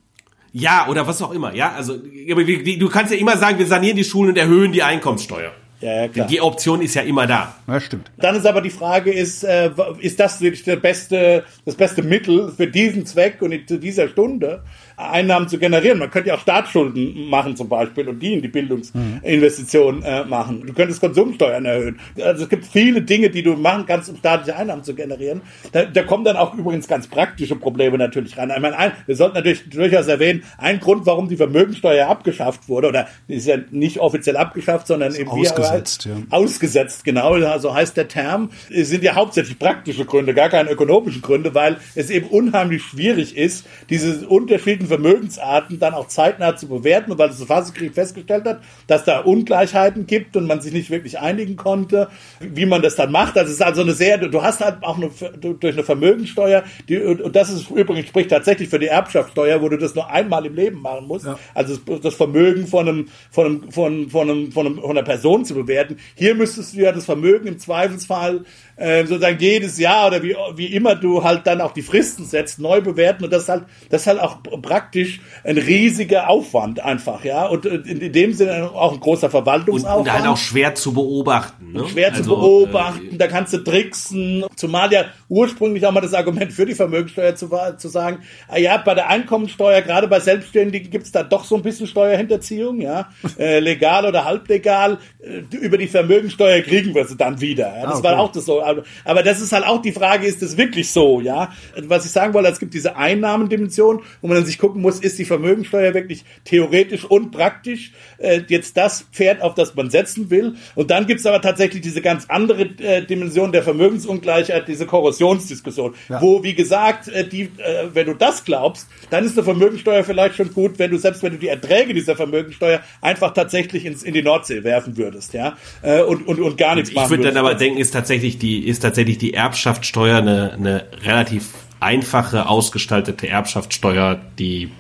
[0.53, 4.05] Ja, oder was auch immer, ja, also du kannst ja immer sagen, wir sanieren die
[4.05, 5.53] Schulen und erhöhen die Einkommenssteuer.
[5.81, 6.27] Ja, ja, klar.
[6.27, 7.55] Die Option ist ja immer da.
[7.67, 8.11] Ja, stimmt.
[8.17, 12.53] Dann ist aber die Frage, ist, äh, ist das wirklich der beste, das beste Mittel
[12.57, 14.65] für diesen Zweck und zu dieser Stunde
[14.99, 15.99] Einnahmen zu generieren?
[15.99, 20.65] Man könnte ja auch Staatsschulden machen zum Beispiel und die in die Bildungsinvestition äh, machen.
[20.67, 22.01] Du könntest Konsumsteuern erhöhen.
[22.21, 25.43] Also es gibt viele Dinge, die du machen kannst, um staatliche Einnahmen zu generieren.
[25.73, 28.51] Da, da kommen dann auch übrigens ganz praktische Probleme natürlich rein.
[28.55, 32.89] Ich meine, ein, wir sollten natürlich durchaus erwähnen, ein Grund, warum die Vermögensteuer abgeschafft wurde,
[32.89, 36.17] oder die ist ja nicht offiziell abgeschafft, sondern eben wie- ausgesetzt, ja.
[36.31, 41.23] ausgesetzt, genau, so heißt der Term, Es sind ja hauptsächlich praktische Gründe, gar keine ökonomischen
[41.23, 47.13] Gründe, weil es eben unheimlich schwierig ist, diese unterschiedlichen Vermögensarten dann auch zeitnah zu bewerten,
[47.13, 51.19] und weil das Verfassungsgericht festgestellt hat, dass da Ungleichheiten gibt und man sich nicht wirklich
[51.19, 52.09] einigen konnte,
[52.41, 53.37] wie man das dann macht.
[53.39, 56.99] Also es ist also eine sehr, du hast halt auch eine, durch eine Vermögensteuer, die,
[56.99, 60.55] und das ist übrigens spricht tatsächlich für die Erbschaftssteuer, wo du das nur einmal im
[60.55, 61.27] Leben machen musst.
[61.55, 65.45] Also das, Vermögen von einem, von einem, von, von einem, von einem, von einer Person
[65.45, 65.99] zu bewerten.
[66.15, 68.45] Hier müsstest du ja das Vermögen im Zweifelsfall
[68.77, 72.59] äh, sozusagen jedes Jahr oder wie, wie immer du halt dann auch die Fristen setzt,
[72.59, 77.47] neu bewerten und das halt, das halt auch praktisch praktisch ein riesiger Aufwand einfach, ja.
[77.47, 80.01] Und in dem Sinne auch ein großer Verwaltungsaufwand.
[80.01, 81.73] Und, und halt auch schwer zu beobachten.
[81.73, 81.89] Ne?
[81.89, 84.45] Schwer also, zu beobachten, äh, da kannst du tricksen.
[84.57, 88.77] Zumal ja ursprünglich auch mal das Argument für die Vermögensteuer zu, zu sagen, ah ja,
[88.79, 93.11] bei der Einkommensteuer, gerade bei Selbstständigen, gibt's da doch so ein bisschen Steuerhinterziehung, ja.
[93.39, 94.99] äh, legal oder halblegal.
[95.21, 97.77] Äh, über die Vermögensteuer kriegen wir sie dann wieder.
[97.77, 97.83] Ja?
[97.83, 98.05] Das ah, okay.
[98.05, 98.63] war auch das so.
[98.63, 101.53] Aber, aber das ist halt auch die Frage, ist das wirklich so, ja?
[101.77, 105.19] Was ich sagen wollte, es gibt diese Einnahmendimension, wo man dann sich gucken muss, ist
[105.19, 110.55] die Vermögensteuer wirklich theoretisch und praktisch äh, jetzt das Pferd, auf das man setzen will.
[110.75, 114.87] Und dann gibt's aber tatsächlich diese ganz andere äh, Dimension der Vermögensungleichheit, diese
[115.19, 116.21] Korrosionsdiskussion, ja.
[116.21, 120.37] wo, wie gesagt, äh, die, äh, wenn du das glaubst, dann ist eine Vermögensteuer vielleicht
[120.37, 124.15] schon gut, wenn du selbst wenn du die Erträge dieser Vermögensteuer einfach tatsächlich ins, in
[124.15, 127.37] die Nordsee werfen würdest, ja, äh, und, und, und gar nichts machen Ich würde dann
[127.37, 131.49] aber denken, ist tatsächlich die, ist tatsächlich die Erbschaftssteuer eine, eine relativ
[131.81, 134.71] einfache, ausgestaltete Erbschaftssteuer, die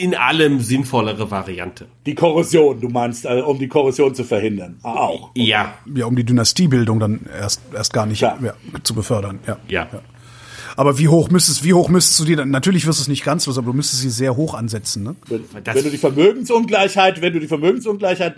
[0.00, 1.86] in allem sinnvollere Variante.
[2.06, 4.78] Die Korrosion, du meinst, äh, um die Korrosion zu verhindern.
[4.82, 5.30] Ah, auch.
[5.34, 5.74] Ja.
[5.94, 8.38] Ja, um die Dynastiebildung dann erst, erst gar nicht ja.
[8.42, 9.38] Ja, zu befördern.
[9.46, 9.58] Ja.
[9.68, 9.88] ja.
[9.92, 10.00] ja.
[10.76, 13.24] Aber wie hoch müsstest, wie hoch müsstest du die dann, natürlich wirst du es nicht
[13.24, 15.16] ganz los, aber du müsstest sie sehr hoch ansetzen, ne?
[15.26, 18.36] Wenn, wenn du die Vermögensungleichheit, wenn du die Vermögensungleichheit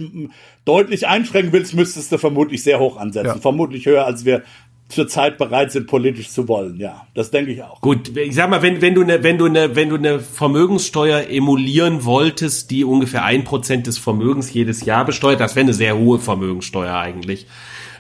[0.64, 3.26] deutlich einschränken willst, müsstest du vermutlich sehr hoch ansetzen.
[3.26, 3.36] Ja.
[3.36, 4.42] Vermutlich höher, als wir
[4.90, 6.78] zurzeit bereit sind, politisch zu wollen.
[6.78, 7.80] Ja, das denke ich auch.
[7.80, 11.28] Gut, ich sag mal, wenn, wenn du eine, wenn du eine, wenn du eine Vermögenssteuer
[11.28, 15.96] emulieren wolltest, die ungefähr ein Prozent des Vermögens jedes Jahr besteuert, das wäre eine sehr
[15.96, 17.46] hohe Vermögenssteuer eigentlich.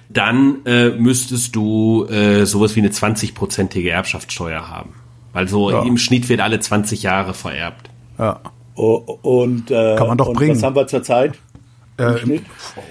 [0.08, 4.94] Dann äh, müsstest du äh, sowas wie eine 20-prozentige Erbschaftssteuer haben.
[5.32, 5.82] Weil so ja.
[5.82, 7.88] im Schnitt wird alle 20 Jahre vererbt.
[8.18, 8.40] Ja.
[8.74, 10.56] und äh, kann man doch bringen.
[10.56, 11.38] Was haben wir zurzeit?
[12.00, 12.40] Äh,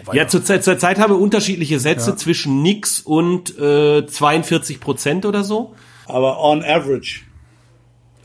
[0.07, 2.15] oh, ja, zur Zeit, zur Zeit haben wir unterschiedliche Sätze ja.
[2.15, 5.73] zwischen nix und äh, 42 Prozent oder so.
[6.05, 7.21] Aber on average.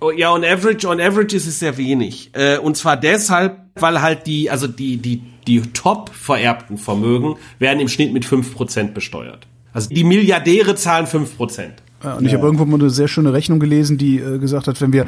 [0.00, 2.30] Oh, ja, on average, on average ist es sehr wenig.
[2.34, 7.80] Äh, und zwar deshalb, weil halt die, also die, die, die top vererbten Vermögen werden
[7.80, 9.46] im Schnitt mit fünf Prozent besteuert.
[9.72, 11.82] Also die Milliardäre zahlen fünf Prozent.
[12.02, 12.38] Ja, und ich ja.
[12.38, 15.06] habe irgendwo mal eine sehr schöne Rechnung gelesen, die äh, gesagt hat, wenn wir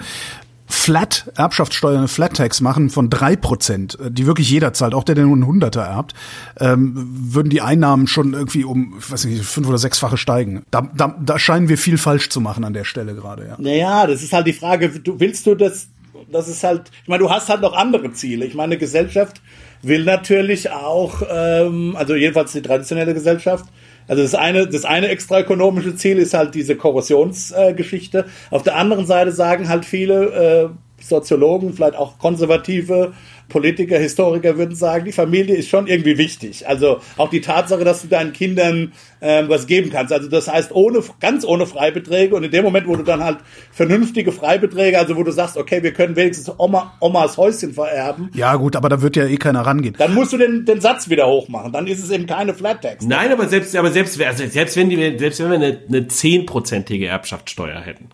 [0.86, 5.02] Flat, Erbschaftssteuer, eine Flat Tax machen von drei Prozent, äh, die wirklich jeder zahlt, auch
[5.02, 6.14] der, der nur einen Hunderter erbt,
[6.60, 10.62] ähm, würden die Einnahmen schon irgendwie um, ich weiß nicht, fünf oder sechsfache steigen.
[10.70, 13.56] Da, da, da scheinen wir viel falsch zu machen an der Stelle gerade, ja.
[13.58, 15.88] Naja, das ist halt die Frage, du, willst du das,
[16.30, 18.44] das ist halt, ich meine, du hast halt noch andere Ziele.
[18.44, 19.42] Ich meine, Gesellschaft
[19.82, 23.64] will natürlich auch, ähm, also jedenfalls die traditionelle Gesellschaft,
[24.09, 28.19] also das eine, das eine extraökonomische Ziel ist halt diese Korrosionsgeschichte.
[28.19, 33.12] Äh, Auf der anderen Seite sagen halt viele äh, Soziologen, vielleicht auch konservative
[33.49, 36.66] Politiker, Historiker würden sagen, die Familie ist schon irgendwie wichtig.
[36.69, 40.12] Also auch die Tatsache, dass du deinen Kindern ähm, was geben kannst.
[40.12, 43.39] Also das heißt, ohne, ganz ohne Freibeträge und in dem Moment, wo du dann halt
[43.70, 48.31] vernünftige Freibeträge, also wo du sagst, okay, wir können wenigstens Oma, Omas Häuschen vererben.
[48.35, 49.95] Ja gut, aber da wird ja eh keiner rangehen.
[49.97, 51.73] Dann musst du den, den Satz wieder hochmachen.
[51.73, 53.05] Dann ist es eben keine Flat Tax.
[53.07, 57.07] Nein, aber selbst, aber selbst, also selbst wenn die, selbst wenn wir eine, eine zehnprozentige
[57.07, 58.09] Erbschaftssteuer hätten,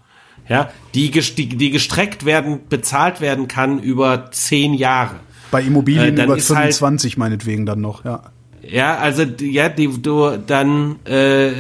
[0.49, 5.17] ja, die, die, die gestreckt werden, bezahlt werden kann über zehn Jahre.
[5.51, 8.33] Bei Immobilien äh, über 25 halt, meinetwegen dann noch, ja.
[8.63, 11.51] Ja, also ja, die, du dann äh,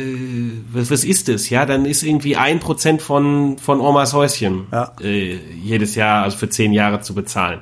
[0.73, 1.51] was, was ist es?
[1.51, 4.93] Ja, dann ist irgendwie ein Prozent von von Omas Häuschen ja.
[5.01, 7.59] äh, jedes Jahr, also für zehn Jahre zu bezahlen.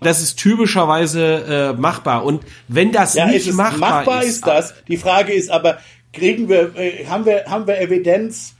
[0.00, 2.24] Das ist typischerweise äh, machbar.
[2.24, 4.74] Und wenn das ja, nicht machbar, machbar ist, ist das.
[4.86, 5.78] Die Frage ist aber,
[6.12, 8.54] kriegen wir, äh, haben wir, haben wir Evidenz,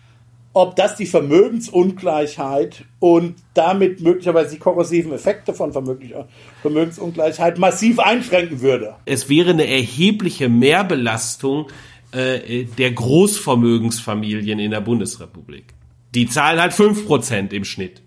[0.58, 8.96] ob das die Vermögensungleichheit und damit möglicherweise die korrosiven Effekte von Vermögensungleichheit massiv einschränken würde.
[9.04, 11.68] Es wäre eine erhebliche Mehrbelastung
[12.10, 15.74] äh, der Großvermögensfamilien in der Bundesrepublik.
[16.16, 18.02] Die zahlen halt fünf Prozent im Schnitt.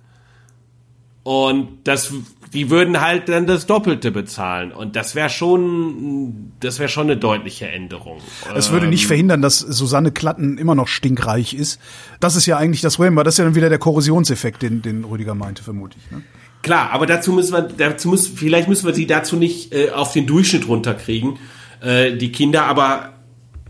[1.23, 2.11] Und das
[2.53, 4.71] die würden halt dann das Doppelte bezahlen.
[4.71, 8.19] Und das wäre schon, das wäre schon eine deutliche Änderung.
[8.55, 11.79] Es würde nicht ähm, verhindern, dass Susanne Klatten immer noch stinkreich ist.
[12.19, 14.81] Das ist ja eigentlich das Problem, weil das ist ja dann wieder der Korrosionseffekt, den,
[14.81, 16.03] den Rüdiger meinte, vermutlich.
[16.11, 16.23] Ne?
[16.61, 20.13] Klar, aber dazu müssen wir, dazu muss, vielleicht müssen wir sie dazu nicht äh, auf
[20.13, 21.39] den Durchschnitt runterkriegen,
[21.81, 23.13] äh, die Kinder, aber,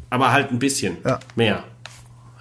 [0.09, 1.19] aber halt ein bisschen ja.
[1.35, 1.63] mehr.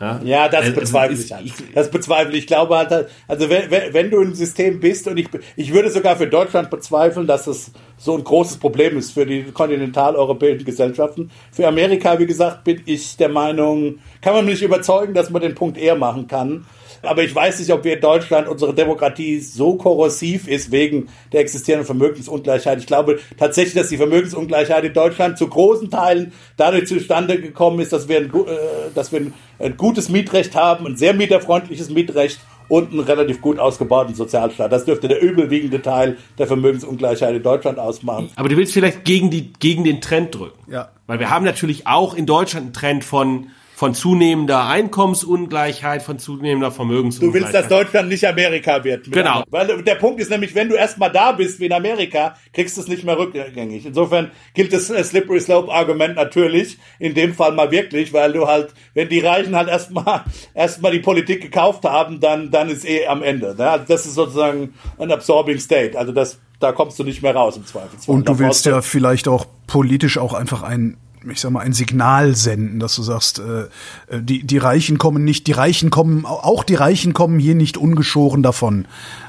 [0.00, 1.52] Ja, ja das also, bezweifle ich halt.
[1.74, 2.40] Das bezweifle ich.
[2.40, 6.16] Ich glaube halt, also wenn, wenn du im System bist und ich, ich würde sogar
[6.16, 11.30] für Deutschland bezweifeln, dass es so ein großes Problem ist für die kontinentaleuropäischen Gesellschaften.
[11.52, 15.54] Für Amerika, wie gesagt, bin ich der Meinung, kann man mich überzeugen, dass man den
[15.54, 16.64] Punkt eher machen kann.
[17.02, 21.40] Aber ich weiß nicht, ob wir in Deutschland unsere Demokratie so korrosiv ist wegen der
[21.40, 22.78] existierenden Vermögensungleichheit.
[22.78, 27.92] Ich glaube tatsächlich, dass die Vermögensungleichheit in Deutschland zu großen Teilen dadurch zustande gekommen ist,
[27.92, 32.40] dass wir ein, äh, dass wir ein, ein gutes Mietrecht haben, ein sehr mieterfreundliches Mietrecht
[32.70, 34.72] und einen relativ gut ausgebauten Sozialstaat.
[34.72, 38.30] Das dürfte der überwiegende Teil der Vermögensungleichheit in Deutschland ausmachen.
[38.36, 40.70] Aber du willst vielleicht gegen, die, gegen den Trend drücken.
[40.70, 40.90] Ja.
[41.06, 43.48] Weil wir haben natürlich auch in Deutschland einen Trend von
[43.80, 47.34] von zunehmender Einkommensungleichheit, von zunehmender Vermögensungleichheit.
[47.34, 49.10] Du willst, dass Deutschland nicht Amerika wird.
[49.10, 49.42] Genau.
[49.48, 52.82] Weil der Punkt ist nämlich, wenn du erstmal da bist wie in Amerika, kriegst du
[52.82, 53.86] es nicht mehr rückgängig.
[53.86, 58.46] Insofern gilt das äh, Slippery Slope Argument natürlich, in dem Fall mal wirklich, weil du
[58.46, 60.24] halt, wenn die Reichen halt erstmal
[60.54, 63.54] erstmal die Politik gekauft haben, dann dann ist eh am Ende.
[63.56, 63.66] Ne?
[63.66, 65.98] Also das ist sozusagen ein absorbing state.
[65.98, 68.14] Also das da kommst du nicht mehr raus im Zweifelsfall.
[68.14, 70.98] Und du willst ja vielleicht auch politisch auch einfach ein
[71.28, 75.24] ich sag mal, ein Signal senden, dass du sagst, äh, äh, die, die Reichen kommen
[75.24, 78.86] nicht, die Reichen kommen, auch die Reichen kommen hier nicht ungeschoren davon.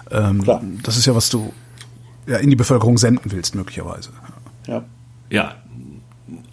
[0.10, 0.62] Ähm, Klar.
[0.84, 1.54] Das ist ja, was du
[2.28, 4.12] ja, in die Bevölkerung senden willst, möglicherweise.
[4.68, 4.84] Ja.
[5.30, 5.56] Ja.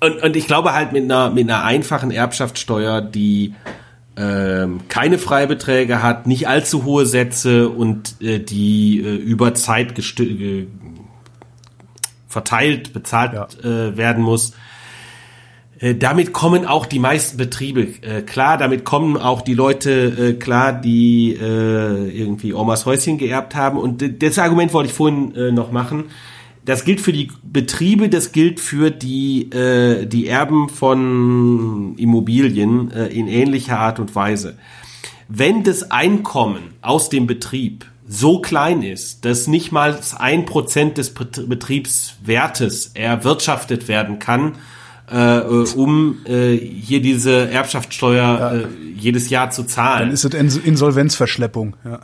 [0.01, 3.55] Und, und ich glaube halt mit einer, mit einer einfachen Erbschaftssteuer, die
[4.17, 10.67] ähm, keine Freibeträge hat, nicht allzu hohe Sätze und äh, die äh, über Zeit äh,
[12.27, 14.55] verteilt, bezahlt äh, werden muss, äh,
[15.95, 20.73] damit kommen auch die meisten Betriebe äh, klar, damit kommen auch die Leute äh, klar,
[20.73, 23.79] die äh, irgendwie Omas Häuschen geerbt haben.
[23.79, 26.07] Und das Argument wollte ich vorhin äh, noch machen.
[26.65, 33.07] Das gilt für die Betriebe, das gilt für die, äh, die Erben von Immobilien äh,
[33.07, 34.59] in ähnlicher Art und Weise.
[35.29, 41.15] Wenn das Einkommen aus dem Betrieb so klein ist, dass nicht mal ein Prozent des
[41.15, 44.57] Bet- Betriebswertes erwirtschaftet werden kann,
[45.13, 45.43] äh, äh,
[45.75, 50.07] um äh, hier diese Erbschaftssteuer äh, jedes Jahr zu zahlen.
[50.09, 51.77] Dann ist es Ins- Insolvenzverschleppung.
[51.85, 52.01] Ja.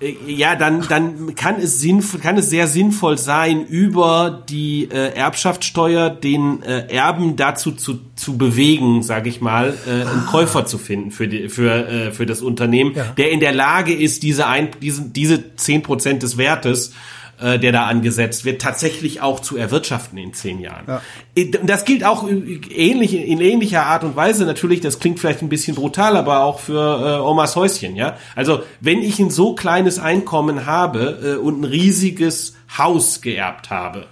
[0.00, 5.14] Äh, Ja, dann, dann kann es sinnvoll, kann es sehr sinnvoll sein, über die äh,
[5.14, 10.78] Erbschaftssteuer den äh, Erben dazu zu, zu bewegen, sage ich mal, äh, einen Käufer zu
[10.78, 13.04] finden für die, für äh, für das Unternehmen, Ja.
[13.16, 16.92] der in der Lage ist, diese ein, diesen, diese zehn Prozent des Wertes äh,
[17.40, 20.84] der da angesetzt wird, tatsächlich auch zu erwirtschaften in zehn Jahren.
[20.86, 21.02] Ja.
[21.34, 25.48] Äh, Das gilt auch ähnlich, in ähnlicher Art und Weise natürlich, das klingt vielleicht ein
[25.48, 28.16] bisschen brutal, aber auch für äh, Omas Häuschen, ja.
[28.36, 34.06] Also wenn ich ein so kleines Einkommen habe äh, und ein riesiges Haus geerbt habe,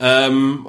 [0.00, 0.66] ähm,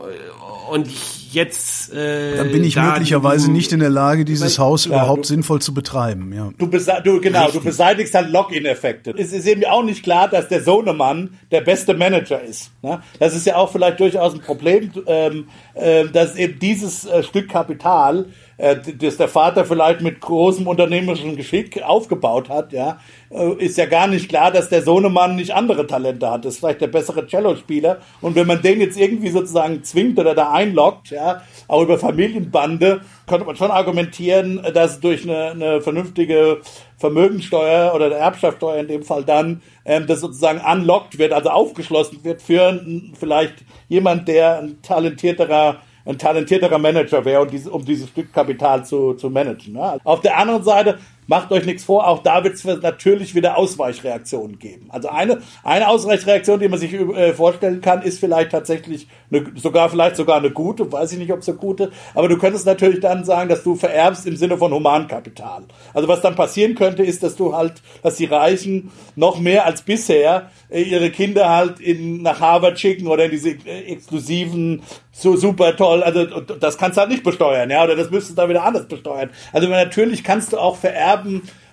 [0.72, 4.60] und ich jetzt äh, Dann bin ich da möglicherweise die- nicht in der Lage, dieses
[4.60, 6.32] Haus Ja, überhaupt du- sinnvoll zu betreiben.
[6.34, 6.50] Ja.
[6.58, 9.14] Du, du genau, du beseitigst halt Login-Effekte.
[9.18, 12.72] Es ist eben auch nicht klar, dass der Sohnemann der beste Manager ist.
[12.82, 13.02] Ne?
[13.20, 17.50] Das ist ja auch vielleicht durchaus ein Problem, ähm, äh, dass eben dieses äh, Stück
[17.50, 18.30] Kapital, äh,
[18.60, 23.00] das der Vater vielleicht mit großem unternehmerischen Geschick aufgebaut hat, ja,
[23.30, 26.44] äh, ist ja gar nicht klar, dass der Sohnemann nicht andere Talente hat.
[26.44, 28.00] Das ist vielleicht der bessere Cellospieler.
[28.20, 33.00] Und wenn man den jetzt irgendwie sozusagen zwingt oder da einloggt, ja, auch über Familienbande,
[33.28, 36.60] könnte man schon argumentieren, dass durch eine, eine vernünftige
[36.98, 42.20] Vermögensteuer oder der Erbschaftssteuer in dem Fall dann, ähm, das sozusagen unlocked wird, also aufgeschlossen
[42.24, 42.78] wird für
[43.18, 49.14] vielleicht jemand, der ein talentierterer ein talentierterer Manager wäre, um, diese, dieses Stück Kapital zu,
[49.14, 49.74] zu managen.
[49.74, 50.00] Ne?
[50.04, 51.00] Auf der anderen Seite,
[51.30, 54.88] macht euch nichts vor, auch da wird es natürlich wieder Ausweichreaktionen geben.
[54.90, 59.90] Also eine, eine Ausweichreaktion, die man sich äh, vorstellen kann, ist vielleicht tatsächlich eine, sogar
[59.90, 63.00] vielleicht sogar eine gute, weiß ich nicht, ob es eine gute, aber du könntest natürlich
[63.00, 65.66] dann sagen, dass du vererbst im Sinne von Humankapital.
[65.94, 69.84] Also was dann passieren könnte, ist, dass du halt, dass die Reichen noch mehr als
[69.84, 74.82] bisher äh, ihre Kinder halt in, nach Harvard schicken oder in diese äh, exklusiven,
[75.12, 78.42] so super toll, also das kannst du halt nicht besteuern, ja, oder das müsstest du
[78.42, 79.30] dann wieder anders besteuern.
[79.52, 81.19] Also natürlich kannst du auch vererben,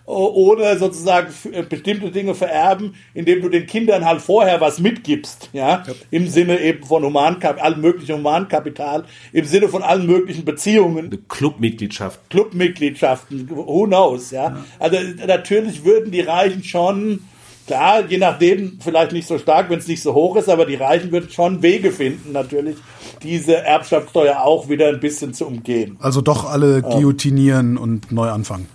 [0.06, 5.51] o- ohne sozusagen äh, bestimmte Dinge vererben, indem du den Kindern halt vorher was mitgibst,
[5.52, 11.06] ja, im Sinne eben von Humankap allem möglichen Humankapital, im Sinne von allen möglichen Beziehungen,
[11.06, 12.20] Eine Clubmitgliedschaft.
[12.31, 14.59] Clubmitgliedschaften, who knows, ja.
[14.78, 17.20] Also natürlich würden die Reichen schon,
[17.66, 20.74] klar, je nachdem, vielleicht nicht so stark, wenn es nicht so hoch ist, aber die
[20.77, 22.77] Reichen würden schon Wege finden, natürlich,
[23.23, 25.97] diese Erbschaftssteuer auch wieder ein bisschen zu umgehen.
[26.01, 28.68] Also doch alle guillotinieren und neu anfangen.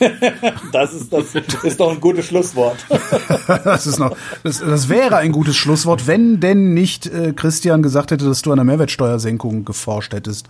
[0.72, 2.84] Das ist, das ist doch ein gutes Schlusswort.
[3.64, 8.10] Das ist noch, das, das wäre ein gutes Schlusswort, wenn denn nicht äh, Christian gesagt
[8.10, 10.48] hätte, dass du an der Mehrwertsteuersenkung geforscht hättest.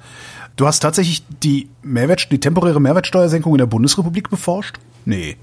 [0.57, 4.77] Du hast tatsächlich die Mehrwert, die temporäre Mehrwertsteuersenkung in der Bundesrepublik beforscht?
[5.05, 5.37] Nee.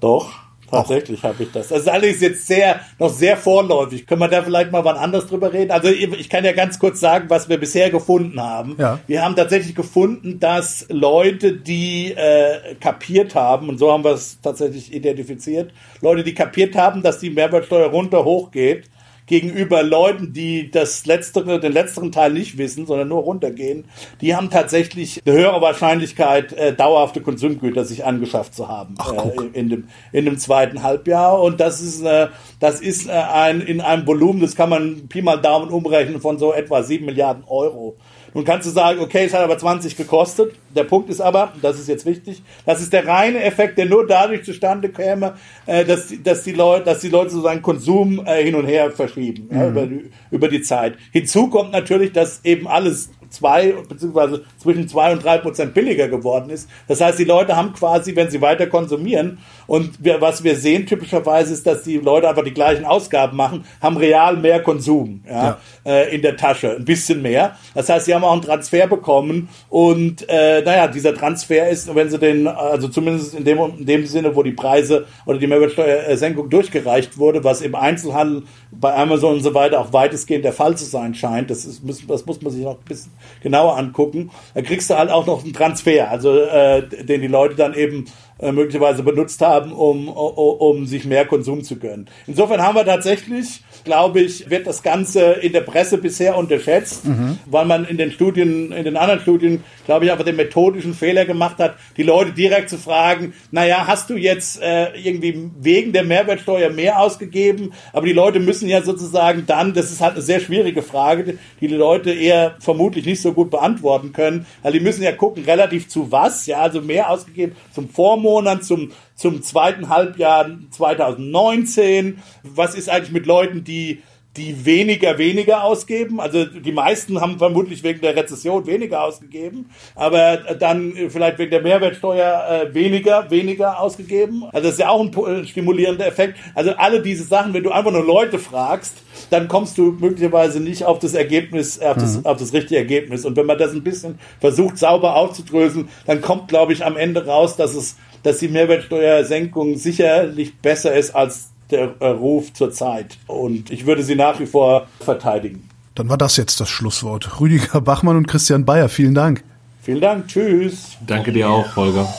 [0.00, 1.68] Doch, tatsächlich habe ich das.
[1.68, 4.06] Das ist alles jetzt sehr, noch sehr vorläufig.
[4.06, 5.70] Können wir da vielleicht mal wann anders drüber reden?
[5.70, 8.76] Also ich kann ja ganz kurz sagen, was wir bisher gefunden haben.
[8.78, 8.98] Ja.
[9.06, 14.40] Wir haben tatsächlich gefunden, dass Leute, die äh, kapiert haben, und so haben wir es
[14.40, 18.84] tatsächlich identifiziert, Leute, die kapiert haben, dass die Mehrwertsteuer runter hoch geht,
[19.26, 23.86] gegenüber Leuten, die das letztere, den letzteren Teil nicht wissen, sondern nur runtergehen,
[24.20, 29.46] die haben tatsächlich eine höhere Wahrscheinlichkeit, äh, dauerhafte Konsumgüter sich angeschafft zu haben Ach, äh,
[29.52, 31.42] in, dem, in dem zweiten Halbjahr.
[31.42, 32.28] Und das ist, äh,
[32.60, 36.38] das ist äh, ein, in einem Volumen, das kann man Pi mal Daumen umrechnen von
[36.38, 37.96] so etwa sieben Milliarden Euro.
[38.36, 40.52] Nun kannst du sagen, okay, es hat aber 20 gekostet.
[40.74, 44.06] Der Punkt ist aber, das ist jetzt wichtig, das ist der reine Effekt, der nur
[44.06, 48.54] dadurch zustande käme, äh, dass, dass, die, Leute, dass die Leute sozusagen Konsum äh, hin
[48.54, 49.56] und her verschieben mhm.
[49.56, 50.98] ja, über, die, über die Zeit.
[51.12, 56.50] Hinzu kommt natürlich, dass eben alles zwei beziehungsweise zwischen zwei und drei Prozent billiger geworden
[56.50, 56.68] ist.
[56.88, 60.86] Das heißt, die Leute haben quasi, wenn sie weiter konsumieren und wir, was wir sehen
[60.86, 65.58] typischerweise ist, dass die Leute einfach die gleichen Ausgaben machen, haben real mehr Konsum ja,
[65.84, 65.92] ja.
[65.92, 67.56] Äh, in der Tasche, ein bisschen mehr.
[67.74, 72.10] Das heißt, sie haben auch einen Transfer bekommen und äh, naja, dieser Transfer ist, wenn
[72.10, 76.48] sie den, also zumindest in dem, in dem Sinne, wo die Preise oder die Mehrwertsteuersenkung
[76.50, 78.42] durchgereicht wurde, was im Einzelhandel
[78.80, 82.26] bei Amazon und so weiter auch weitestgehend der Fall zu sein scheint, das, ist, das
[82.26, 83.12] muss man sich noch ein bisschen
[83.42, 87.54] genauer angucken, da kriegst du halt auch noch einen Transfer, also äh, den die Leute
[87.54, 88.06] dann eben
[88.38, 92.06] äh, möglicherweise benutzt haben, um, um, um sich mehr Konsum zu gönnen.
[92.26, 97.38] Insofern haben wir tatsächlich glaube ich, wird das Ganze in der Presse bisher unterschätzt, mhm.
[97.46, 101.24] weil man in den Studien, in den anderen Studien, glaube ich, einfach den methodischen Fehler
[101.24, 106.04] gemacht hat, die Leute direkt zu fragen, naja, hast du jetzt äh, irgendwie wegen der
[106.04, 107.72] Mehrwertsteuer mehr ausgegeben?
[107.92, 111.68] Aber die Leute müssen ja sozusagen dann, das ist halt eine sehr schwierige Frage, die
[111.68, 115.88] die Leute eher vermutlich nicht so gut beantworten können, weil die müssen ja gucken, relativ
[115.88, 122.18] zu was, ja, also mehr ausgegeben zum Vormonat, zum zum zweiten Halbjahr 2019.
[122.44, 124.02] Was ist eigentlich mit Leuten, die
[124.36, 126.20] die weniger, weniger ausgeben.
[126.20, 131.62] Also die meisten haben vermutlich wegen der Rezession weniger ausgegeben, aber dann vielleicht wegen der
[131.62, 134.44] Mehrwertsteuer äh, weniger, weniger ausgegeben.
[134.52, 136.38] Also das ist ja auch ein stimulierender Effekt.
[136.54, 138.96] Also alle diese Sachen, wenn du einfach nur Leute fragst,
[139.30, 142.26] dann kommst du möglicherweise nicht auf das Ergebnis, auf das, mhm.
[142.26, 143.24] auf das richtige Ergebnis.
[143.24, 147.24] Und wenn man das ein bisschen versucht sauber aufzudröseln, dann kommt, glaube ich, am Ende
[147.26, 153.18] raus, dass es dass die Mehrwertsteuersenkung sicherlich besser ist als der Ruf zur Zeit.
[153.28, 155.68] Und ich würde sie nach wie vor verteidigen.
[155.94, 157.40] Dann war das jetzt das Schlusswort.
[157.40, 159.44] Rüdiger Bachmann und Christian Bayer, vielen Dank.
[159.80, 160.26] Vielen Dank.
[160.26, 160.96] Tschüss.
[161.06, 162.12] Danke dir auch, Holger.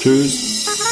[0.00, 0.88] Tschüss.